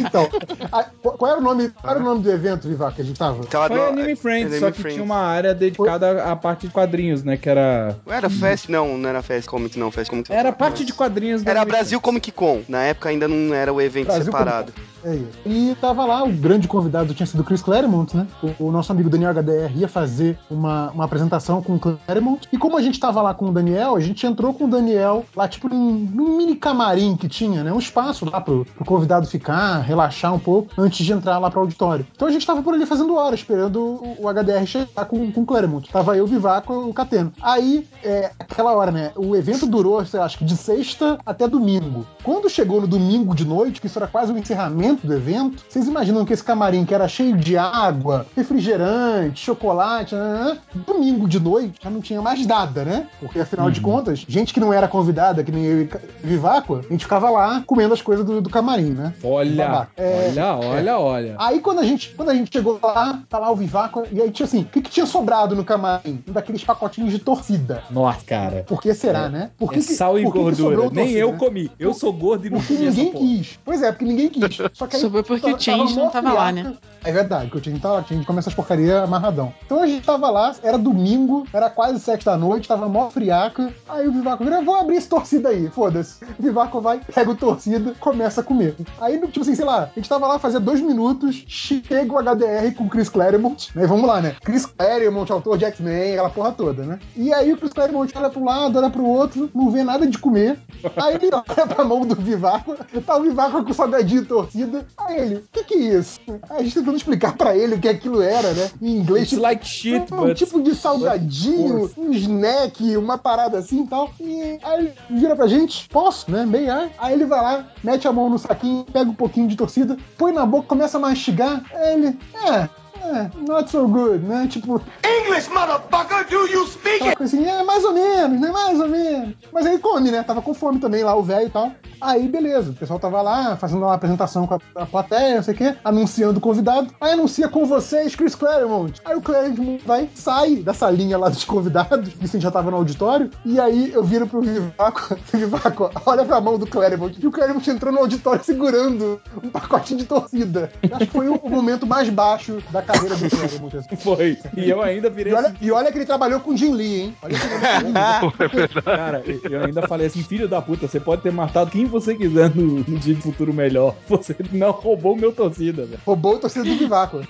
[0.00, 0.28] Então,
[0.72, 3.18] a- qual era o nome, qual era o nome do evento, Vivaco, que a gente
[3.18, 3.44] tava?
[3.46, 4.94] Tava Foi no- Anime Friends, Anime só que Friends.
[4.94, 7.36] tinha uma área dedicada à parte de quadrinhos, né?
[7.36, 7.96] Que era.
[8.06, 8.68] Não era Fest?
[8.68, 9.90] Não, não era Fest Comics, não.
[9.90, 10.30] Fest Comics.
[10.30, 12.62] Era parte de quadrinhos Era Anime Brasil Comic Con.
[12.68, 14.72] Na época ainda não era o evento Brasil separado.
[15.04, 15.38] É isso.
[15.44, 18.26] E tava lá, o grande convidado tinha sido o Chris Claremont, né?
[18.58, 22.48] O, o nosso amigo Daniel HDR ia fazer uma, uma apresentação com o Claremont.
[22.52, 25.24] E como a gente tava lá com o Daniel, a gente entrou com o Daniel
[25.34, 27.72] lá, tipo, num, num mini camarim que tinha, né?
[27.72, 31.60] Um espaço lá pro, pro convidado ficar, relaxar um pouco, antes de entrar lá pro
[31.60, 32.06] auditório.
[32.14, 35.42] Então a gente tava por ali fazendo hora, esperando o, o HDR chegar com, com
[35.42, 35.90] o Claremont.
[35.90, 37.32] Tava eu, o Vivaco o Cateno.
[37.40, 39.12] Aí, é, aquela hora, né?
[39.16, 42.06] O evento durou, sei lá, acho que de sexta até domingo.
[42.22, 45.86] Quando chegou no domingo de noite, que isso era quase o encerramento do evento, vocês
[45.86, 51.78] imaginam que esse camarim que era cheio de água, refrigerante, chocolate, né, domingo de noite
[51.82, 53.06] já não tinha mais nada, né?
[53.20, 55.88] Porque afinal de contas, gente que não era convidada, que nem eu e
[56.22, 59.12] Viváqua, a gente ficava lá comendo as coisas do, do camarim, né?
[59.22, 59.88] Olha.
[59.96, 61.36] É, olha, olha, olha.
[61.38, 64.30] Aí quando a gente, quando a gente chegou lá, tá lá o Viváqua, e aí
[64.30, 66.22] tinha assim, o que, que tinha sobrado no camarim?
[66.28, 67.82] Um daqueles pacotinhos de torcida.
[67.90, 68.64] Nossa, cara.
[68.66, 69.50] Por que será, né?
[69.58, 70.68] Por que É que- sal e por que que gordura.
[70.76, 71.38] sobrou Nem torcida, eu né?
[71.38, 71.70] comi.
[71.78, 73.26] Eu sou gordo e não Porque comi essa ninguém porra.
[73.26, 73.58] quis.
[73.64, 74.56] Pois é, porque ninguém quis.
[74.72, 76.74] Só que aí Sobrou porque o tava Change não tava lá, né?
[77.04, 79.52] É verdade, que o time tá lá, o time começa as porcarias amarradão.
[79.64, 83.72] Então a gente tava lá, era domingo, era quase sete da noite, tava mó friaca.
[83.88, 86.22] Aí o Vivaco vira, vou abrir esse torcida aí, foda-se.
[86.38, 88.76] O Vivaco vai, pega o torcida, começa a comer.
[89.00, 92.74] Aí, tipo assim, sei lá, a gente tava lá fazia dois minutos, chega o HDR
[92.76, 93.86] com o Chris Claremont, né?
[93.86, 94.36] Vamos lá, né?
[94.42, 96.98] Chris Claremont, autor de X-Men, aquela porra toda, né?
[97.16, 100.18] E aí o Chris Claremont olha pro lado, olha pro outro, não vê nada de
[100.18, 100.58] comer.
[100.96, 102.76] Aí ele olha pra mão do Vivaco,
[103.06, 104.86] tá o Vivaco com o salgadinho torcida.
[104.98, 106.20] Aí ele, o que que é isso?
[106.50, 108.70] Aí a gente tentando explicar pra ele o que aquilo era, né?
[108.82, 109.32] Em inglês.
[109.32, 110.36] It's like shit, um but...
[110.36, 112.65] tipo de salgadinho, um snack,
[112.96, 114.10] uma parada assim e tal.
[114.20, 116.44] E aí ele vira pra gente, posso, né?
[116.46, 116.90] Meio ar.
[116.98, 120.32] Aí ele vai lá, mete a mão no saquinho, pega um pouquinho de torcida, põe
[120.32, 121.62] na boca, começa a mastigar.
[121.72, 122.18] Aí ele,
[122.48, 122.68] é.
[123.04, 124.46] É, not so good, né?
[124.48, 128.50] Tipo, English, motherfucker, do you speak coisa assim, é mais ou menos, né?
[128.50, 129.34] Mais ou menos.
[129.52, 130.22] Mas aí come, né?
[130.22, 131.72] Tava com fome também lá, o velho e tal.
[132.00, 132.70] Aí, beleza.
[132.70, 135.74] O pessoal tava lá fazendo uma apresentação com a, a plateia, não sei o quê,
[135.84, 136.88] anunciando o convidado.
[137.00, 139.00] Aí anuncia com vocês, Chris Claremont.
[139.04, 142.76] Aí o Claremont vai, sai da salinha lá dos convidados, que assim, já tava no
[142.76, 143.30] auditório.
[143.44, 147.18] E aí eu viro pro Vivaco, Vivaco, olha pra mão do Claremont.
[147.20, 150.70] E o Claremont entrou no auditório segurando um pacote de torcida.
[150.92, 153.96] Acho que foi o, o momento mais baixo da carreira do assim.
[153.98, 154.38] Foi.
[154.56, 157.16] E eu ainda virei E olha, e olha que ele trabalhou com Jim Lee, hein?
[157.22, 158.82] Olha que ele trabalhou com Jim Lee.
[158.82, 162.54] Cara, eu ainda falei assim, filho da puta, você pode ter matado quem você quiser
[162.54, 163.94] no, no dia de futuro melhor.
[164.08, 166.00] Você não roubou meu torcida, velho.
[166.06, 167.20] Roubou o torcedor do Vivaco.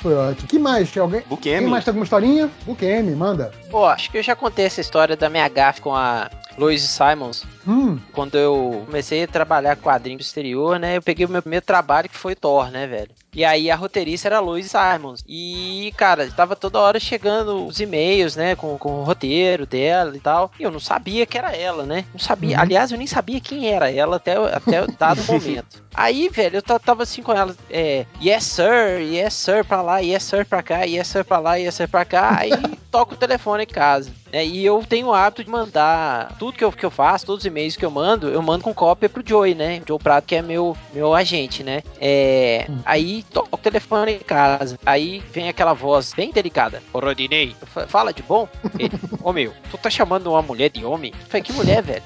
[0.00, 0.48] Foi ótimo.
[0.48, 0.90] que mais?
[0.90, 1.22] Tem alguém?
[1.28, 1.58] Bukemi.
[1.60, 2.50] Quem mais tem alguma historinha?
[2.66, 3.52] O QM, manda.
[3.70, 6.28] Pô, acho que eu já contei essa história da minha gafe com a
[6.58, 7.44] Louise Simons.
[7.66, 10.96] Hum, Quando eu comecei a trabalhar quadrinho do exterior, né?
[10.96, 13.10] Eu peguei o meu primeiro trabalho que foi Thor, né, velho?
[13.34, 15.24] E aí a roteirista era a Louise Simons.
[15.26, 18.54] E, cara, tava toda hora chegando os e-mails, né?
[18.54, 20.50] Com, com o roteiro dela e tal.
[20.60, 22.04] E eu não sabia que era ela, né?
[22.12, 22.60] Não sabia.
[22.60, 25.82] Aliás, eu nem sabia quem era ela até, até o dado momento.
[25.94, 29.98] Aí, velho, eu ta- tava assim com ela, é, yes sir, yes sir pra lá,
[30.00, 32.36] yes sir pra cá, yes sir pra lá, yes sir pra cá.
[32.38, 32.50] Aí
[32.90, 34.10] toca o telefone em casa.
[34.32, 34.44] Né?
[34.44, 37.46] e eu tenho o hábito de mandar tudo que eu, que eu faço, todos os
[37.46, 39.80] e-mails que eu mando, eu mando com cópia pro Joey, né?
[39.84, 41.82] O Joe Prato, que é meu, meu agente, né?
[42.00, 44.78] É, aí toca o telefone em casa.
[44.84, 46.82] Aí vem aquela voz bem delicada.
[46.92, 47.54] Ô, Rodinei,
[47.86, 48.48] fala de bom?
[48.78, 51.12] Ele, ô meu, tu tá chamando uma mulher de homem?
[51.18, 52.02] Eu falei, que mulher, velho?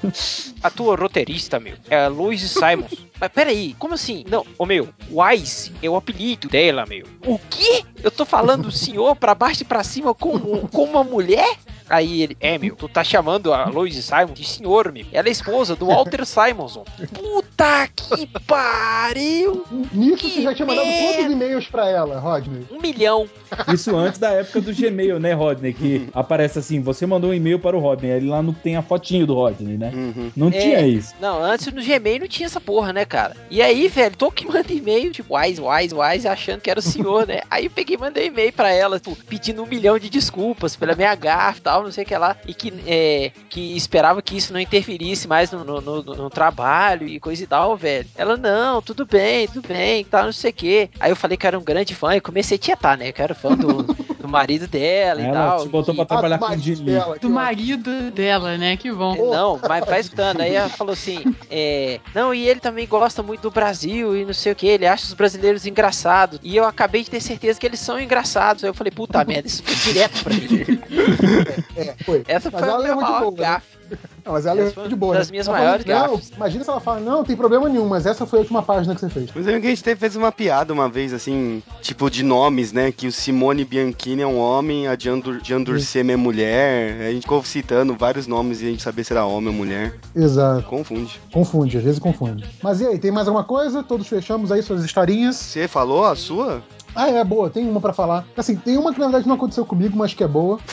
[0.61, 3.07] A tua roteirista, meu, é a Louise Simons.
[3.19, 4.23] Mas peraí, como assim?
[4.29, 7.05] Não, ô meu, Wise é o apelido dela, meu.
[7.25, 7.83] O quê?
[8.03, 11.57] Eu tô falando o senhor pra baixo e pra cima como, como uma mulher?
[11.89, 15.05] Aí ele, é meu, tu tá chamando a Louise Simons de senhor, meu.
[15.11, 16.83] Ela é esposa do Walter Simonson.
[17.13, 19.63] Puta que pariu!
[19.93, 21.13] Nisso Que você já tinha mandado merda.
[21.17, 22.65] quantos e-mails pra ela, Rodney?
[22.71, 23.27] Um milhão.
[23.73, 25.73] Isso antes da época do Gmail, né, Rodney?
[25.73, 28.81] Que aparece assim, você mandou um e-mail para o Rodney, aí lá não tem a
[28.81, 29.91] fotinho do Rodney, né?
[29.93, 30.31] Uhum.
[30.35, 30.51] Não É.
[30.51, 31.13] tinha isso.
[31.21, 33.35] Não, antes no Gmail não tinha essa porra, né, cara?
[33.49, 36.83] E aí, velho, tô que manda e-mail, tipo, wise, wise, wise, achando que era o
[36.83, 37.41] senhor, né?
[37.49, 40.95] Aí eu peguei e mandei e-mail pra ela, tipo, pedindo um milhão de desculpas pela
[40.95, 42.35] minha gafe e tal, não sei o que lá.
[42.47, 47.07] E que, é, que esperava que isso não interferisse mais no, no, no- no trabalho
[47.07, 48.07] e coisa e tal, velho.
[48.15, 50.89] Ela, não, tudo bem, tudo bem, tal, não sei o que.
[50.99, 53.11] Aí eu falei que era um grande fã e comecei a tietar, né?
[53.11, 53.83] Que eu era fã do,
[54.27, 55.63] do marido dela e Ela tal.
[55.63, 56.83] te botou que- pra trabalhar Ah, com mas Jim Lee.
[56.85, 58.77] dela, que Do marido dela, né?
[58.77, 59.15] Que bom.
[59.31, 60.41] Não, mas vai escutando.
[60.41, 64.33] Aí ela falou assim: é, Não, e ele também gosta muito do Brasil e não
[64.33, 64.67] sei o que.
[64.67, 66.39] Ele acha os brasileiros engraçados.
[66.43, 68.63] E eu acabei de ter certeza que eles são engraçados.
[68.63, 70.47] Aí eu falei: Puta merda, isso foi direto pra mim.
[71.77, 72.23] É, foi.
[72.27, 73.37] Essa Mas foi a ela minha maior né?
[73.37, 73.77] gafe.
[74.25, 75.15] Não, mas ela Essa é foi de boa.
[75.15, 75.31] das né?
[75.31, 76.21] minhas Ela maiores fala, não.
[76.35, 79.01] Imagina se ela fala, não, tem problema nenhum, mas essa foi a última página que
[79.01, 79.29] você fez.
[79.33, 82.23] Mas eu lembro que a gente teve- fez uma piada uma vez, assim, tipo de
[82.23, 82.91] nomes, né?
[82.91, 87.07] Que o Simone Bianchini é um homem, a Jean, Dur Jean Dursema é mulher.
[87.07, 89.93] A gente ficou citando vários nomes e a gente sabia se era homem ou mulher.
[90.15, 90.63] Exato.
[90.67, 91.19] Confunde.
[91.31, 92.45] Confunde, às vezes confunde.
[92.61, 93.81] Mas e aí, tem mais alguma coisa?
[93.83, 95.35] Todos fechamos aí suas historinhas?
[95.37, 96.61] Você falou a sua?
[96.97, 98.25] Ah, é boa, tem uma pra falar.
[98.35, 100.59] Assim, tem uma que na verdade não aconteceu comigo, mas que é boa.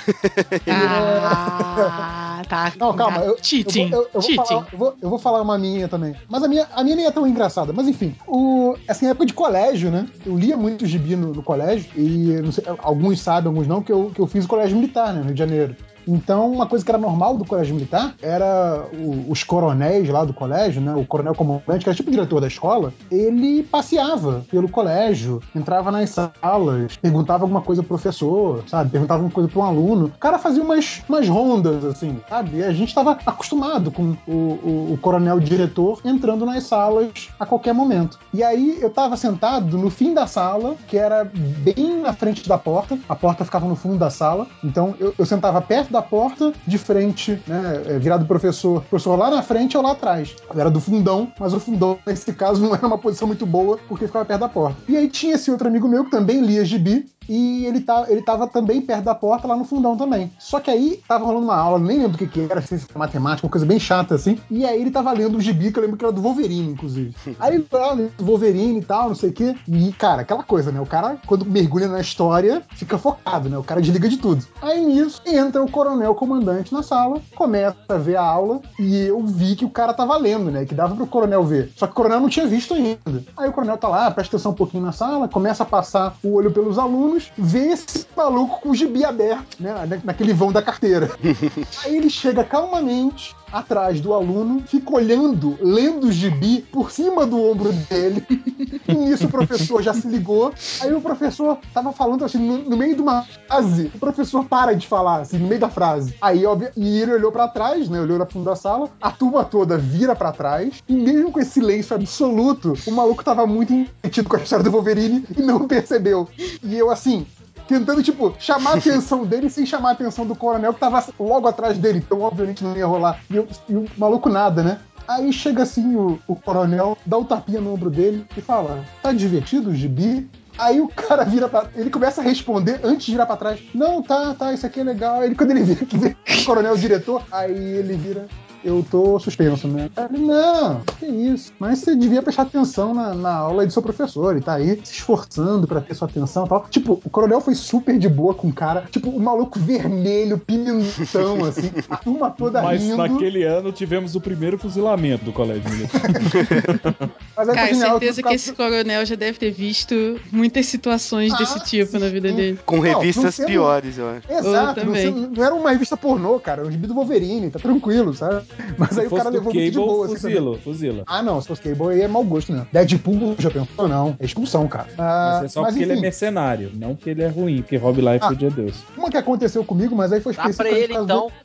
[2.36, 2.72] Ah, tá.
[2.78, 3.90] Não, calma, eu, Cheating.
[3.90, 4.44] eu, vou, eu, eu vou Cheating.
[4.44, 6.14] falar, eu, vou, eu vou falar uma minha também.
[6.28, 7.72] Mas a minha, a minha nem é tão engraçada.
[7.72, 10.06] Mas enfim, o, assim, época de colégio, né?
[10.24, 14.10] Eu lia muito gibi no, no colégio, e sei, alguns sabem, alguns não, que eu,
[14.14, 15.76] que eu fiz o colégio militar, né, no Rio de Janeiro.
[16.06, 20.32] Então, uma coisa que era normal do colégio militar era o- os coronéis lá do
[20.34, 20.94] colégio, né?
[20.94, 25.90] O coronel comandante, que era tipo o diretor da escola, ele passeava pelo colégio, entrava
[25.90, 28.90] nas salas, perguntava alguma coisa pro professor, sabe?
[28.90, 30.06] Perguntava alguma coisa pro um aluno.
[30.06, 32.58] O cara fazia umas, umas rondas, assim, sabe?
[32.58, 37.46] E a gente estava acostumado com o, o- o coronel diretor entrando nas salas a
[37.46, 38.18] qualquer momento.
[38.32, 42.58] E aí eu tava sentado no fim da sala, que era bem na frente da
[42.58, 46.52] porta, a porta ficava no fundo da sala, então eu, eu sentava perto da porta,
[46.66, 47.82] de frente, né?
[47.86, 48.82] é, Virado pro professor.
[48.82, 50.34] Professor lá na frente ou lá atrás.
[50.54, 54.06] Era do fundão, mas o fundão, nesse caso, não era uma posição muito boa, porque
[54.06, 54.76] ficava perto da porta.
[54.88, 58.22] E aí tinha esse outro amigo meu que também lia gibi, e ele, tá, ele
[58.22, 60.32] tava também perto da porta, lá no fundão também.
[60.38, 63.46] Só que aí tava rolando uma aula, nem lembro do que, que era, era matemática,
[63.46, 64.38] uma coisa bem chata assim.
[64.50, 67.14] E aí ele tava lendo o gibi, que eu lembro que era do Wolverine, inclusive.
[67.38, 69.54] Aí ele tava lendo do Wolverine e tal, não sei o quê.
[69.68, 70.80] E, cara, aquela coisa, né?
[70.80, 73.58] O cara, quando mergulha na história, fica focado, né?
[73.58, 74.44] O cara desliga de tudo.
[74.62, 79.20] Aí nisso, entra o coronel comandante na sala, começa a ver a aula, e eu
[79.26, 80.64] vi que o cara tava lendo, né?
[80.64, 81.72] Que dava pro coronel ver.
[81.76, 83.24] Só que o coronel não tinha visto ainda.
[83.36, 86.34] Aí o coronel tá lá, presta atenção um pouquinho na sala, começa a passar o
[86.34, 89.72] olho pelos alunos, vê esse maluco com o gibi aberto, né?
[89.86, 91.10] na- Naquele vão da carteira.
[91.84, 97.40] Aí ele chega calmamente atrás do aluno, fica olhando, lendo o gibi por cima do
[97.40, 98.24] ombro dele.
[98.86, 100.52] E nisso o professor já se ligou.
[100.80, 104.74] Aí o professor tava falando assim, no, no meio de uma frase, o professor para
[104.74, 106.14] de falar, assim, no meio da frase.
[106.20, 108.00] Aí, óbvio, e ele olhou pra trás, né?
[108.00, 111.52] Olhou na fundo da sala, a turma toda vira pra trás, e mesmo com esse
[111.52, 116.28] silêncio absoluto, o maluco tava muito entretido com a história do Wolverine e não percebeu.
[116.62, 117.26] E eu, assim,
[117.68, 121.48] tentando, tipo, chamar a atenção dele sem chamar a atenção do coronel que tava logo
[121.48, 123.20] atrás dele, então obviamente não ia rolar.
[123.30, 124.78] E, eu- e o maluco nada, né?
[125.06, 129.12] Aí chega assim o, o coronel, dá um tapinha no ombro dele e fala: Tá
[129.12, 130.28] divertido o gibi?
[130.56, 131.66] Aí o cara vira pra.
[131.74, 133.60] Ele começa a responder antes de virar pra trás.
[133.74, 135.20] Não, tá, tá, isso aqui é legal.
[135.20, 138.26] Aí ele, quando ele vira que vê o coronel o diretor, aí ele vira.
[138.64, 139.90] Eu tô suspenso, né?
[140.10, 141.52] Ele, não, que isso.
[141.58, 144.32] Mas você devia prestar atenção na, na aula do seu professor.
[144.32, 146.66] Ele tá aí se esforçando pra ter sua atenção e tal.
[146.70, 148.86] Tipo, o coronel foi super de boa com o cara.
[148.90, 151.70] Tipo, o maluco vermelho, pimentão, assim.
[151.90, 152.96] A turma toda Mas rindo.
[152.96, 156.00] naquele ano tivemos o primeiro fuzilamento do colégio militar.
[157.36, 161.32] Mas aí Cara, genial, certeza eu que esse coronel já deve ter visto muitas situações
[161.34, 162.58] Ah, desse tipo na vida dele.
[162.64, 164.32] Com Não, revistas não piores, eu acho.
[164.32, 167.58] Exato, Eu não, não era uma revista pornô, cara, era um gibi do Wolverine, tá
[167.58, 168.42] tranquilo, sabe?
[168.78, 170.58] Mas aí o cara do levou muito de Cable, boa, assim, também.
[170.58, 171.02] fuzila.
[171.06, 172.66] Ah, não, se fosse Cable aí é mau gosto, né?
[172.72, 173.88] Deadpool já pensou?
[173.88, 174.88] Não, é expulsão, cara.
[174.98, 177.76] Ah, Mas é só porque ele é enfim, mercenário, não porque ele é ruim, porque
[177.76, 178.76] Rob Liefeld é Deus.
[178.96, 180.82] uma que aconteceu comigo, mas aí foi Dá pra específico.
[180.84, 181.30] ele então.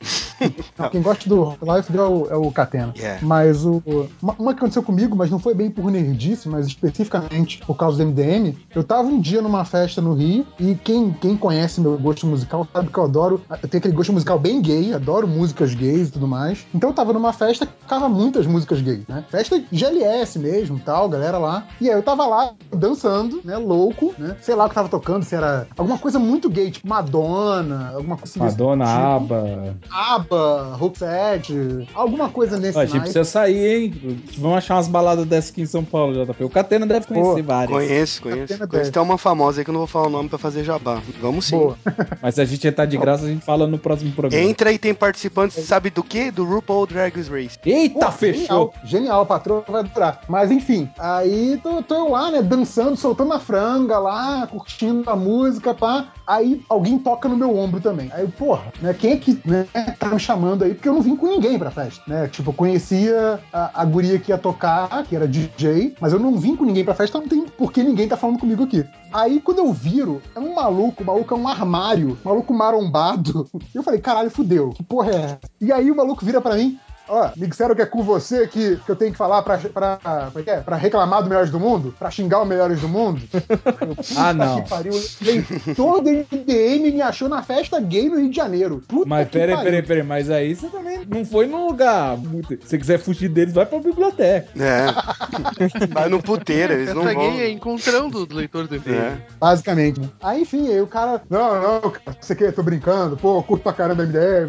[0.78, 2.94] Não, quem gosta do Life é o, é o Catena.
[2.96, 3.20] Yeah.
[3.26, 3.82] Mas o.
[4.22, 7.98] Uma, uma que aconteceu comigo, mas não foi bem por nerdice, mas especificamente por causa
[8.02, 8.54] do MDM.
[8.74, 12.66] Eu tava um dia numa festa no Rio, e quem, quem conhece meu gosto musical
[12.72, 13.42] sabe que eu adoro.
[13.50, 16.66] Eu tenho aquele gosto musical bem gay, adoro músicas gays e tudo mais.
[16.74, 19.24] Então eu tava numa festa que tocava muitas músicas gays, né?
[19.30, 21.66] Festa GLS mesmo tal, galera lá.
[21.80, 23.56] E aí eu tava lá dançando, né?
[23.56, 24.36] Louco, né?
[24.42, 28.16] Sei lá o que tava tocando, se era alguma coisa muito gay, tipo Madonna, alguma
[28.16, 28.38] coisa assim.
[28.38, 29.00] Madonna, tipo.
[29.00, 29.76] Aba.
[29.90, 33.12] ABBA, Roxette, alguma coisa nesse Ó, a gente naipe.
[33.12, 34.20] precisa sair, hein?
[34.38, 36.44] Vamos achar umas baladas dessas aqui em São Paulo, JP.
[36.44, 37.76] O Catena deve conhecer Pô, várias.
[37.76, 38.40] Conheço, conheço.
[38.40, 40.64] Catena Conheço até uma famosa aí que eu não vou falar o nome pra fazer
[40.64, 41.00] jabá.
[41.20, 41.56] Vamos sim.
[41.56, 41.76] Boa.
[42.20, 44.44] Mas se a gente entrar de graça, a gente fala no próximo programa.
[44.44, 46.30] Entra e tem participantes, sabe do quê?
[46.30, 47.58] Do RuPaul Drag Race.
[47.64, 48.44] Eita, Pô, fechou!
[48.44, 50.20] Genial, genial, a patroa vai durar.
[50.28, 55.16] Mas enfim, aí tô, tô eu lá, né, dançando, soltando a franga lá, curtindo a
[55.16, 56.08] música, pá.
[56.26, 58.10] Aí alguém toca no meu ombro também.
[58.12, 59.66] Aí, porra, né, quem é que né,
[59.98, 60.74] tá me chamando aí?
[60.74, 62.28] Porque eu não vim com ninguém pra festa, né?
[62.28, 66.36] Tipo, eu conhecia a, a guria que ia tocar, que era DJ, mas eu não
[66.36, 68.84] vim com ninguém pra festa, então não tem por que ninguém tá falando comigo aqui.
[69.12, 73.48] Aí, quando eu viro, é um maluco, o maluco é um armário, maluco marombado.
[73.74, 75.38] Eu falei, caralho, fudeu, que porra é?
[75.60, 76.78] E aí o maluco vira pra mim,
[77.12, 79.96] Ó, me disseram que é com você que, que eu tenho que falar pra, pra,
[79.96, 80.62] pra, quê?
[80.64, 81.92] pra reclamar do Melhores do Mundo?
[81.98, 83.20] Pra xingar o Melhores do Mundo?
[83.32, 84.62] Eu, Ah, não.
[84.62, 84.92] Que pariu.
[85.20, 88.82] Leitor do MDM me achou na festa gay no Rio de Janeiro.
[88.86, 92.16] Puta Mas que peraí, peraí, peraí, mas aí você também não foi num lugar.
[92.16, 94.48] muito- Se você quiser fugir deles, vai pra biblioteca.
[94.60, 94.86] É.
[95.92, 97.14] Vai no puteiro, eles não vão.
[97.14, 98.94] gay é encontrando os leitores do MDM.
[98.96, 99.16] É.
[99.38, 100.00] Basicamente.
[100.22, 101.20] Aí, enfim, aí o cara.
[101.28, 104.48] Não, não, cara, você quer, tô brincando, pô, curto pra caramba MDM.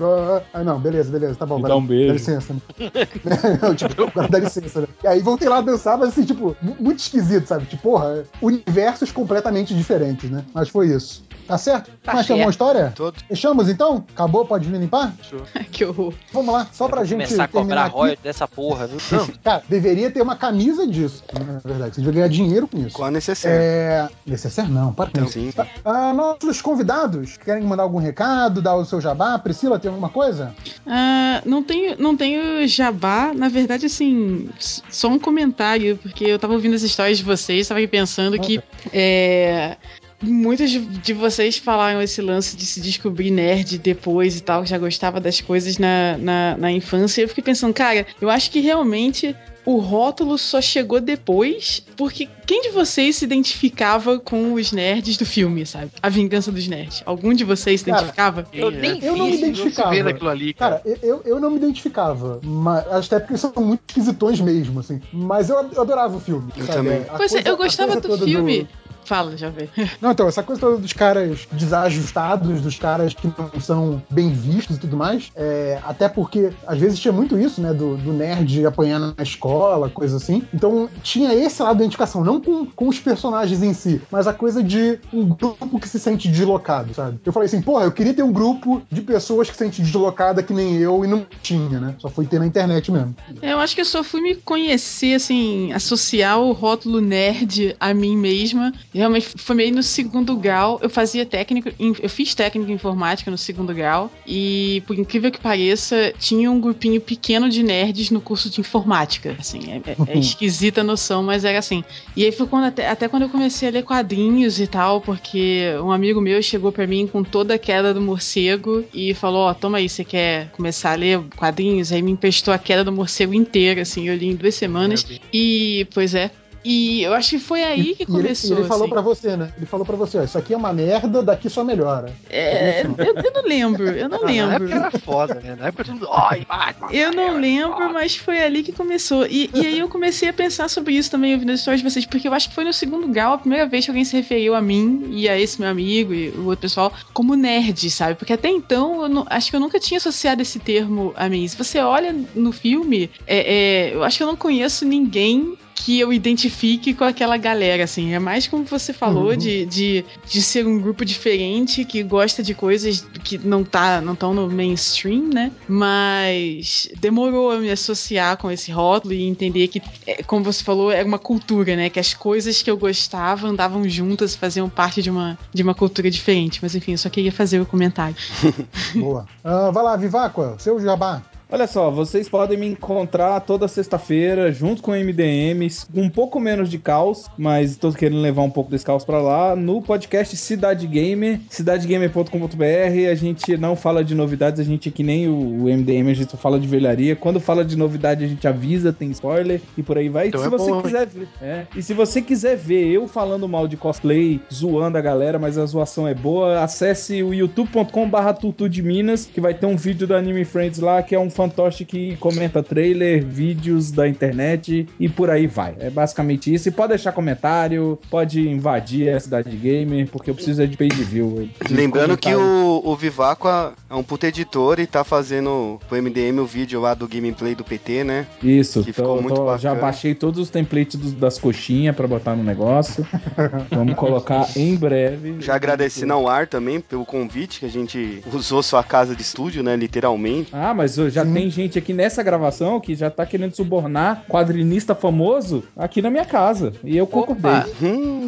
[0.53, 1.61] Aí, não, beleza, beleza, tá bom.
[1.61, 2.07] Dá um beijo.
[2.07, 2.61] Dá licença, né?
[3.61, 4.87] não, tipo, agora dá licença, né?
[5.03, 7.65] E aí voltei lá a dançar, mas assim, tipo, mu- muito esquisito, sabe?
[7.65, 10.43] Tipo, porra, universos completamente diferentes, né?
[10.53, 11.23] Mas foi isso.
[11.47, 11.91] Tá certo?
[12.03, 12.51] Tá Mas tem alguma certo.
[12.51, 12.93] história?
[12.95, 13.15] Todo.
[13.27, 14.05] Fechamos então?
[14.13, 14.45] Acabou?
[14.45, 15.11] Pode vir limpar?
[15.71, 16.13] que horror.
[16.31, 17.23] Vamos lá, só pra gente.
[17.25, 17.95] começar a cobrar terminar aqui.
[17.95, 18.99] royalties dessa porra, viu?
[19.17, 19.27] Não.
[19.43, 21.95] Cara, deveria ter uma camisa disso, na verdade.
[21.95, 22.95] Você devia ganhar dinheiro com isso.
[22.95, 23.57] Com a necessaire.
[23.61, 24.07] É.
[24.25, 25.33] Necessário não, para com Então, isso.
[25.33, 25.51] sim.
[25.83, 29.37] Ah, nossos convidados querem mandar algum recado, dar o seu jabá?
[29.37, 30.53] Priscila, tem alguma coisa?
[30.87, 36.53] Ah, não tenho, não tenho jabá, na verdade, assim, só um comentário, porque eu tava
[36.53, 38.59] ouvindo as histórias de vocês, tava aqui pensando que
[38.93, 39.77] é,
[40.21, 44.77] muitos de, de vocês falaram esse lance de se descobrir nerd depois e tal, já
[44.77, 47.21] gostava das coisas na, na, na infância.
[47.21, 52.27] E eu fiquei pensando, cara, eu acho que realmente o rótulo só chegou depois, porque
[52.47, 55.91] quem de vocês se identificava com os nerds do filme, sabe?
[56.01, 57.03] A Vingança dos Nerds.
[57.05, 58.47] Algum de vocês se Cara, identificava?
[58.51, 60.03] Eu nem Eu não me Não se identificava.
[60.03, 60.79] naquilo ali, cara.
[60.79, 64.99] Cara, eu, eu não me identificava, mas até porque são muito esquisitões mesmo, assim.
[65.13, 66.51] Mas eu, eu adorava o filme.
[66.57, 66.77] Eu sabe?
[66.77, 67.01] também.
[67.07, 68.67] A Pois é, coisa- eu gostava do filme.
[69.05, 69.69] Fala, já vê.
[70.01, 74.77] Não, então, essa coisa toda dos caras desajustados, dos caras que não são bem vistos
[74.77, 78.65] e tudo mais, é, até porque às vezes tinha muito isso, né, do, do nerd
[78.65, 80.43] apanhando na escola, coisa assim.
[80.53, 84.33] Então tinha esse lado da identificação, não com, com os personagens em si, mas a
[84.33, 87.19] coisa de um grupo que se sente deslocado, sabe?
[87.25, 90.43] Eu falei assim, porra, eu queria ter um grupo de pessoas que se sente deslocada
[90.43, 91.95] que nem eu e não tinha, né?
[91.99, 93.15] Só foi ter na internet mesmo.
[93.41, 98.17] Eu acho que eu só fui me conhecer, assim, associar o rótulo nerd a mim
[98.17, 98.71] mesma.
[98.93, 100.79] Realmente foi meio no segundo grau.
[100.81, 104.11] Eu fazia técnico, eu fiz técnico em informática no segundo grau.
[104.27, 109.35] E, por incrível que pareça, tinha um grupinho pequeno de nerds no curso de informática.
[109.39, 111.83] Assim, é, é- é esquisita a noção, mas era assim.
[112.15, 115.63] E aí foi quando até, até quando eu comecei a ler quadrinhos e tal, porque
[115.81, 119.53] um amigo meu chegou pra mim com toda a queda do morcego e falou: Ó,
[119.53, 121.91] toma aí, você quer começar a ler quadrinhos?
[121.91, 125.05] Aí me emprestou a queda do morcego inteira, assim, eu li em duas semanas.
[125.33, 126.29] E, pois é.
[126.63, 128.57] E eu acho que foi aí que E ele, e começou.
[128.57, 128.93] ele falou assim.
[128.93, 129.51] pra você, né?
[129.57, 132.13] Ele falou pra você, ó, isso aqui é uma merda, daqui só melhora.
[132.29, 134.53] É, eu, eu não lembro, eu não Ah, Na lembro.
[134.69, 135.55] época era foda, né?
[135.59, 136.07] Na época todo mundo.
[136.11, 136.87] Ai, Batman!
[136.91, 139.25] Eu não lembro, mas foi ali que começou.
[139.25, 142.05] E, e aí eu comecei a pensar sobre isso também, ouvindo as histórias de vocês,
[142.05, 144.53] porque eu acho que foi no segundo grau a primeira vez que alguém se referiu
[144.55, 148.15] a mim e a esse meu amigo e o outro pessoal como nerd, sabe?
[148.15, 151.47] Porque até então eu não- acho que eu nunca tinha associado esse termo a mim.
[151.47, 155.99] Se você olha no filme, é- é, eu acho que eu não conheço ninguém que
[155.99, 158.13] eu identifique com aquela galera, assim.
[158.13, 159.37] É mais como você falou, Uhum.
[159.37, 164.13] de, de, de ser um grupo diferente que gosta de coisas que não tá não
[164.13, 165.51] estão no mainstream, né?
[165.67, 170.91] Mas demorou a me associar com esse rótulo e entender que, é, como você falou,
[170.91, 171.89] é uma cultura, né?
[171.89, 176.09] Que as coisas que eu gostava andavam juntas, faziam parte de uma, de uma cultura
[176.09, 176.59] diferente.
[176.61, 178.15] Mas enfim, eu só queria fazer o comentário.
[178.95, 179.25] Boa.
[179.43, 181.21] Ah, vai lá, Viváqua, seu jabá.
[181.53, 186.39] Olha só, vocês podem me encontrar toda sexta-feira junto com o MDMs, com um pouco
[186.39, 190.37] menos de caos, mas tô querendo levar um pouco desse caos pra lá, no podcast
[190.37, 193.11] Cidade Gamer, cidadegamer.com.br.
[193.11, 196.37] A gente não fala de novidades, a gente é que nem o, MDM, a gente
[196.37, 197.17] fala de velharia.
[197.17, 200.29] Quando fala de novidade, a gente avisa, tem spoiler e por aí vai.
[200.29, 203.45] Então se é você bom, quiser ver, é, e se você quiser ver eu falando
[203.49, 208.69] mal de cosplay, zoando a galera, mas a zoação é boa, acesse o youtube.com/barra Tutu
[208.69, 211.85] de Minas, que vai ter um vídeo do Anime Friends lá, que é um fantoche
[211.85, 215.73] que comenta trailer, vídeos da internet e por aí vai.
[215.79, 216.67] É basicamente isso.
[216.69, 221.03] E pode deixar comentário, pode invadir a cidade gamer, porque eu preciso é de page
[221.03, 221.49] view.
[221.67, 226.39] de Lembrando que o, o Viváqua é um puta editor e tá fazendo pro MDM
[226.39, 228.27] o vídeo lá do gameplay do PT, né?
[228.43, 229.81] Isso, que tô- ficou muito tô- já bacana.
[229.81, 233.05] baixei todos os templates dos- das coxinhas pra botar no negócio.
[233.71, 235.37] Vamos colocar em breve.
[235.39, 239.63] Já agradecendo ao ar também pelo convite, que a gente usou sua casa de estúdio,
[239.63, 239.75] né?
[239.75, 240.49] Literalmente.
[240.53, 245.63] Ah, mas já tem gente aqui nessa gravação que já tá querendo subornar quadrinista famoso
[245.75, 246.73] aqui na minha casa.
[246.83, 247.51] E eu concordei.
[247.81, 248.27] Hum,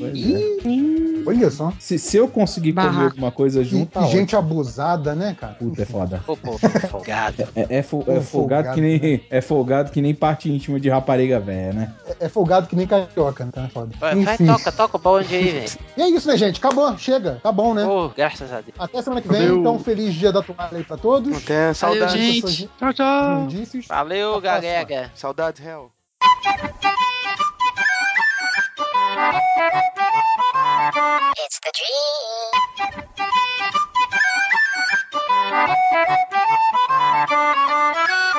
[0.00, 0.51] Pois é.
[1.26, 1.72] Olha só.
[1.78, 3.10] Se, se eu conseguir comer Barraco.
[3.10, 4.38] alguma coisa E, junto, tá e gente ótimo.
[4.52, 5.54] abusada, né, cara?
[5.54, 6.22] Puta, é foda.
[6.26, 6.58] Pô, pô,
[6.90, 7.48] folgado.
[7.54, 10.88] É, é, fo- é folgado, folgado, que nem, é folgado que nem parte íntima de
[10.88, 11.94] rapariga velha, né?
[12.20, 13.52] É, é folgado que nem carioca, né?
[13.56, 13.94] É foda.
[13.98, 15.70] Vai, vai, toca, toca o bonde aí, velho.
[15.96, 16.58] E é isso, né, gente?
[16.58, 17.40] Acabou, chega.
[17.42, 17.84] Tá bom, né?
[17.84, 18.74] Pô, graças a Deus.
[18.78, 19.40] Até semana que vem.
[19.40, 19.58] Valeu.
[19.60, 21.36] Então, feliz dia da toalha aí pra todos.
[21.36, 22.14] Até saudades.
[22.14, 22.70] gente.
[22.78, 23.48] Tchau, tchau.
[23.88, 24.70] Valeu, Até a próxima.
[24.72, 25.10] galega.
[25.14, 25.90] Saudades, real.
[31.38, 31.72] It's the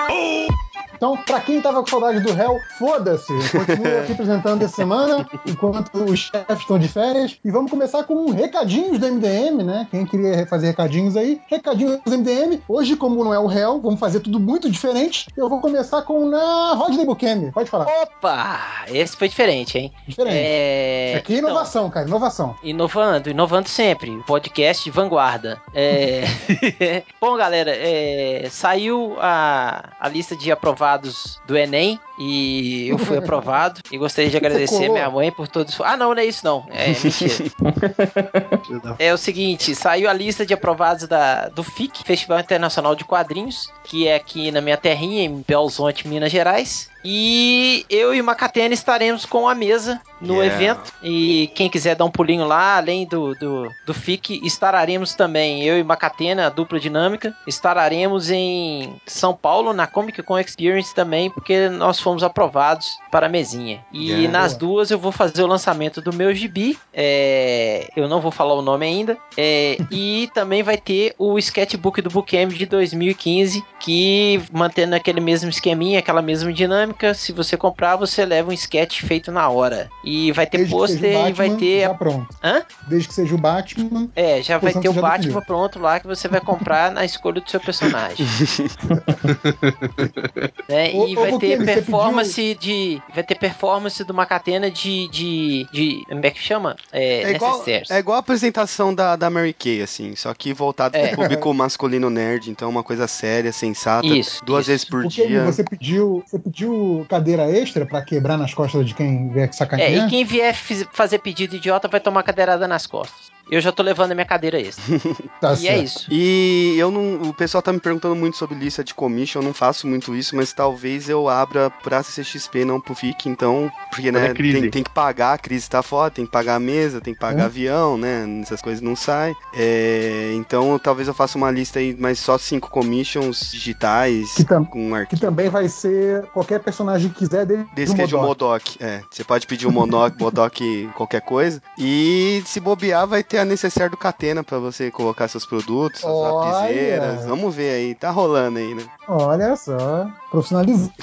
[0.09, 0.62] dream.
[1.03, 3.33] Então, pra quem tava com saudade do réu, foda-se.
[3.51, 7.37] Continua aqui apresentando essa semana, enquanto os chefes estão de férias.
[7.43, 9.85] E vamos começar com recadinhos do MDM, né?
[9.91, 12.61] Quem queria fazer recadinhos aí, recadinhos do MDM.
[12.69, 15.27] Hoje, como não é o réu, vamos fazer tudo muito diferente.
[15.35, 17.51] Eu vou começar com na Rodney Bukemi.
[17.51, 17.85] Pode falar.
[18.03, 19.91] Opa, esse foi diferente, hein?
[20.07, 20.37] Diferente.
[20.37, 21.15] É...
[21.17, 22.55] Aqui é inovação, cara, inovação.
[22.63, 24.23] Inovando, inovando sempre.
[24.25, 25.61] Podcast de vanguarda.
[25.73, 26.23] É...
[27.19, 33.81] Bom, galera, é, saiu a, a lista de aprovados do Enem e eu fui aprovado.
[33.91, 35.79] E gostaria de agradecer minha mãe por todos.
[35.81, 36.65] Ah, não, não é isso não.
[36.69, 37.33] É mentira.
[38.99, 43.71] É o seguinte, saiu a lista de aprovados da, do FIC, Festival Internacional de Quadrinhos,
[43.83, 46.89] que é aqui na minha terrinha, em Belzonte, Minas Gerais.
[47.05, 50.55] E eu e Macatena estaremos com a mesa no Yeah.
[50.55, 50.93] evento.
[51.03, 55.77] E quem quiser dar um pulinho lá, além do, do, do FIC, estararemos também, eu
[55.77, 61.69] e Macatena, a dupla dinâmica, estararemos em São Paulo, na Comic Con Experience também, porque
[61.69, 63.83] nós fomos aprovados para a mesinha.
[63.91, 64.31] E Yeah.
[64.31, 68.53] nas duas eu vou fazer o lançamento do meu gibi, é, eu não vou falar
[68.53, 74.41] o nome ainda, é, e também vai ter o sketchbook do Bookend de 2015, que
[74.51, 79.31] mantendo aquele mesmo esqueminha, aquela mesma dinâmica, se você comprar, você leva um sketch feito
[79.31, 79.89] na hora.
[80.03, 81.81] E vai ter pôster e vai ter.
[81.81, 82.27] Já pronto.
[82.43, 82.63] Hã?
[82.87, 84.09] Desde que seja o Batman.
[84.15, 87.49] É, já vai ter o Batman pronto lá que você vai comprar na escolha do
[87.49, 88.25] seu personagem.
[90.67, 90.91] né?
[90.93, 93.01] Ô, E vai ter performance de.
[93.13, 95.07] Vai ter performance do Macatena de.
[95.09, 95.67] de.
[95.71, 96.05] de.
[96.07, 96.75] Como é que chama?
[96.91, 100.95] É, É igual, é igual a apresentação da, da Mary Kay, assim, só que voltado
[100.95, 101.07] É.
[101.09, 104.71] pro público masculino nerd, então é uma coisa séria, sensata, Isso, duas isso.
[104.71, 105.43] vezes por Porque dia.
[105.43, 110.07] você pediu, você pediu cadeira extra pra quebrar nas costas de quem vier É, sacanear?
[110.07, 110.55] e quem vier
[110.91, 113.31] fazer pedido idiota vai tomar cadeirada nas costas.
[113.49, 114.83] Eu já tô levando a minha cadeira extra.
[115.39, 115.83] Tá e é certo.
[115.83, 116.05] isso.
[116.09, 117.29] E eu não.
[117.29, 120.35] O pessoal tá me perguntando muito sobre lista de commission, eu não faço muito isso,
[120.37, 123.69] mas talvez eu abra pra CCXP, não pro FIC, então.
[123.89, 124.61] Porque, né, a crise.
[124.61, 127.19] tem, tem que pagar, a crise tá foda, tem que pagar a mesa, tem que
[127.19, 127.45] pagar Hum.
[127.47, 128.25] avião, né?
[128.41, 129.35] Essas coisas não saem.
[129.53, 134.63] É, então talvez eu faça uma lista aí, mas só cinco commissions digitais Que tam-
[134.65, 135.21] com Que arquivo.
[135.21, 138.77] também vai ser qualquer personagem que quiser Desde o que é de Modok.
[138.79, 141.61] É, você pode pedir um Monok, Modok, qualquer coisa.
[141.77, 146.13] E se bobear, vai ter a necessaire do Catena pra você colocar seus produtos, suas
[146.13, 146.51] Olha!
[146.51, 147.25] lapiseiras.
[147.25, 148.83] Vamos ver aí, tá rolando aí, né?
[149.07, 150.93] Olha só, profissionalizando.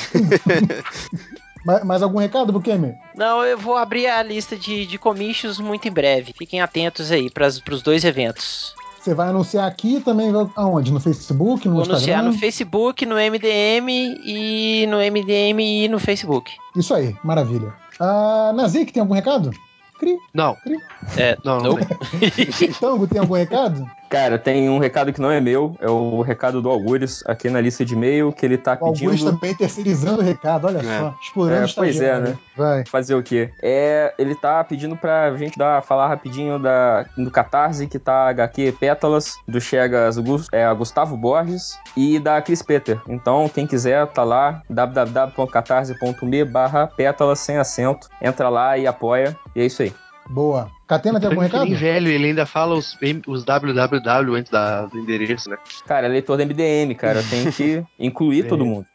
[1.64, 2.94] mais, mais algum recado, Bukemi?
[3.14, 4.98] Não, eu vou abrir a lista de, de
[5.60, 6.34] muito em breve.
[6.36, 8.74] Fiquem atentos aí para os dois eventos.
[9.00, 10.92] Você vai anunciar aqui também aonde?
[10.92, 12.18] No Facebook, no Vou Instagram?
[12.18, 13.88] anunciar no Facebook, no MDM
[14.22, 16.52] e no MDM e no Facebook.
[16.76, 17.72] Isso aí, maravilha.
[17.98, 19.50] Ah, Nazik, tem algum recado?
[20.00, 20.18] Cri.
[20.34, 20.56] Não.
[21.16, 22.72] É, Não, não tem.
[22.80, 23.88] Tango, tem algum recado?
[24.10, 27.60] Cara, tem um recado que não é meu, é o recado do Algures, aqui na
[27.60, 29.24] lista de e-mail, que ele tá O pedindo.
[29.32, 30.98] também terceirizando o recado, olha É.
[30.98, 31.14] só.
[31.22, 32.36] Explorando É, o pois é, né?
[32.56, 32.84] Vai.
[32.86, 33.50] Fazer o quê?
[33.62, 38.72] É, ele tá pedindo pra gente dar, falar rapidinho da, do Catarse, que tá HQ
[38.80, 40.16] Pétalas, do Chegas
[40.52, 43.00] é, Gustavo Borges e da Chris Peter.
[43.08, 48.08] Então, quem quiser, tá lá, www.catarse.me barra pétalas sem acento.
[48.20, 49.36] Entra lá e apoia.
[49.54, 49.92] E é isso aí.
[50.28, 50.70] Boa.
[50.86, 51.68] Catena, tem algum Ele é recado?
[51.68, 55.56] bem velho, ele ainda fala os, os www antes da- do endereço, né?
[55.86, 57.22] Cara, é leitor da MDM, cara.
[57.22, 58.86] Tem que incluir todo mundo.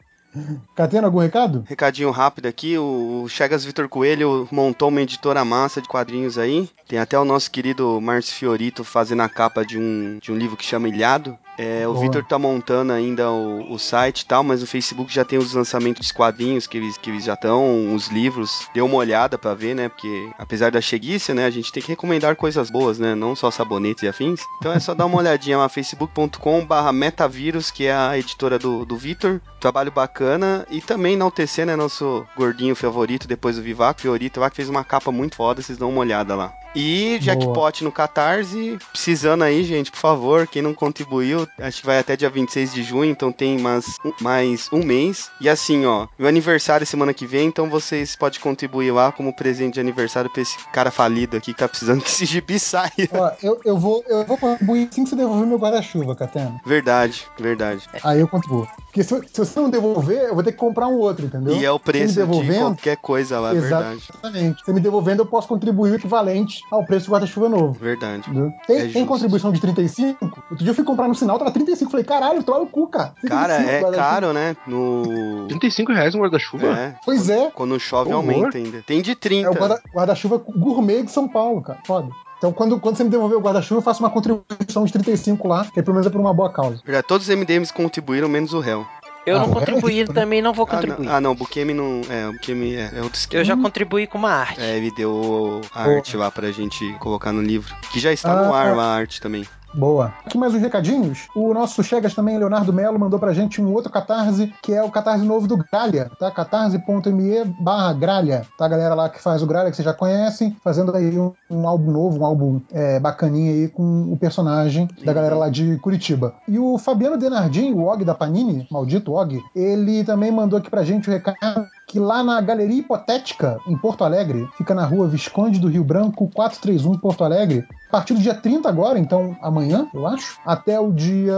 [0.74, 1.64] Catena, algum recado?
[1.68, 6.68] Recadinho rápido aqui, o Chegas Vitor Coelho montou uma editora massa de quadrinhos aí.
[6.88, 10.56] Tem até o nosso querido Márcio Fiorito fazendo a capa de um, de um livro
[10.56, 11.36] que chama Ilhado.
[11.58, 11.94] É, o.
[11.94, 15.54] Vitor tá montando ainda o, o site e tal, mas o Facebook já tem os
[15.54, 18.68] lançamentos dos quadrinhos que eles, que eles já estão, os livros.
[18.74, 19.88] Deu uma olhada pra ver, né?
[19.88, 21.46] Porque apesar da cheguice, né?
[21.46, 23.14] A gente tem que recomendar coisas boas, né?
[23.14, 24.42] Não só sabonetes e afins.
[24.58, 28.84] Então é só dar uma olhadinha lá, facebook.com barra metavírus, que é a editora do,
[28.84, 29.40] do Vitor.
[29.58, 30.25] Trabalho bacana.
[30.70, 31.76] E também na UTC, né?
[31.76, 35.78] Nosso gordinho favorito depois do Vivaco, Fiorito lá, que fez uma capa muito foda, vocês
[35.78, 36.52] dão uma olhada lá.
[36.78, 41.98] E jackpot no Catarse, precisando aí, gente, por favor, quem não contribuiu, acho que vai
[41.98, 45.30] até dia 26 de junho, então tem mais, um- mais um mês.
[45.40, 49.32] E assim, ó, meu aniversário é semana que vem, então vocês podem contribuir lá como
[49.32, 52.90] presente de aniversário pra esse cara falido aqui que tá precisando que esse gibi saia.
[53.12, 56.60] Ó, eu, eu vou, eu vou contribuir assim que você devolver meu guarda-chuva, Catena.
[56.64, 57.88] Verdade, verdade.
[58.04, 58.68] Aí eu contribuo.
[58.86, 61.54] Porque se, se você não devolver, eu vou ter que comprar um outro, entendeu?
[61.56, 64.02] E é o preço de qualquer coisa lá, verdade.
[64.10, 64.62] Exatamente.
[64.64, 67.72] Você me devolvendo, eu posso contribuir o equivalente ao preço do guarda-chuva novo.
[67.72, 68.18] Verdade.
[68.28, 68.52] Entendeu?
[68.66, 70.24] Tem, É tem contribuição de 35?
[70.24, 71.90] Outro dia eu fui comprar no sinal, tava 35.
[71.90, 73.14] Falei, caralho, troca o cu, cara.
[73.20, 74.56] 35 Cara, é caro, né?
[74.66, 75.46] No.
[75.48, 76.66] 35 reais um guarda-chuva?
[76.68, 76.94] É.
[77.04, 77.50] Pois é.
[77.54, 78.28] Quando chove, Horror.
[78.34, 78.82] aumenta ainda.
[78.86, 79.48] Tem de 30.
[79.48, 81.78] É o guarda- guarda-chuva gourmet de São Paulo, cara.
[81.86, 82.08] Foda.
[82.38, 85.64] Então, quando, quando você me devolver o guarda-chuva, eu faço uma contribuição de 35 lá,
[85.64, 86.82] que aí pelo menos é por uma boa causa.
[86.84, 88.86] Verdade, todos os MDMs contribuíram, menos o réu.
[89.26, 90.14] Eu Ah, não o contribuí, né?
[90.14, 91.08] também não vou Ah, não, contribuir.
[91.08, 92.00] ah, não, o Bukemi não.
[92.08, 93.40] É, o Bukemi é, é outro esquema.
[93.40, 94.60] Eu já contribuí com uma arte.
[94.60, 95.96] É, ele deu a Boa.
[95.96, 97.74] arte lá pra gente colocar no livro.
[97.92, 98.74] Que já está no Ah, ar ah.
[98.74, 99.44] lá a arte também.
[99.76, 100.14] Boa.
[100.24, 101.28] Aqui mais uns recadinhos.
[101.36, 104.90] O nosso Chegas também, Leonardo Melo, mandou pra gente um outro catarse, que é o
[104.90, 106.30] catarse novo do Gralha, tá?
[106.30, 108.64] catarse.me barra Gralha, tá?
[108.64, 111.68] A galera lá que faz o Gralha, que vocês já conhecem, fazendo aí um, um
[111.68, 116.34] álbum novo, um álbum é, bacaninha aí com o personagem da galera lá de Curitiba.
[116.48, 120.84] E o Fabiano Denardim, o Og da Panini, maldito Og, ele também mandou aqui pra
[120.84, 125.58] gente o recado que lá na Galeria Hipotética, em Porto Alegre, fica na rua Visconde
[125.58, 130.06] do Rio Branco, 431, Porto Alegre, a partir do dia 30 agora, então amanhã, eu
[130.06, 131.34] acho, até o dia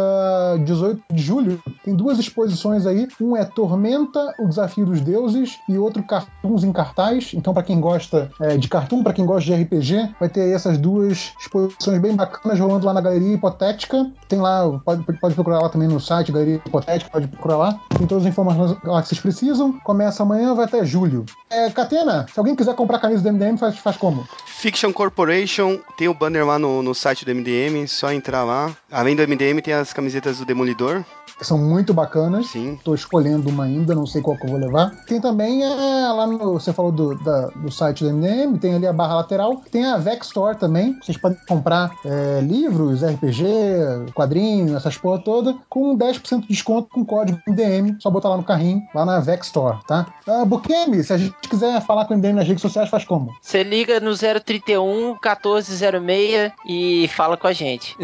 [0.64, 3.06] 18 de julho, tem duas exposições aí.
[3.20, 7.32] Um é Tormenta, o Desafio dos Deuses, e outro Cartoons em Cartaz.
[7.34, 10.78] Então, para quem gosta é, de cartoon, para quem gosta de RPG, vai ter essas
[10.78, 14.10] duas exposições bem bacanas rolando lá na Galeria Hipotética.
[14.26, 17.80] Tem lá, pode, pode procurar lá também no site, Galeria Hipotética, pode procurar lá.
[17.96, 19.78] Tem todas as informações lá que vocês precisam.
[19.80, 21.24] Começa amanhã, vai até julho.
[21.50, 24.26] É, Catena, se alguém quiser comprar camisa do MDM, faz, faz como?
[24.46, 28.70] Fiction Corporation, tem o banner lá no, no site do MDM, só entrar lá.
[28.90, 31.04] Além do MDM, tem as camisetas do Demolidor.
[31.38, 32.48] que são muito bacanas.
[32.48, 32.78] Sim.
[32.82, 34.90] Tô escolhendo uma ainda, não sei qual que eu vou levar.
[35.06, 36.54] Tem também é, lá no.
[36.54, 39.62] Você falou do, da- do site do MDM, tem ali a barra lateral.
[39.70, 40.98] Tem a Vex Store também.
[41.00, 47.04] Vocês podem comprar é, livros, RPG, quadrinhos, essas porra toda, com 10% de desconto com
[47.04, 47.96] código MDM.
[48.00, 50.06] Só botar lá no carrinho, lá na Vex Store, tá?
[50.28, 53.34] Uh, Bukemi, se a gente quiser falar com o MDM nas redes sociais, faz como?
[53.40, 57.96] Você liga no 031 1406 e fala com a gente.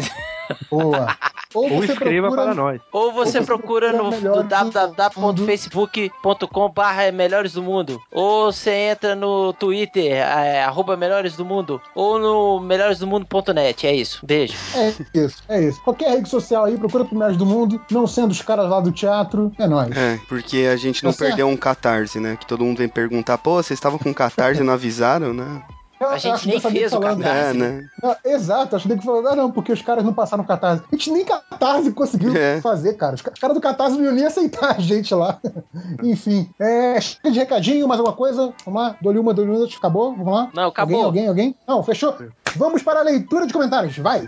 [0.71, 1.15] Boa.
[1.55, 2.81] Ou, Ou você escreva procura- para nós.
[2.91, 4.49] Ou você Ou você procura no, procura no Melhores do
[4.95, 7.99] www.facebook.com barra Melhores do Mundo.
[8.11, 11.81] Ou você entra no Twitter, é, arroba Melhores do Mundo.
[11.95, 13.87] Ou no melhoresdomundo.net.
[13.87, 14.25] É isso.
[14.25, 14.53] Beijo.
[14.75, 15.81] É isso, é isso.
[15.81, 19.51] Qualquer rede social aí, procura Primeiros do Mundo, não sendo os caras lá do teatro,
[19.57, 19.95] é nóis.
[19.95, 21.29] É, porque a gente não certo.
[21.29, 22.37] perdeu um catarse, né?
[22.39, 25.61] Que todo mundo vem perguntar, pô, vocês estavam com catarse e não avisaram, né?
[25.99, 27.23] Eu- A gente nem fez o falando.
[27.23, 27.49] Catarse.
[27.49, 27.87] É, né?
[28.01, 30.83] Não, exato, acho que falando, ah, não, porque os caras não passaram catarse.
[30.91, 32.59] A gente nem catarse conseguiu É.
[32.61, 33.15] fazer, cara.
[33.15, 35.39] Os ca- caras do catarse não iam nem aceitar a gente lá.
[36.03, 38.53] Enfim, é, chega de recadinho, mais alguma coisa?
[38.65, 40.11] Vamos lá, dou-lhe uma, dou-lhe outra, acabou?
[40.15, 40.49] Vamos lá?
[40.53, 41.03] Não, acabou.
[41.03, 41.55] Alguém, alguém, alguém?
[41.67, 42.15] Não, fechou?
[42.55, 44.27] Vamos para a leitura de comentários, vai!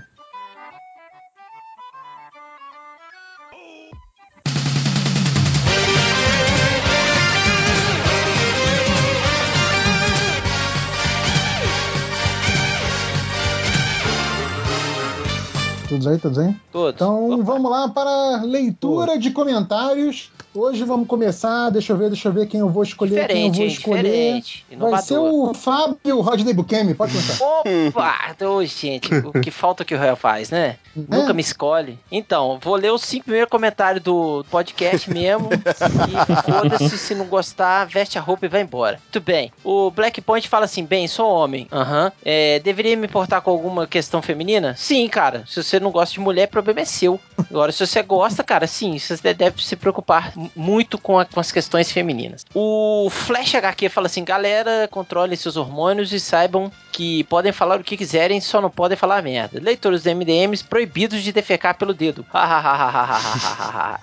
[15.88, 16.54] Todos aí, todos aí?
[16.72, 16.96] Todos.
[16.96, 17.44] Então Opa.
[17.44, 20.32] vamos lá para a leitura de comentários.
[20.60, 23.52] Hoje vamos começar, deixa eu ver, deixa eu ver quem eu vou escolher, quem eu
[23.52, 24.42] Diferente, vou escolher.
[24.42, 24.66] Diferente.
[24.76, 27.46] Vai ser o Fábio Rodney Bukemi, pode começar.
[27.46, 28.36] Opa!
[28.44, 30.78] Ô, gente, o que falta que o réu faz, né?
[30.96, 32.00] Nunca me escolhe.
[32.12, 35.50] Então, vou ler os cinco primeiros comentários do podcast mesmo.
[35.54, 39.00] e foda-se, se não gostar, veste a roupa e vai embora.
[39.04, 39.52] Muito bem.
[39.64, 41.68] O Black Point fala assim: bem, sou homem.
[41.72, 42.12] Aham.
[42.26, 44.74] É, deveria me importar com alguma questão feminina?
[44.76, 45.44] Sim, cara.
[45.46, 47.20] Se você não gosta de mulher, problema é seu.
[47.38, 51.52] Agora, se você gosta, cara, sim, você deve se preocupar muito com, a- com as
[51.52, 52.46] questões femininas.
[52.54, 57.84] O Flash HQ fala assim: galera, controlem seus hormônios e saibam que podem falar o
[57.84, 59.60] que quiserem, só não podem falar merda.
[59.62, 62.26] Leitores do MDMs proibidos de defecar pelo dedo.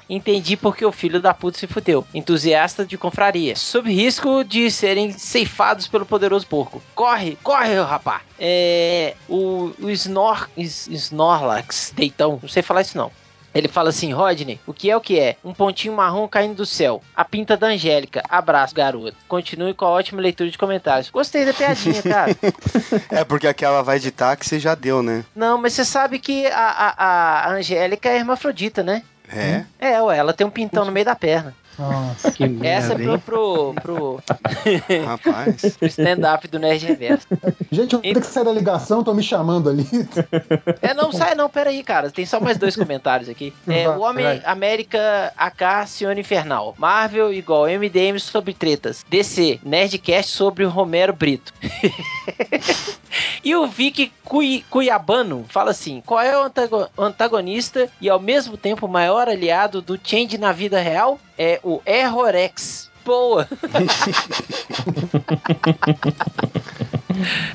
[0.09, 2.07] Entendi porque o filho da puta se fudeu.
[2.15, 3.57] Entusiasta de confraria.
[3.57, 6.81] Sob risco de serem ceifados pelo poderoso porco.
[6.95, 8.21] Corre, corre, rapá.
[8.39, 9.15] É.
[9.29, 12.39] O, o Snor, Snorlax, deitão.
[12.43, 13.11] Não sei falar isso não.
[13.55, 15.37] Ele fala assim, Rodney, o que é o que é?
[15.45, 17.01] Um pontinho marrom caindo do céu.
[17.15, 18.23] A pinta da Angélica.
[18.29, 19.17] Abraço, garoto.
[19.29, 21.09] Continue com a ótima leitura de comentários.
[21.11, 22.35] Gostei da piadinha, cara.
[23.11, 25.25] É porque aquela vai de táxi já deu, né?
[25.35, 29.03] Não, mas você sabe que a, a, a Angélica é hermafrodita, né?
[29.33, 29.65] É.
[29.79, 31.55] É, ué, ela tem um pintão no meio da perna.
[31.79, 32.31] Nossa.
[32.33, 34.23] Que Essa é merda, pro, pro, pro,
[35.05, 35.77] Rapaz.
[35.77, 37.27] pro stand-up do Nerd Reverso.
[37.71, 39.87] Gente, eu vou ter que sair da ligação, estão me chamando ali.
[40.81, 42.11] É, não, sai não, pera aí, cara.
[42.11, 43.53] Tem só mais dois comentários aqui.
[43.67, 44.43] É, o Homem vai.
[44.45, 46.75] América AK Cione Infernal.
[46.79, 49.05] Marvel igual MDM sobre tretas.
[49.09, 51.53] DC, Nerdcast sobre o Romero Brito.
[53.43, 58.57] e o Vic Cui, Cuiabano fala assim: qual é o antago- antagonista e ao mesmo
[58.57, 61.19] tempo o maior aliado do Change na vida real?
[61.39, 62.91] É o Errorex.
[63.05, 63.49] Boa!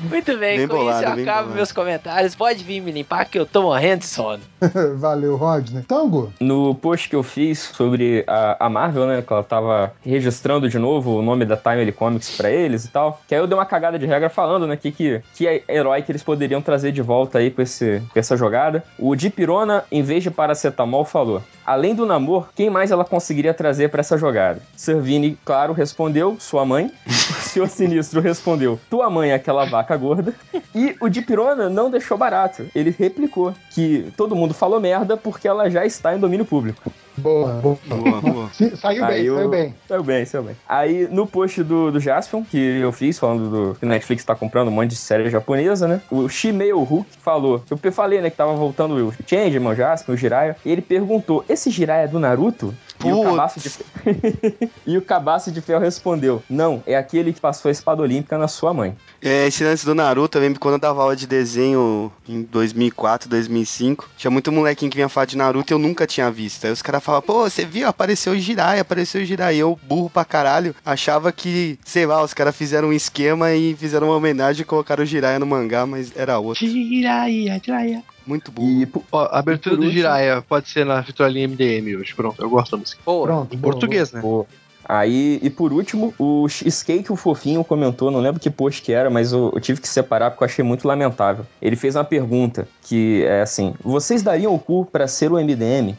[0.02, 1.54] Muito bem, Bem com bolado, isso eu acabo bolado.
[1.54, 2.34] meus comentários.
[2.34, 4.42] Pode vir me limpar que eu tô morrendo de sono.
[4.96, 5.82] Valeu, Rodney.
[5.82, 6.32] Tango?
[6.40, 10.78] No post que eu fiz sobre a, a Marvel, né, que ela tava registrando de
[10.78, 13.66] novo o nome da Timely Comics pra eles e tal, que aí eu dei uma
[13.66, 17.38] cagada de regra falando, né, que, que, que herói que eles poderiam trazer de volta
[17.38, 18.84] aí com, esse, com essa jogada.
[18.98, 23.90] O Dipirona, em vez de paracetamol, falou, além do namoro, quem mais ela conseguiria trazer
[23.90, 24.60] pra essa jogada?
[24.76, 26.90] Servini, claro, respondeu, sua mãe.
[27.06, 30.32] o Senhor Sinistro respondeu, tua mãe é aquela vaca gorda.
[30.74, 32.66] E o Dipirona não deixou barato.
[32.74, 36.92] Ele replicou que todo mundo falou merda porque ela já está em domínio público.
[37.18, 37.78] Boa, boa.
[37.86, 38.48] Boa, boa.
[38.54, 39.74] Se- Saiu bem, eu- saiu bem.
[39.88, 40.56] Saiu bem, saiu bem.
[40.68, 44.34] Aí no post do, do Jaspion, que eu fiz, falando do que o Netflix tá
[44.34, 46.00] comprando um monte de série japonesa, né?
[46.10, 47.62] O Shimeio Hulk falou.
[47.70, 50.56] Eu falei, né, que tava voltando o Changeman, o Jaspion, o Jiraiya.
[50.64, 52.74] E ele perguntou: esse Jiraiya é do Naruto?
[53.04, 53.70] E o, cabaço de...
[54.86, 58.48] e o cabaço de ferro respondeu: Não, é aquele que passou a espada olímpica na
[58.48, 58.96] sua mãe.
[59.22, 63.28] É, esse lance do Naruto, eu lembro quando eu dava aula de desenho em 2004,
[63.28, 66.64] 2005, tinha muito molequinho que vinha falar de Naruto e eu nunca tinha visto.
[66.64, 67.86] Aí os caras falavam, pô, você viu?
[67.86, 69.50] Apareceu o Jiraiya, apareceu o Jiraiya.
[69.56, 73.74] E eu, burro pra caralho, achava que, sei lá, os caras fizeram um esquema e
[73.74, 76.66] fizeram uma homenagem e colocaram o Jiraiya no mangá, mas era outro.
[76.66, 78.02] Jiraiya, Jiraiya.
[78.26, 78.68] Muito burro.
[78.68, 82.14] E, Ó, a abertura E do Jiraiya pode ser na vitrolinha MDM hoje.
[82.14, 83.00] Pronto, eu gosto da música.
[83.04, 83.54] Pô, Pronto.
[83.54, 84.20] Em boa, português, né?
[84.20, 84.46] Pô.
[84.92, 89.08] Aí, e por último, o Skate, o fofinho, comentou, não lembro que post que era,
[89.08, 91.46] mas eu, eu tive que separar porque eu achei muito lamentável.
[91.62, 95.96] Ele fez uma pergunta que é assim: vocês dariam o cu pra ser o MDM?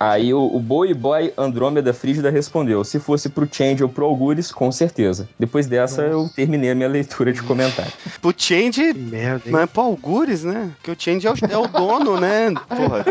[0.00, 4.50] Aí o, o Boy Boy Andrômeda Frígida respondeu: se fosse pro Change ou pro Algures,
[4.52, 5.28] com certeza.
[5.38, 7.92] Depois dessa, eu terminei a minha leitura de comentário.
[8.20, 9.52] Pro Change, Que merda, hein?
[9.52, 10.70] mas é pro Algures, né?
[10.76, 12.52] Porque o Change é o, é o dono, né?
[12.68, 13.04] Porra.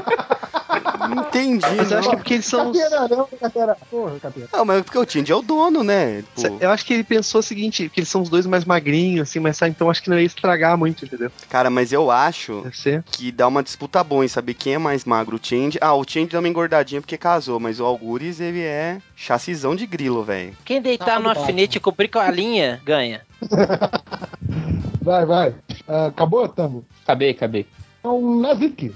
[1.10, 1.66] Não Entendi.
[1.78, 2.72] Mas eu acho que é porque eles são.
[2.72, 3.78] os- Capeira, não, capeira.
[3.92, 4.14] Porra.
[4.54, 6.24] Não, mas é porque o Change é o dono, né?
[6.36, 6.42] Pô.
[6.60, 9.40] Eu acho que ele pensou o seguinte, que eles são os dois mais magrinhos, assim,
[9.40, 11.30] mas então acho que não ia estragar muito, entendeu?
[11.50, 12.64] Cara, mas eu acho
[13.12, 15.78] que dá uma disputa boa em saber quem é mais magro, o Change.
[15.82, 16.48] Ah, o Change deu uma
[17.02, 20.56] porque casou, mas o Algures, ele é chassizão de grilo, velho.
[20.66, 23.22] quem deitar no alfinete e cobrir com a linha, ganha.
[25.02, 25.54] Vai, vai.
[25.86, 26.86] Ah, acabou, Tango?
[27.04, 27.66] Acabei, acabei.
[28.00, 28.96] Então, Nazik.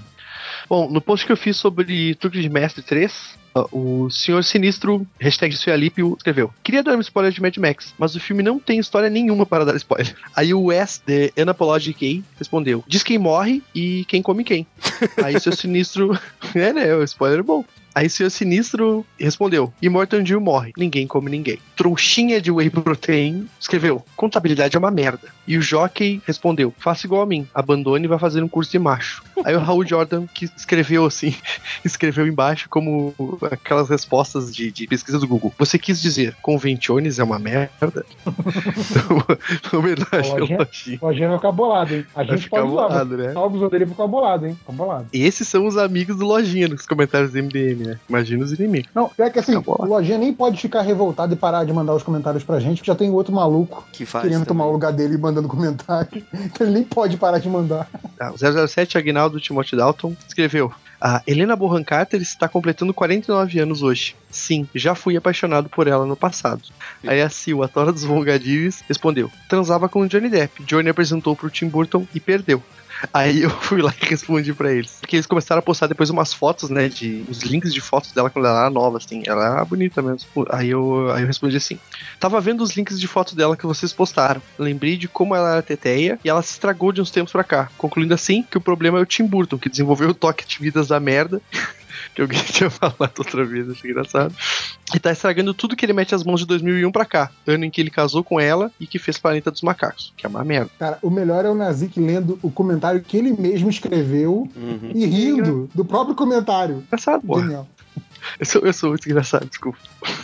[0.68, 3.37] Bom, no post que eu fiz sobre Truque de Mestre 3, ó,
[3.72, 8.20] o Senhor Sinistro, hashtag Suialipio, escreveu Queria dar um spoiler de Mad Max, mas o
[8.20, 10.14] filme não tem história nenhuma para dar spoiler.
[10.34, 14.66] Aí o Wes, de Anapologic respondeu Diz quem morre e quem come quem.
[15.22, 16.18] Aí o Senhor Sinistro...
[16.54, 16.94] é, né?
[16.94, 17.64] O spoiler é bom.
[17.94, 21.58] Aí o Senhor Sinistro respondeu: Immortan Jill morre, ninguém come ninguém.
[21.76, 25.28] Trouxinha de Whey Protein escreveu: Contabilidade é uma merda.
[25.46, 28.78] E o Jockey respondeu: Faça igual a mim, abandone e vá fazer um curso de
[28.78, 29.22] macho.
[29.44, 31.34] Aí o Raul Jordan, que escreveu assim,
[31.84, 33.14] escreveu embaixo como
[33.50, 35.54] aquelas respostas de, de pesquisa do Google.
[35.58, 38.04] Você quis dizer, conventiones é uma merda?
[38.26, 40.98] então, homenagem ao Lojinha?
[41.00, 41.28] Lojinha.
[41.28, 42.06] Vai ficar bolado, hein?
[42.14, 43.32] A Vai gente pode bolado, né?
[43.32, 44.54] Salve o dele vai ficar bolado, hein?
[44.54, 45.06] Fica bolado.
[45.12, 47.98] Esses são os amigos do Lojinha nos comentários do MDM, né?
[48.08, 48.90] Imagina os inimigos.
[48.94, 52.02] Não, é que assim, o Lojinha nem pode ficar revoltado e parar de mandar os
[52.02, 54.22] comentários pra gente, porque já tem outro maluco Que faz.
[54.22, 54.48] querendo também.
[54.48, 56.22] tomar o lugar dele e mandando comentário.
[56.32, 57.88] Então ele nem pode parar de mandar.
[58.18, 63.82] Ah, o 007 Agnaldo Timothy Dalton escreveu: A Helena Bonham Carter está completando 49 anos
[63.82, 64.16] hoje.
[64.30, 66.62] Sim, já fui apaixonado por ela no passado.
[67.06, 70.64] Aí a Sil, a Tora dos Vongadives, respondeu: Transava com o Johnny Depp.
[70.64, 72.62] Johnny apresentou pro Tim Burton e perdeu.
[73.12, 74.98] Aí eu fui lá e respondi pra eles.
[75.00, 76.88] Porque eles começaram a postar depois umas fotos, né?
[76.88, 79.22] De, os links de fotos dela quando ela era nova, assim.
[79.26, 80.28] Ela era bonita mesmo.
[80.50, 81.78] Aí eu, aí eu respondi assim:
[82.18, 84.42] Tava vendo os links de foto dela que vocês postaram.
[84.58, 87.70] Lembrei de como ela era teteia e ela se estragou de uns tempos pra cá.
[87.78, 90.88] Concluindo assim que o problema é o Tim Burton, que desenvolveu o toque de vidas
[90.88, 91.40] da merda.
[92.18, 94.34] Que alguém tinha falado outra vez, achei engraçado.
[94.92, 97.30] E tá estragando tudo que ele mete as mãos de 2001 pra cá.
[97.46, 100.12] Ano em que ele casou com ela e que fez Planeta dos Macacos.
[100.16, 100.68] Que é uma merda.
[100.80, 104.90] Cara, o melhor é o Nazik lendo o comentário que ele mesmo escreveu Uhum.
[104.94, 106.82] e rindo do próprio comentário.
[106.88, 107.22] Engraçado.
[107.40, 107.68] Genial.
[108.40, 109.78] Eu sou, eu sou muito engraçado, desculpa.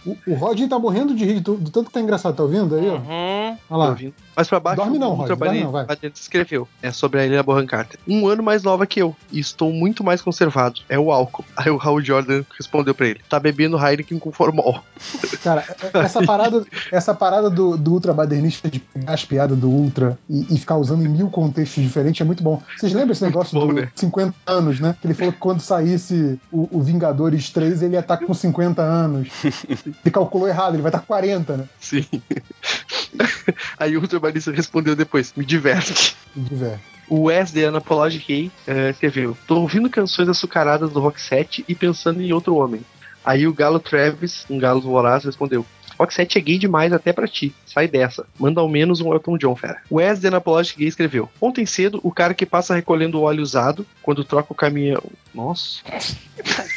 [0.05, 2.75] O, o Rodney tá morrendo de rir do, do tanto que tá engraçado, tá ouvindo
[2.75, 2.97] aí, ó?
[2.97, 3.57] Uhum.
[3.71, 3.85] Olha lá.
[3.87, 4.15] Tô ouvindo.
[4.36, 5.98] Mas pra baixo, Dorme não, o Rod, trabalhei- dorme não, vai.
[6.15, 6.66] Escreveu.
[6.82, 7.98] É sobre a Helena Bonham Carter.
[8.06, 9.15] Um ano mais nova que eu.
[9.31, 10.81] E estou muito mais conservado.
[10.89, 11.44] É o álcool.
[11.56, 13.20] Aí o Raul Jordan respondeu pra ele.
[13.28, 14.81] Tá bebendo Heineken com formol.
[15.43, 20.19] Cara, essa parada, essa parada do, do ultra badernista de pegar as piadas do ultra
[20.28, 22.62] e, e ficar usando em mil contextos diferentes é muito bom.
[22.77, 23.89] Vocês lembram esse negócio bom, do né?
[23.94, 24.97] 50 anos, né?
[25.01, 28.82] Que ele falou que quando saísse o, o Vingadores 3, ele ia estar com 50
[28.82, 29.28] anos.
[30.05, 31.65] Ele calculou errado, ele vai estar com 40, né?
[31.81, 32.05] Sim.
[33.78, 35.32] Aí o ultrabalista respondeu depois.
[35.36, 36.16] Me diverte.
[36.35, 36.85] Me diverte.
[37.09, 41.74] O Wes de Anapologic A eh, escreveu: Tô ouvindo canções açucaradas do Rock 7 e
[41.74, 42.81] pensando em outro homem.
[43.24, 45.65] Aí o Galo Travis, um galo voraz, respondeu:
[45.99, 47.55] Rock 7 é gay demais até pra ti.
[47.66, 48.27] Sai dessa.
[48.39, 49.81] Manda ao menos um Elton John, fera.
[49.91, 53.43] O Wes de Anapologic Gay escreveu: Ontem cedo, o cara que passa recolhendo o óleo
[53.43, 55.03] usado quando troca o caminhão.
[55.35, 55.81] Nossa.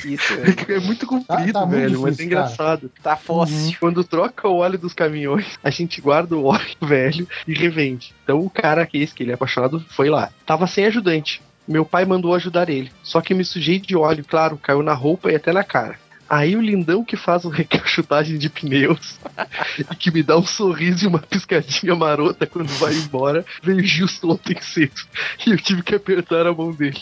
[0.05, 0.33] Isso,
[0.69, 2.91] É muito comprido, Tá- tá velho, mas é difícil, engraçado.
[3.03, 3.75] tá fóssil.
[3.79, 8.13] Quando troca o óleo dos caminhões, a gente guarda o óleo velho e revende.
[8.23, 10.29] Então o cara que esse que ele é apaixonado foi lá.
[10.45, 11.41] Tava sem ajudante.
[11.67, 12.91] Meu pai mandou ajudar ele.
[13.03, 15.99] Só que me sujei de óleo, claro, caiu na roupa e até na cara.
[16.29, 19.19] Aí o lindão que faz o recalchutagem de pneus
[19.79, 24.31] e que me dá um sorriso e uma piscadinha marota quando vai embora, veio justo
[24.31, 25.01] ontem cedo.
[25.45, 27.01] E eu tive que apertar a mão dele.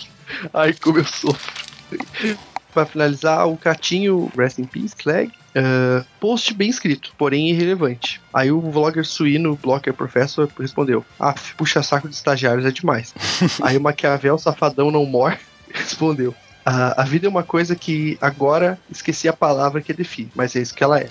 [0.53, 1.53] Ai, como eu sofro.
[2.73, 5.31] Pra finalizar, o Catinho, Rest in Peace, Clegg.
[5.55, 8.19] Uh, post bem escrito, porém irrelevante.
[8.33, 13.15] Aí o vlogger suíno, Blocker Professor, respondeu: Ah, puxa saco de estagiários é demais.
[13.63, 15.37] Aí o Maquiavel, safadão não mor,
[15.73, 16.35] respondeu:
[16.65, 20.59] A, a vida é uma coisa que agora esqueci a palavra que define, mas é
[20.61, 21.07] isso que ela é.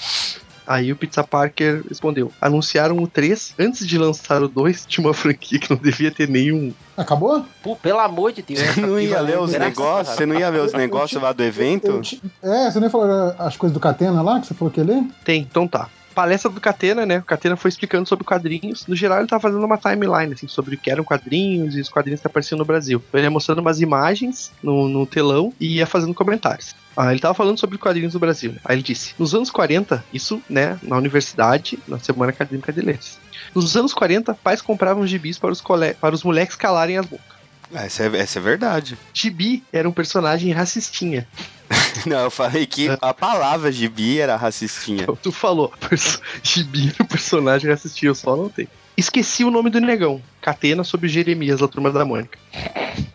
[0.66, 5.12] Aí o Pizza Parker respondeu: anunciaram o 3 antes de lançar o 2 de uma
[5.12, 6.72] franquia que não devia ter nenhum.
[6.96, 7.44] Acabou?
[7.62, 8.60] Pô, pelo amor de Deus.
[8.60, 10.16] Você não ia ler os negócios?
[10.16, 11.86] Você não ia ver os negócios lá do evento?
[11.88, 14.80] Eu te- É, você nem falou as coisas do Catena lá, que você falou que
[14.80, 15.04] ia ler?
[15.22, 15.88] Tem, então tá.
[16.14, 17.18] Palestra do Catena, né?
[17.18, 18.86] O Catena foi explicando sobre quadrinhos.
[18.86, 21.88] No geral, ele tava fazendo uma timeline, assim, sobre o que eram quadrinhos e os
[21.88, 23.02] quadrinhos que apareciam no Brasil.
[23.12, 26.74] Ele ia mostrando umas imagens no, no telão e ia fazendo comentários.
[26.96, 28.52] Ah, ele tava falando sobre quadrinhos do Brasil.
[28.52, 28.58] né?
[28.64, 33.18] Aí ele disse: nos anos 40, isso, né, na universidade, na Semana Acadêmica de Letras.
[33.54, 35.94] Nos anos 40, pais compravam gibis para os, cole...
[35.94, 37.33] para os moleques calarem as bocas.
[37.74, 38.96] Essa é, essa é verdade.
[39.12, 41.26] Gibi era um personagem racistinha.
[42.06, 45.02] Não, eu falei que a palavra gibi era racistinha.
[45.02, 48.68] Então, tu falou, perso- gibi era um personagem racistinha, eu só não tenho.
[48.96, 50.22] Esqueci o nome do negão.
[50.40, 52.38] Catena sobre Jeremias da turma da Mônica.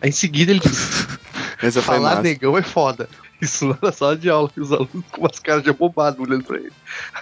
[0.02, 1.06] Aí em seguida ele disse:
[1.82, 2.22] Falar massa.
[2.22, 3.08] negão é foda.
[3.40, 6.58] Isso lá na sala de aula, os alunos com umas caras de abobado olhando pra
[6.58, 6.72] ele.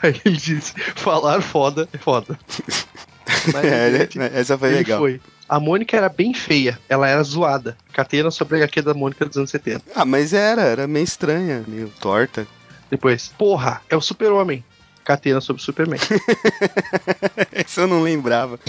[0.02, 2.36] Aí ele disse: Falar foda é foda.
[3.52, 4.30] Mas, É, gente, né?
[4.34, 4.98] Essa foi legal.
[4.98, 5.20] foi.
[5.48, 7.76] A Mônica era bem feia, ela era zoada.
[7.92, 9.82] Catena sobre a HQ da Mônica dos anos 70.
[9.94, 12.46] Ah, mas era, era meio estranha, meio torta.
[12.90, 14.62] Depois, porra, é o super-homem.
[15.04, 15.98] Catena sobre o Superman.
[17.66, 18.60] Isso eu não lembrava.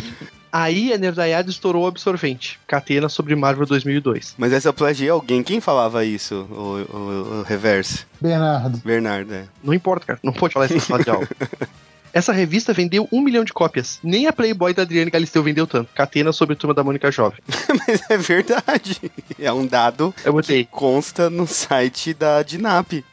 [0.51, 2.59] Aí a Nerdaiada estourou o absorvente.
[2.65, 4.35] Catena sobre Marvel 2002.
[4.37, 5.43] Mas essa eu plagiei alguém.
[5.43, 6.47] Quem falava isso?
[6.49, 8.07] O, o, o reverso?
[8.19, 8.81] Bernardo.
[8.83, 9.45] Bernardo, é.
[9.63, 10.19] Não importa, cara.
[10.23, 11.27] Não pode falar isso em sala de aula.
[12.13, 13.99] Essa revista vendeu um milhão de cópias.
[14.03, 15.89] Nem a Playboy da Adriane Galisteu vendeu tanto.
[15.93, 17.39] Catena sobre a turma da Mônica Jovem.
[17.87, 18.99] Mas é verdade.
[19.37, 20.63] É um dado Eu botei.
[20.65, 23.03] que consta no site da Dinap.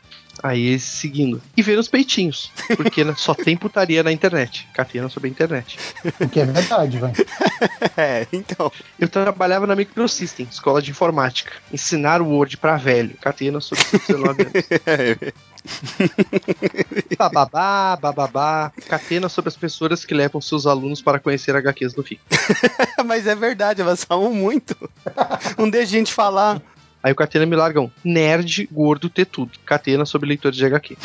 [0.47, 1.43] Aí seguindo.
[1.57, 2.53] E ver os peitinhos.
[2.77, 4.69] Porque só tem putaria na internet.
[4.73, 5.77] Catena sobre a internet.
[6.21, 7.13] O que é verdade, vai.
[7.97, 8.71] É, então.
[8.99, 11.51] Eu trabalhava na Microsystem, escola de informática.
[11.73, 13.17] Ensinar o Word pra velho.
[13.21, 14.53] Catena sobre 19 anos.
[17.19, 18.73] Bababá, bababá.
[18.89, 22.21] Catena sobre as pessoas que levam seus alunos para conhecer HQs do FIC.
[23.05, 24.77] Mas é verdade, elas falam muito.
[25.59, 26.61] Não deixa a gente falar.
[27.07, 29.53] Aí o Catena me larga um nerd, gordo, ter tudo.
[29.65, 30.97] Catena sobre leitores de HQ.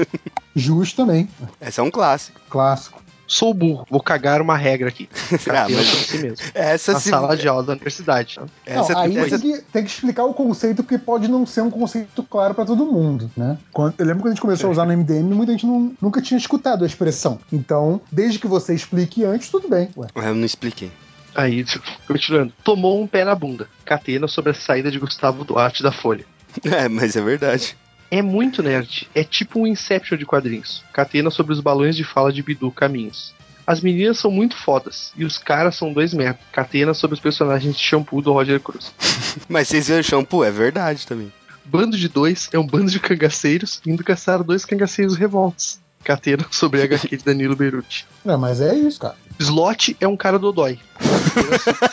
[0.54, 1.30] Justo também.
[1.58, 2.38] Essa é um clássico.
[2.50, 3.02] Clássico.
[3.26, 5.08] Sou burro, vou cagar uma regra aqui.
[5.46, 6.46] Catena Ah, mas- si mesmo.
[6.54, 8.38] Essa Na se- sala de aula da universidade.
[8.38, 8.46] né?
[8.66, 11.62] Essa, não, aí essa- tem, que, tem que explicar o conceito, porque pode não ser
[11.62, 13.56] um conceito claro pra todo mundo, né?
[13.72, 16.20] Quando- eu lembro quando a gente começou a usar no MDM, muita gente não- nunca
[16.20, 17.38] tinha escutado a expressão.
[17.50, 19.88] Então, desde que você explique antes, tudo bem.
[19.96, 20.06] Ué.
[20.14, 20.92] Eu não expliquei.
[21.36, 21.64] Aí,
[22.06, 22.52] continuando.
[22.64, 23.68] Tomou um pé na bunda.
[23.84, 26.24] Catena sobre a saída de Gustavo Duarte da Folha.
[26.64, 27.76] É, mas é verdade.
[28.10, 29.06] É muito nerd.
[29.14, 30.82] É tipo um Inception de quadrinhos.
[30.94, 33.34] Catena sobre os balões de fala de Bidu Caminhos.
[33.66, 35.12] As meninas são muito fodas.
[35.14, 36.38] E os caras são dois merda.
[36.52, 38.94] Catena sobre os personagens de shampoo do Roger Cruz.
[39.46, 40.42] Mas vocês viram shampoo?
[40.42, 41.30] É verdade também.
[41.64, 45.80] Bando de dois é um bando de cangaceiros indo caçar dois cangaceiros revoltos.
[46.06, 48.06] Catena sobre a HQ de Danilo Beruti.
[48.24, 49.16] É, mas é isso, cara.
[49.40, 50.78] Slot é um cara dodói.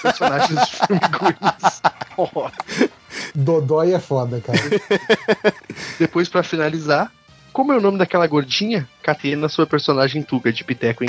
[0.01, 0.77] Personagens de.
[3.35, 4.59] Dodói é foda, cara.
[5.99, 7.11] Depois, pra finalizar,
[7.51, 8.87] como é o nome daquela gordinha?
[9.01, 11.07] Catena sobre a personagem Tuga de Piteco em.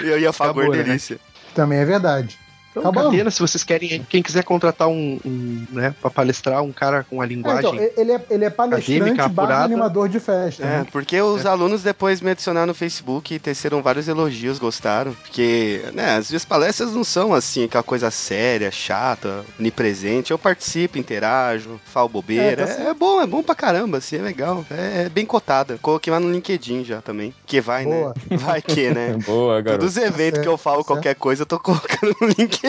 [0.00, 0.78] Eu ia falar Acabou, né?
[0.78, 1.18] gordelícia.
[1.54, 2.38] Também é verdade.
[2.72, 3.10] Então, Acabou.
[3.10, 7.20] Catena, se vocês querem, quem quiser contratar um, um né, pra palestrar, um cara com
[7.20, 7.70] a É, linguagem.
[7.74, 10.62] então, ele, é, ele é palestrante barra animador de festa.
[10.64, 10.86] É, né?
[10.90, 15.12] porque os alunos depois me adicionaram no Facebook e teceram vários elogios, gostaram.
[15.12, 20.30] Porque, né, às vezes palestras não são assim, aquela coisa séria, chata, onipresente.
[20.30, 22.62] Eu participo, interajo, falo bobeira.
[22.62, 24.64] É, tá É, é bom, é bom pra caramba, assim, é legal.
[24.70, 25.78] É, é bem cotada.
[25.82, 27.34] Coloquei lá no LinkedIn já também.
[27.44, 28.14] Que vai, Boa.
[28.30, 28.36] né?
[28.38, 29.16] Vai que, né?
[29.26, 29.82] Boa, garoto.
[29.84, 30.86] Todos os eventos que eu falo certo.
[30.86, 32.61] qualquer coisa, eu tô colocando no LinkedIn.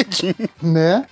[0.61, 1.05] Né?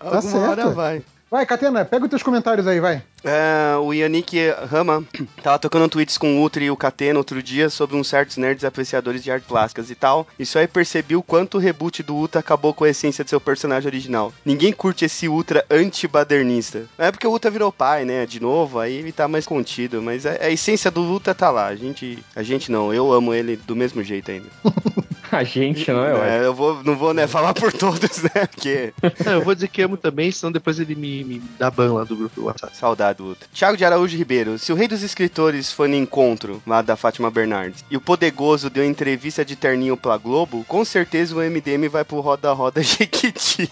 [0.00, 0.50] Alguma certo.
[0.50, 1.02] hora vai.
[1.32, 3.02] Vai, Catena, pega os teus comentários aí, vai.
[3.24, 4.36] É, o Yannick
[4.70, 5.02] Rama
[5.42, 8.66] tava tocando tweets com o Ultra e o Catena outro dia sobre uns certos nerds
[8.66, 10.26] apreciadores de artes plásticas e tal.
[10.38, 13.30] E só aí percebi o quanto o reboot do Ultra acabou com a essência de
[13.30, 14.30] seu personagem original.
[14.44, 16.84] Ninguém curte esse Ultra anti-badernista.
[16.98, 18.26] É porque o Ultra virou pai, né?
[18.26, 20.02] De novo, aí ele tá mais contido.
[20.02, 21.68] Mas a, a essência do Ultra tá lá.
[21.68, 24.50] A gente, a gente não, eu amo ele do mesmo jeito ainda.
[25.36, 26.40] A gente não é.
[26.40, 28.46] É, eu vou, não vou né, falar por todos, né?
[28.50, 28.92] Porque
[29.24, 32.04] Não, eu vou dizer que amo também, senão depois ele me, me dá ban lá
[32.04, 32.76] do grupo do WhatsApp.
[32.76, 33.48] Saudade do Ultra.
[33.52, 34.58] Thiago de Araújo Ribeiro.
[34.58, 38.68] Se o rei dos escritores foi no encontro lá da Fátima Bernardes e o Podegoso
[38.68, 43.70] deu entrevista de terninho pra Globo, com certeza o MDM vai pro Roda Roda Jequiti.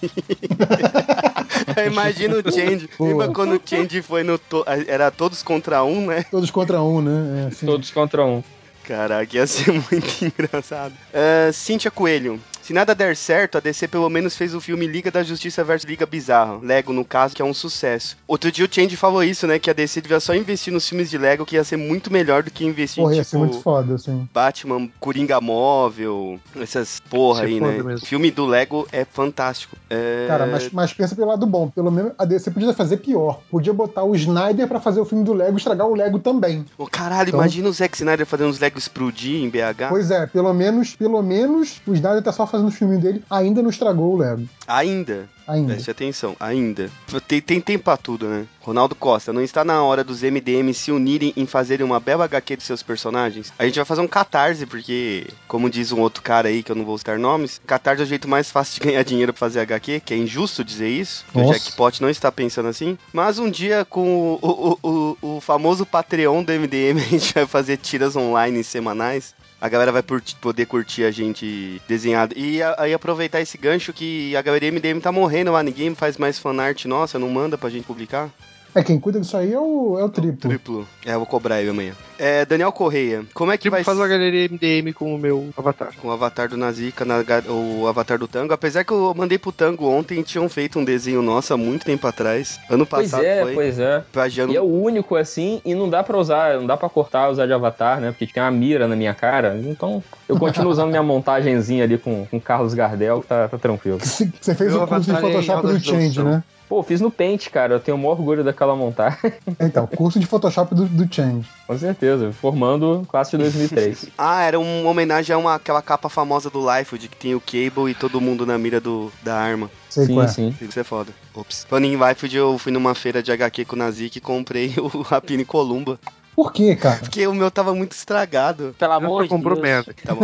[1.76, 2.88] Eu imagino o Change.
[2.98, 3.10] Boa.
[3.10, 4.38] Lembra quando o Change foi no.
[4.38, 6.24] to- Era todos contra um, né?
[6.30, 7.44] Todos contra um, né?
[7.44, 7.66] É, assim.
[7.66, 8.42] Todos contra um.
[8.84, 10.94] Caraca, ia ser muito engraçado.
[11.12, 12.40] Uh, Cíntia Coelho.
[12.70, 15.82] Se nada der certo, a DC pelo menos fez o filme Liga da Justiça vs
[15.82, 16.60] Liga Bizarro.
[16.62, 18.16] Lego, no caso, que é um sucesso.
[18.28, 19.58] Outro dia o Change falou isso, né?
[19.58, 22.44] Que a DC devia só investir nos filmes de Lego, que ia ser muito melhor
[22.44, 24.28] do que investir Porra, em, ia tipo, ser muito foda, assim.
[24.32, 27.82] Batman, Coringa Móvel, essas porra aí, foda né?
[27.82, 28.06] mesmo.
[28.06, 29.76] O filme do Lego é fantástico.
[29.90, 30.26] É...
[30.28, 31.68] Cara, mas, mas pensa pelo lado bom.
[31.70, 33.40] Pelo menos a DC podia fazer pior.
[33.50, 36.64] Podia botar o Snyder pra fazer o filme do Lego e estragar o Lego também.
[36.78, 39.88] Ô, caralho, Então- imagina o Zack Snyder fazendo os Lego explodir em BH.
[39.88, 43.62] Pois é, pelo menos, pelo menos o Snyder tá só fazendo o filme dele, ainda
[43.62, 44.48] não estragou o Lego.
[44.66, 45.28] Ainda.
[45.50, 45.72] Ainda.
[45.72, 46.88] Preste atenção, ainda.
[47.26, 48.46] Tem, tem tempo pra tudo, né?
[48.60, 52.56] Ronaldo Costa, não está na hora dos MDM se unirem em fazerem uma bela HQ
[52.56, 53.52] de seus personagens?
[53.58, 56.76] A gente vai fazer um catarse, porque, como diz um outro cara aí, que eu
[56.76, 59.58] não vou citar nomes, catarse é o jeito mais fácil de ganhar dinheiro pra fazer
[59.58, 61.52] HQ, que é injusto dizer isso, que o.
[61.52, 62.96] Jackpot não está pensando assim.
[63.12, 67.46] Mas um dia, com o, o, o, o famoso Patreon do MDM, a gente vai
[67.46, 69.34] fazer tiras online semanais.
[69.60, 70.02] A galera vai
[70.40, 72.34] poder curtir a gente desenhado.
[72.36, 76.38] E aí aproveitar esse gancho que a galera MDM tá morrendo lá, ninguém faz mais
[76.38, 78.30] fanart nossa, não manda pra gente publicar?
[78.74, 80.48] É, quem cuida disso aí é o, é o triplo.
[80.48, 80.88] Triplo.
[81.04, 81.92] É, eu vou cobrar ele amanhã.
[82.18, 85.48] É, Daniel Correia, como é que Tipo, vai faz uma galeria MDM com o meu
[85.56, 85.88] avatar.
[86.00, 88.52] com o avatar do Nazika, na o avatar do Tango?
[88.52, 92.06] Apesar que eu mandei pro Tango ontem, tinham feito um desenho nosso há muito tempo
[92.06, 92.60] atrás.
[92.70, 93.54] Ano Pois passado é, foi.
[93.54, 94.04] pois é.
[94.12, 96.88] Pra Jano- E é o único assim, e não dá pra usar, não dá pra
[96.88, 98.10] cortar, usar de avatar, né?
[98.12, 99.58] Porque tem uma mira na minha cara.
[99.64, 103.98] Então, eu continuo usando minha montagenzinha ali com, com Carlos Gardel, que tá, tá tranquilo.
[104.04, 106.44] Você fez o curso de é Photoshop do Change, né?
[106.70, 107.74] Pô, fiz no Paint, cara.
[107.74, 109.18] Eu tenho o maior orgulho daquela montagem.
[109.58, 111.48] Então, curso de Photoshop do, do Change.
[111.66, 112.32] Com certeza.
[112.32, 114.06] Formando classe de 2003.
[114.16, 117.40] Ah, era uma homenagem a uma, aquela capa famosa do Life, de que tem o
[117.40, 119.68] Cable e todo mundo na mira do, da arma.
[119.88, 120.52] Sei qual sim, é.
[120.52, 120.66] sim.
[120.66, 121.12] Isso é foda.
[121.34, 121.66] Ops.
[121.68, 125.02] Falando em Life, eu fui numa feira de HQ com o Nazik e comprei o
[125.02, 125.98] Rapine Columba.
[126.34, 126.98] Por quê, cara?
[127.00, 128.74] Porque o meu tava muito estragado.
[128.78, 129.62] Pelo amor de comprou Deus.
[129.62, 129.94] merda.
[129.94, 130.14] Tá.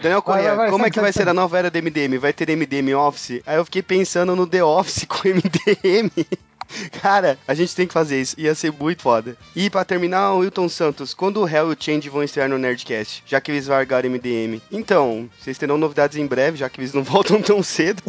[0.00, 2.18] Daniel Correia, vai, vai, como é que vai ser a nova era do MDM?
[2.18, 3.42] Vai ter MDM Office?
[3.46, 6.10] Aí eu fiquei pensando no The Office com MDM.
[7.00, 8.38] Cara, a gente tem que fazer isso.
[8.38, 9.36] Ia ser muito foda.
[9.54, 12.58] E pra terminar, o Wilton Santos, quando o Hell e o Change vão estrear no
[12.58, 13.22] Nerdcast?
[13.26, 14.60] Já que eles largaram MDM.
[14.70, 18.02] Então, vocês terão novidades em breve, já que eles não voltam tão cedo.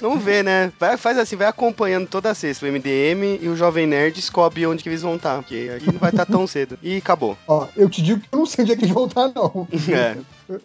[0.00, 0.72] Vamos ver, né?
[0.80, 4.82] Vai, faz assim, vai acompanhando toda sexta o MDM e o Jovem Nerd descobre onde
[4.82, 5.36] que eles vão estar.
[5.36, 6.76] Porque aí não vai estar tão cedo.
[6.82, 7.38] E acabou.
[7.46, 9.68] Ó, eu te digo que eu não sei onde é que eles voltar, não.
[9.92, 10.16] É.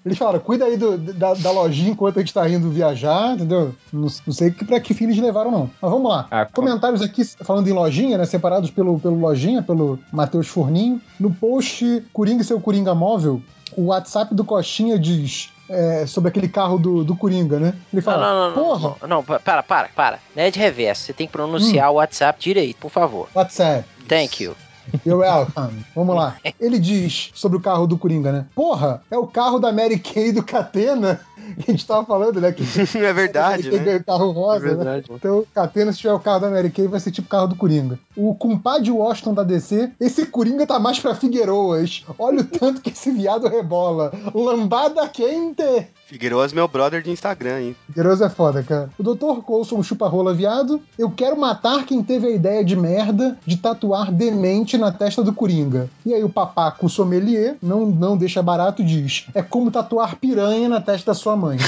[0.06, 3.74] Eles falaram, cuida aí do- da, da lojinha enquanto a gente tá indo viajar, entendeu?
[3.94, 5.70] Não, não sei que, pra que fim eles levaram, não.
[5.82, 6.28] Mas vamos lá.
[6.32, 8.26] Ah, Comentários aqui falando em lojinha, né?
[8.26, 11.02] Separados pelo, pelo lojinha, pelo Matheus Furninho.
[11.20, 13.41] No post Coringa e seu Coringa móvel,
[13.76, 15.49] o WhatsApp do Coxinha diz.
[15.70, 17.74] é, sobre aquele carro do, do Coringa, né?
[17.91, 20.20] Ele Não, fala, não, não, porra, não, não, pa- para, para, para.
[20.34, 23.28] Nerd reverso, você tem que pronunciar o WhatsApp direito, por favor.
[23.36, 23.86] WhatsApp.
[24.08, 24.56] Thank you.
[25.06, 25.86] You're welcome.
[25.96, 26.38] Vamos lá.
[26.60, 28.46] Ele diz sobre o carro do Coringa, né?
[28.56, 31.22] Porra, é o carro da Mary Kay do Catena.
[31.64, 32.52] Que a gente tava falando, né?
[32.52, 32.64] Que
[32.98, 33.78] é verdade, né?
[33.80, 34.76] ganhou carro rosa, É né?
[34.76, 35.06] verdade.
[35.10, 37.56] Então, Catena, se tiver o carro da Mary Kay, vai ser tipo o carro do
[37.56, 37.99] Coringa.
[38.15, 42.03] O compadre Washington da DC, esse Coringa tá mais pra Figueiroas.
[42.19, 44.11] Olha o tanto que esse viado rebola.
[44.34, 45.88] Lambada quente.
[46.06, 47.76] Figueiredo meu brother de Instagram, hein?
[47.88, 48.90] Figueiroas é foda, cara.
[48.98, 49.41] O Dr.
[49.45, 50.82] Coulson chupa-rola viado.
[50.98, 55.34] Eu quero matar quem teve a ideia de merda de tatuar demente na testa do
[55.34, 55.90] Coringa.
[56.06, 60.80] E aí o papaco sommelier, não, não deixa barato, diz: é como tatuar piranha na
[60.82, 61.58] testa da sua mãe.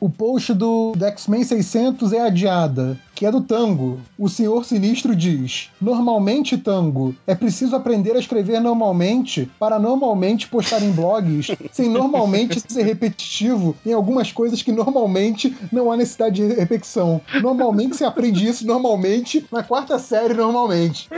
[0.00, 3.98] O post do, do X-Men 600 é adiada, que é do Tango.
[4.16, 10.82] O Senhor Sinistro diz: Normalmente, Tango, é preciso aprender a escrever normalmente para normalmente postar
[10.82, 16.54] em blogs, sem normalmente ser repetitivo em algumas coisas que normalmente não há necessidade de
[16.54, 17.20] repetição.
[17.42, 21.08] Normalmente se aprende isso normalmente na quarta série, normalmente.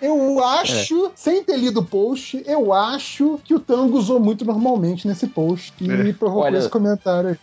[0.00, 5.06] Eu acho, sem ter lido o post, eu acho que o Tango usou muito normalmente
[5.06, 6.12] nesse post e É.
[6.12, 7.36] provocou Olha, esse comentário aí.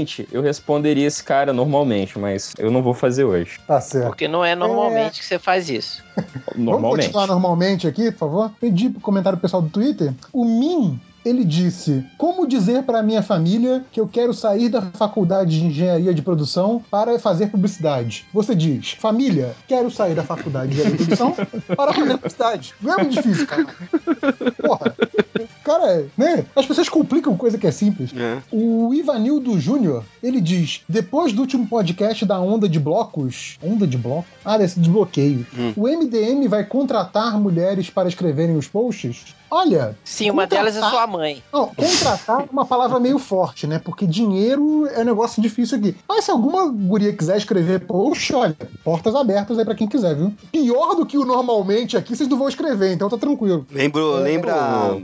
[0.00, 3.60] Normalmente, eu responderia esse cara normalmente, mas eu não vou fazer hoje.
[3.66, 4.06] Tá certo.
[4.06, 6.02] Porque não é normalmente que você faz isso.
[6.16, 7.04] Vamos Normalmente.
[7.06, 8.52] continuar normalmente aqui, por favor?
[8.60, 10.12] Pedi pro comentário pessoal do Twitter.
[10.32, 15.58] O Min, ele disse: Como dizer para minha família que eu quero sair da faculdade
[15.58, 18.26] de engenharia de produção para fazer publicidade?
[18.32, 21.34] Você diz: Família, quero sair da faculdade de engenharia de produção
[21.76, 22.74] para fazer publicidade.
[22.80, 23.66] Não é muito difícil, cara.
[24.62, 24.94] Porra.
[25.64, 26.44] Cara, né?
[26.54, 28.10] As pessoas complicam coisa que é simples.
[28.16, 28.38] É.
[28.52, 33.58] O Ivanildo Júnior, ele diz: depois do último podcast da onda de blocos.
[33.62, 34.26] Onda de bloco?
[34.44, 35.46] Ah, desse desbloqueio.
[35.56, 35.72] Hum.
[35.76, 39.34] O MDM vai contratar mulheres para escreverem os posts?
[39.50, 39.96] Olha.
[40.04, 41.42] Sim, uma contratar- delas é sua mãe.
[41.52, 43.80] Não, contratar é uma palavra meio forte, né?
[43.84, 45.96] Porque dinheiro é um negócio difícil aqui.
[46.08, 50.32] Mas se alguma guria quiser escrever post, olha, portas abertas aí pra quem quiser, viu?
[50.52, 53.66] Pior do que o normalmente aqui, vocês não vão escrever, então tá tranquilo.
[53.72, 54.54] Lembro, lembra.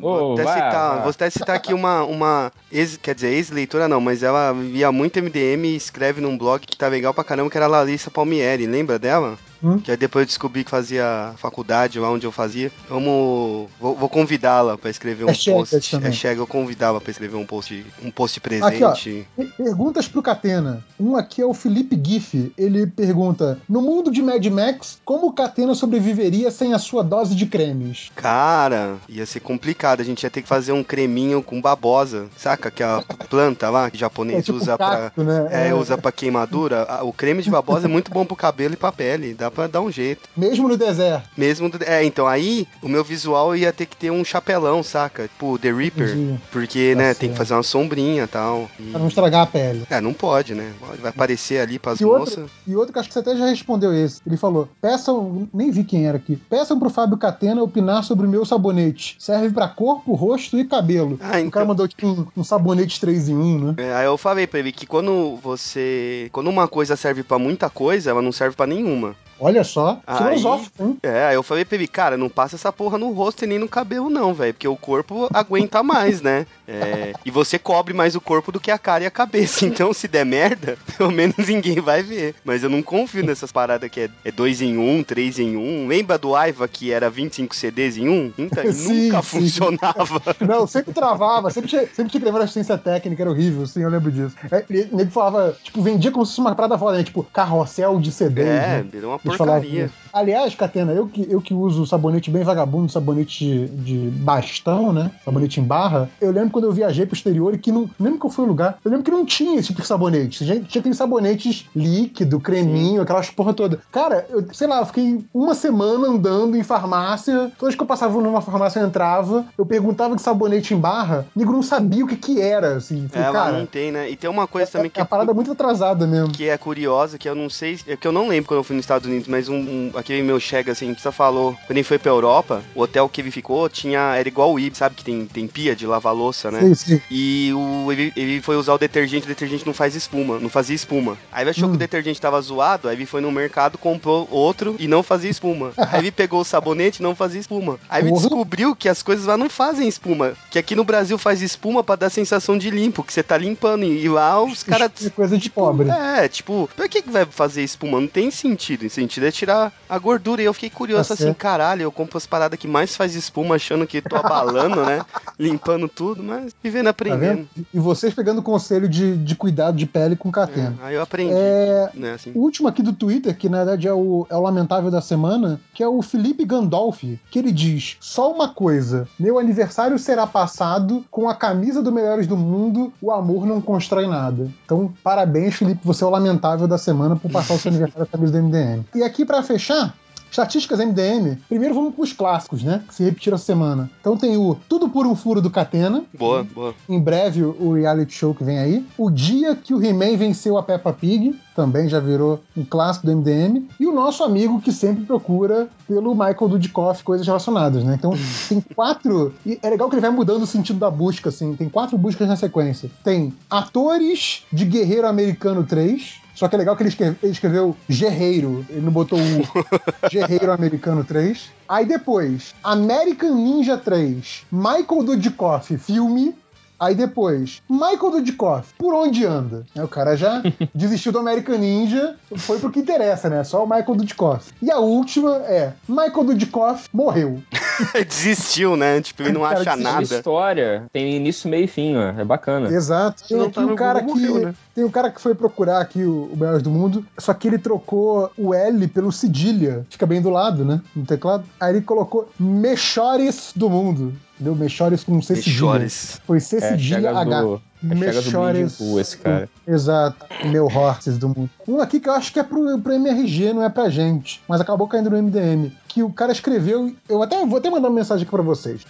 [0.01, 3.32] Ô, ô, vou até vai, citar, vou até citar aqui uma, uma ex, quer dizer,
[3.32, 7.24] ex-leitora não, mas ela via muito MDM e escreve num blog que tá legal pra
[7.24, 9.39] caramba, que era a Larissa Palmieri, lembra dela?
[9.66, 9.78] Hum?
[9.80, 12.70] Que aí depois eu descobri que fazia faculdade lá onde eu fazia.
[12.88, 13.68] Vamos.
[13.80, 15.90] Vou, vou convidá-la pra escrever um Hashtag post.
[15.90, 16.10] também.
[16.10, 18.90] Hashtag eu convidá-la pra escrever um post, um post Aqui, ó.
[18.90, 19.28] presente.
[19.36, 20.84] Per- Perguntas pro Catena.
[20.98, 22.52] Um aqui é o Felipe Giff.
[22.56, 27.34] Ele pergunta: No mundo de Mad Max, como o Catena sobreviveria sem a sua dose
[27.34, 28.10] de cremes?
[28.14, 30.01] Cara, ia ser complicado.
[30.01, 32.26] A gente ia ter que fazer um creminho com babosa.
[32.36, 34.90] Saca aquela planta lá que o japonês É tipo usa pra.
[34.90, 35.48] cacto, né?
[35.51, 35.74] É, É.
[35.74, 36.86] usa pra queimadura.
[37.02, 39.34] O creme de babosa é muito bom pro cabelo e pra pele.
[39.34, 40.28] Dá pra dar um jeito.
[40.37, 41.28] Mesmo no deserto.
[41.37, 41.69] Mesmo.
[41.70, 45.24] do- É, então aí o meu visual ia ter que ter um chapelão, saca?
[45.24, 46.11] Tipo, The Reaper.
[46.11, 46.41] Entendi.
[46.53, 47.19] Porque, Tá né, certo.
[47.19, 48.70] tem que fazer uma sombrinha e tal.
[48.78, 48.91] E...
[48.91, 49.85] Pra não estragar a pele.
[49.91, 50.73] É, não pode, né?
[51.01, 52.37] Vai aparecer ali pras E moças.
[52.39, 54.20] outro, e outro que acho que você até já respondeu esse.
[54.27, 56.37] Ele falou: peçam, nem vi quem era aqui.
[56.37, 59.16] Peçam pro Fábio Catena opinar sobre o meu sabonete.
[59.19, 61.19] Serve pra corpo, rosto e cabelo.
[61.23, 61.51] Ah, O então.
[61.51, 63.74] cara mandou tipo um, um sabonete 3 em 1, né?
[63.78, 66.28] É, aí eu falei pra ele que quando você.
[66.33, 69.15] Quando uma coisa serve pra muita coisa, ela não serve pra nenhuma.
[69.39, 70.99] Olha só, Aí- filosófico, hein?
[71.03, 73.59] É, aí eu falei pra ele, cara, não passa essa porra no rosto e nem
[73.59, 74.55] no cabelo, não, velho.
[74.55, 76.47] Porque o corpo aguenta mais, né?
[76.67, 79.65] É, e você cobre mais o corpo do que a cara e a cabeça.
[79.77, 82.35] Então, se der merda, pelo menos ninguém vai ver.
[82.45, 85.87] Mas eu não confio nessas paradas que é, é dois em um, três em um.
[85.87, 88.33] Lembra do Aiva que era 25 CDs em um?
[88.39, 89.41] Então, Sim, nunca sim.
[89.41, 90.23] funcionava.
[90.41, 93.91] Não, sempre travava, sempre tinha, sempre tinha que levar assistência técnica, era horrível, sim, eu
[93.91, 94.35] lembro disso.
[94.51, 97.05] É, e o nego falava, tipo, vendia como se fosse uma parada foda, né?
[97.05, 98.47] Tipo, carrossel de CDs.
[98.47, 98.51] É,
[98.83, 98.87] né?
[98.91, 99.85] virou uma porcaria.
[99.86, 99.94] isso.
[100.12, 105.11] Aliás, Catena, eu que, eu que uso sabonete bem vagabundo, sabonete de, de bastão, né?
[105.24, 106.09] Sabonete em barra.
[106.20, 107.89] Eu lembro quando eu viajei pro exterior e que não.
[108.01, 108.78] Lembro que foi o lugar.
[108.85, 110.44] Eu lembro que não tinha esse tipo de sabonete.
[110.44, 113.78] Tinha, tinha aqueles sabonetes líquido, creminho, aquelas porra toda.
[113.93, 117.53] Cara, eu, sei lá, eu fiquei uma semana andando em farmácia.
[117.59, 119.44] Toda vez que eu passava numa farmácia, eu entrava.
[119.59, 121.27] Eu perguntava de sabonete em barra.
[121.35, 123.07] O nego não sabia o que que era, assim.
[123.09, 124.11] Falei, É, cara, não tem, né?
[124.11, 126.32] E tem uma coisa também que é a parada muito atrasada mesmo.
[126.32, 128.74] que é curiosa, que eu não sei, é que eu não lembro quando eu fui
[128.77, 131.98] nos Estados Unidos, mas um, um aquele meu chega assim, que falou, quando ele foi
[131.98, 135.24] pra Europa, o hotel que ele ficou tinha, era igual o Ibis, sabe que tem,
[135.26, 136.60] tem pia de lavar louça, né?
[136.60, 137.01] Sim, sim.
[137.10, 140.74] E o, ele, ele foi usar o detergente, o detergente não faz espuma, não fazia
[140.74, 141.16] espuma.
[141.32, 141.70] Aí ele achou Hum.
[141.70, 145.30] que o detergente tava zoado, aí ele foi no mercado, comprou outro e não fazia
[145.30, 145.72] espuma.
[145.78, 147.78] aí ele pegou o sabonete e não fazia espuma.
[147.88, 151.40] Aí ele descobriu que as coisas lá não fazem espuma, que aqui no Brasil faz
[151.43, 155.10] espuma pra dar sensação de limpo, que você tá limpando, e lá os caras É
[155.10, 155.88] coisa de pobre.
[155.90, 158.01] é, tipo, pra que, que vai fazer espuma?
[158.01, 158.86] Não tem sentido.
[158.86, 160.43] O sentido é tirar a gordura.
[160.43, 163.55] E eu fiquei curioso Tá assim, caralho, eu compro as paradas que mais faz espuma,
[163.55, 165.01] achando que tô abalando, né?
[165.39, 167.47] Limpando tudo, mas vivendo Tá aprendendo.
[167.57, 167.66] vendo?
[167.73, 170.74] E vocês pegando conselho de, de cuidado de pele com catena.
[170.83, 172.33] aí eu aprendi, É, né, assim.
[172.35, 175.61] O último aqui do Twitter, que na verdade é o, é o lamentável da semana,
[175.74, 181.05] que é o Felipe Gandolfi, que ele diz: Só uma coisa, meu aniversário será passado
[181.11, 184.49] com a camisa do Melhores do Mundo, o amor não constrói nada.
[184.65, 188.16] Então, parabéns, Felipe, você é o lamentável da semana por passar o seu aniversário com
[188.16, 188.85] a camisa do MDM.
[188.97, 189.94] E aqui, pra fechar.
[190.31, 191.39] Estatísticas MDM.
[191.48, 192.82] Primeiro vamos pros clássicos, né?
[192.89, 193.90] Que se repetiram a semana.
[194.01, 196.05] Então tem o Tudo por um Furo do Catena.
[196.18, 196.74] Boa, boa.
[196.89, 198.85] Em breve, o reality show que vem aí.
[198.98, 203.16] O dia que o He-Man venceu a Peppa Pig, também já virou um clássico do
[203.16, 203.66] MDM.
[203.78, 207.94] E o nosso amigo que sempre procura pelo Michael Dudikoff, coisas relacionadas, né?
[207.94, 208.12] Então,
[208.48, 209.32] tem quatro.
[209.44, 211.55] E é legal que ele vai mudando o sentido da busca, assim.
[211.55, 212.90] Tem quatro buscas na sequência.
[213.02, 216.26] Tem atores de Guerreiro Americano 3.
[216.37, 219.43] Só que é legal que ele, escreve- ele escreveu Guerreiro, ele não botou o
[220.13, 221.51] Guerreiro Americano 3.
[221.69, 226.35] Aí depois, American Ninja 3, Michael Dudikoff, filme.
[226.78, 229.65] Aí depois, Michael Dudikoff, por onde anda?
[229.74, 230.43] Aí o cara já
[230.74, 233.43] desistiu do American Ninja, foi pro que interessa, né?
[233.44, 234.53] Só o Michael Dudikoff.
[234.61, 237.43] E a última é, Michael Dudikoff morreu.
[238.07, 239.01] Desistiu, né?
[239.01, 240.03] Tipo, ele não Cara, acha nada.
[240.03, 242.20] história, tem início, meio e fim, ó.
[242.20, 242.69] É bacana.
[242.69, 243.24] Exato.
[243.27, 244.28] Tem não aqui tá um cara Google, que.
[244.28, 244.55] morreu, né?
[244.74, 247.59] Tem um cara que foi procurar aqui o, o Melhores do Mundo, só que ele
[247.59, 249.86] trocou o L pelo cedilha.
[249.89, 250.81] Fica bem do lado, né?
[250.94, 251.44] No teclado.
[251.59, 254.12] Aí ele colocou Mechores do Mundo.
[254.37, 254.55] Entendeu?
[254.55, 255.35] Mechores com C.
[255.35, 256.21] Mechores.
[256.27, 257.41] Foi C É, cedilha chegas H.
[257.41, 259.49] do, é do Pool, esse cara.
[259.67, 260.27] Exato.
[260.45, 261.51] Meu Horses do mundo.
[261.67, 264.43] Um aqui que eu acho que é pro, pro MRG, não é pra gente.
[264.47, 265.73] Mas acabou caindo no MDM.
[265.89, 266.95] Que o cara escreveu.
[267.09, 268.83] Eu até vou até mandar uma mensagem aqui pra vocês.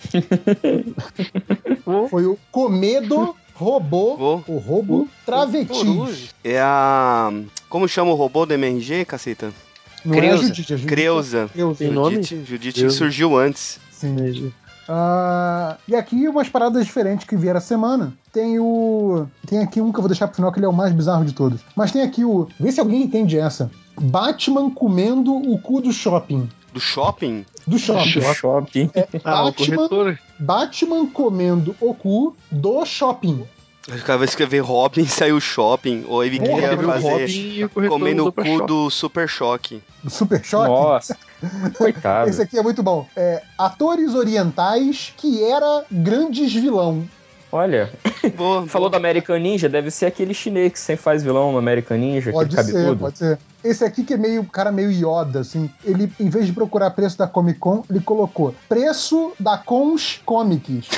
[2.10, 4.16] Foi o Comedo Robô.
[4.16, 4.44] Vou.
[4.48, 6.30] O Robô Travesti.
[6.42, 7.32] É a.
[7.68, 9.52] Como chama o robô do MRG, caceta?
[10.04, 10.42] Não é Creuza.
[10.42, 11.50] Judite, a Judite Creuza.
[11.52, 11.84] Creuza.
[11.84, 13.78] Judite, Judite surgiu antes.
[13.90, 14.52] Sim.
[14.88, 18.12] Ah, e aqui umas paradas diferentes que vieram a semana.
[18.32, 19.26] Tem o.
[19.46, 21.24] Tem aqui um que eu vou deixar pro final, que ele é o mais bizarro
[21.24, 21.60] de todos.
[21.74, 22.48] Mas tem aqui o.
[22.58, 23.70] Vê se alguém entende essa.
[23.98, 26.48] Batman comendo o cu do shopping.
[26.72, 27.46] Do shopping?
[27.66, 28.20] Do shopping.
[28.34, 28.90] Shopping.
[29.24, 30.18] Ah, o Batman, corretor.
[30.38, 33.44] Batman comendo o cu do shopping.
[33.88, 36.04] O cara vai escrever Robin e saiu shopping.
[36.08, 39.80] Ou ele Porra, queria fazer comer no cu do Super Choque.
[40.02, 40.68] Do Super Choque.
[40.68, 41.16] Nossa.
[41.78, 42.28] Coitado.
[42.28, 43.06] Esse aqui é muito bom.
[43.16, 47.06] É, atores orientais que era grandes vilão.
[47.52, 47.90] Olha,
[48.36, 49.00] Boa, falou do boa.
[49.00, 52.66] American Ninja, deve ser aquele chinês que sempre faz vilão no American Ninja, Pode aquele
[52.66, 53.00] ser, cabeludo.
[53.00, 53.38] pode ser.
[53.68, 55.70] Esse aqui que é meio, cara meio Yoda, assim.
[55.84, 60.86] Ele, em vez de procurar preço da Comic Con, ele colocou preço da Cons Comics.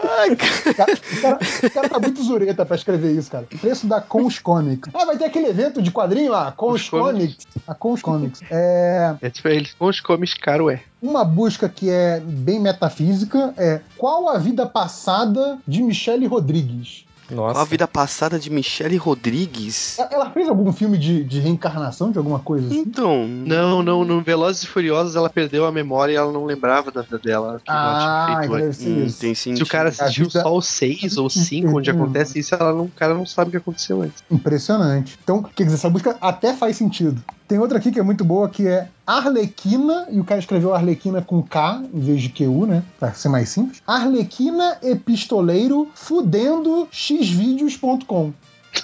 [0.00, 0.70] Ai, cara.
[0.70, 3.46] O cara, o cara- tá muito zureta pra escrever isso, cara.
[3.60, 4.90] Preço da Cons Comics.
[4.94, 7.18] Ah, vai ter aquele evento de quadrinho lá, Cons Cons Comics.
[7.44, 7.46] Comics.
[7.66, 8.40] A Cons Comics.
[8.50, 9.16] É.
[9.20, 10.80] É tipo, eles com os comes caro é.
[11.00, 17.04] Uma busca que é bem metafísica é qual a vida passada de Michelle Rodrigues?
[17.30, 17.54] Nossa.
[17.54, 19.98] Qual a vida passada de Michelle Rodrigues?
[19.98, 22.78] Ela- fez algum filme de, de reencarnação de alguma coisa assim?
[22.80, 23.26] Então.
[23.26, 27.02] Não, não, no Velozes e Furiosos ela perdeu a memória e ela não lembrava da
[27.02, 27.60] vida dela.
[27.66, 29.56] Ah, então feito deve ser Hum, tem sentido.
[29.56, 32.84] Se o cara assistiu vida- só o 6 ou 5, onde acontece isso, ela não,
[32.84, 34.22] o cara não sabe o que aconteceu antes.
[34.30, 35.18] Impressionante.
[35.22, 37.22] Então, quer dizer, essa busca até faz sentido.
[37.48, 41.22] Tem outra aqui que é muito boa, que é Arlequina, e o cara escreveu Arlequina
[41.22, 42.82] com K em vez de QU, né?
[43.00, 43.82] Pra ser mais simples.
[43.86, 48.34] Arlequina Epistoleiro Fudendo xvideos.com.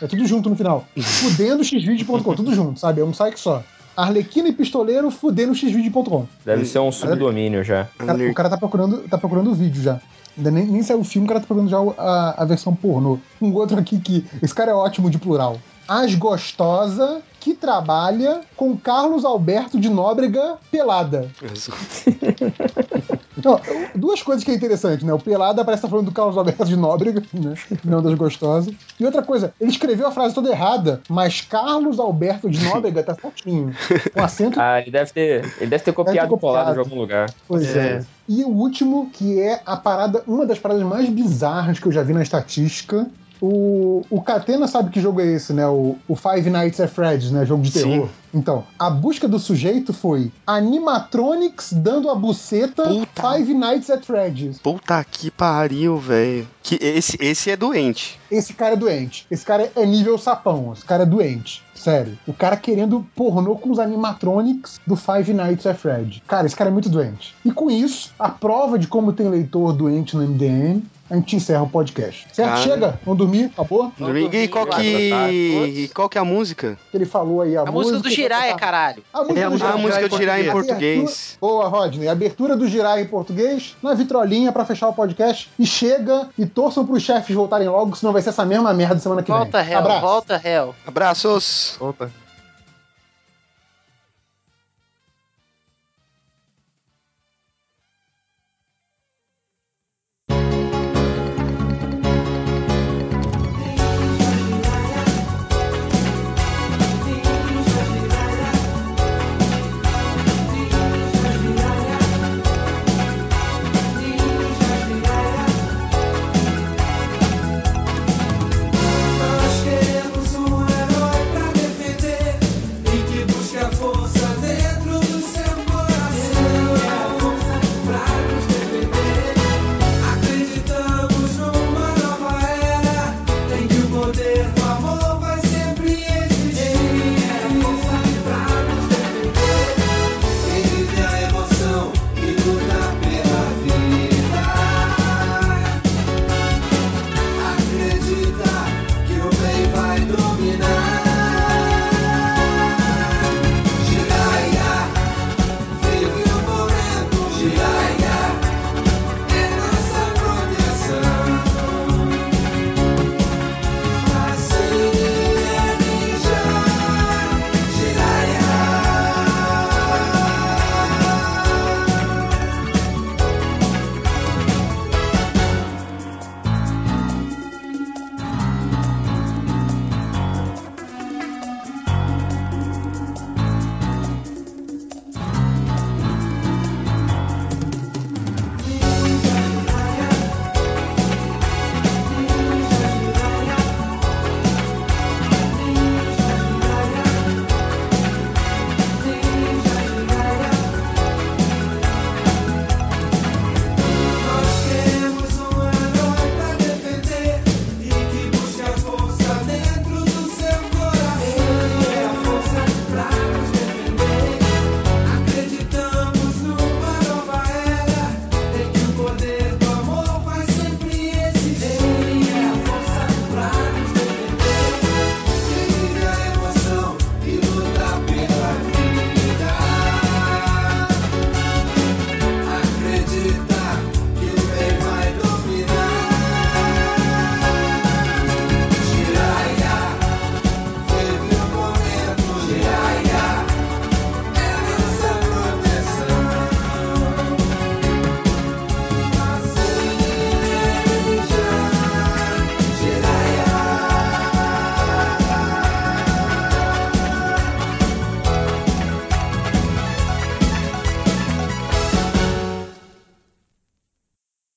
[0.00, 0.86] É tudo junto no final.
[0.98, 3.02] Fudendo xvideos.com, tudo junto, sabe?
[3.02, 3.62] É um site só.
[3.94, 6.26] Arlequina Epistoleiro Fudendo xvideos.com.
[6.42, 7.86] Deve ser um subdomínio já.
[8.00, 10.00] O cara, o cara tá procurando, tá procurando o vídeo já.
[10.38, 13.18] Ainda nem, nem saiu o filme, o cara tá procurando já a, a versão pornô.
[13.42, 14.24] Um outro aqui que.
[14.42, 15.60] Esse cara é ótimo de plural.
[15.86, 21.28] As Gostosa que trabalha com Carlos Alberto de Nóbrega pelada.
[23.36, 23.60] Então,
[23.94, 25.12] duas coisas que é interessante, né?
[25.12, 27.54] O pelada parece estar falando do Carlos Alberto de Nóbrega, né?
[27.84, 28.72] Não das Gostosas.
[28.98, 33.14] E outra coisa, ele escreveu a frase toda errada, mas Carlos Alberto de Nóbrega tá
[33.14, 33.74] certinho.
[34.14, 37.28] Com acento Ah, ele deve ter, ele deve ter copiado e colado de algum lugar.
[37.46, 37.98] Pois é.
[37.98, 38.04] É.
[38.26, 42.02] E o último, que é a parada, uma das paradas mais bizarras que eu já
[42.02, 43.06] vi na estatística.
[43.40, 45.66] O, o Catena sabe que jogo é esse, né?
[45.66, 47.44] O, o Five Nights at Freddy's, né?
[47.44, 47.82] Jogo de Sim.
[47.82, 48.08] terror.
[48.32, 53.22] Então, a busca do sujeito foi Animatronics dando a buceta Puta.
[53.22, 54.58] Five Nights at Freddy's.
[54.58, 56.48] Puta que pariu, velho.
[56.62, 58.18] Que esse, esse é doente.
[58.30, 59.26] Esse cara é doente.
[59.30, 60.72] Esse cara é nível sapão.
[60.72, 61.62] Esse cara é doente.
[61.74, 62.18] Sério.
[62.26, 66.22] O cara querendo pornô com os animatronics do Five Nights at Freddy.
[66.26, 67.34] Cara, esse cara é muito doente.
[67.44, 70.82] E com isso, a prova de como tem leitor doente no MDM,
[71.14, 72.26] a gente encerra o podcast.
[72.32, 72.48] Certo?
[72.50, 72.60] Cara.
[72.62, 73.00] Chega?
[73.04, 73.50] Vamos dormir?
[73.52, 73.92] Acabou?
[74.32, 76.76] E qual que, e qual que é a música?
[76.92, 79.02] Ele falou aí a, A música do Jiraya, tá- caralho.
[79.12, 81.38] A música É a do música Ah, a música do Tirar em Abertura- português.
[81.40, 82.08] Boa, Rodney.
[82.08, 85.50] Abertura do Girar em português na vitrolinha pra fechar o podcast.
[85.58, 89.22] E chega e torçam pros chefes voltarem logo, senão vai ser essa mesma merda semana
[89.22, 89.68] que Volta, vem.
[89.70, 90.00] réu, Abraço.
[90.00, 90.74] volta, réu.
[90.86, 91.76] Abraços.
[91.80, 92.23] Opa.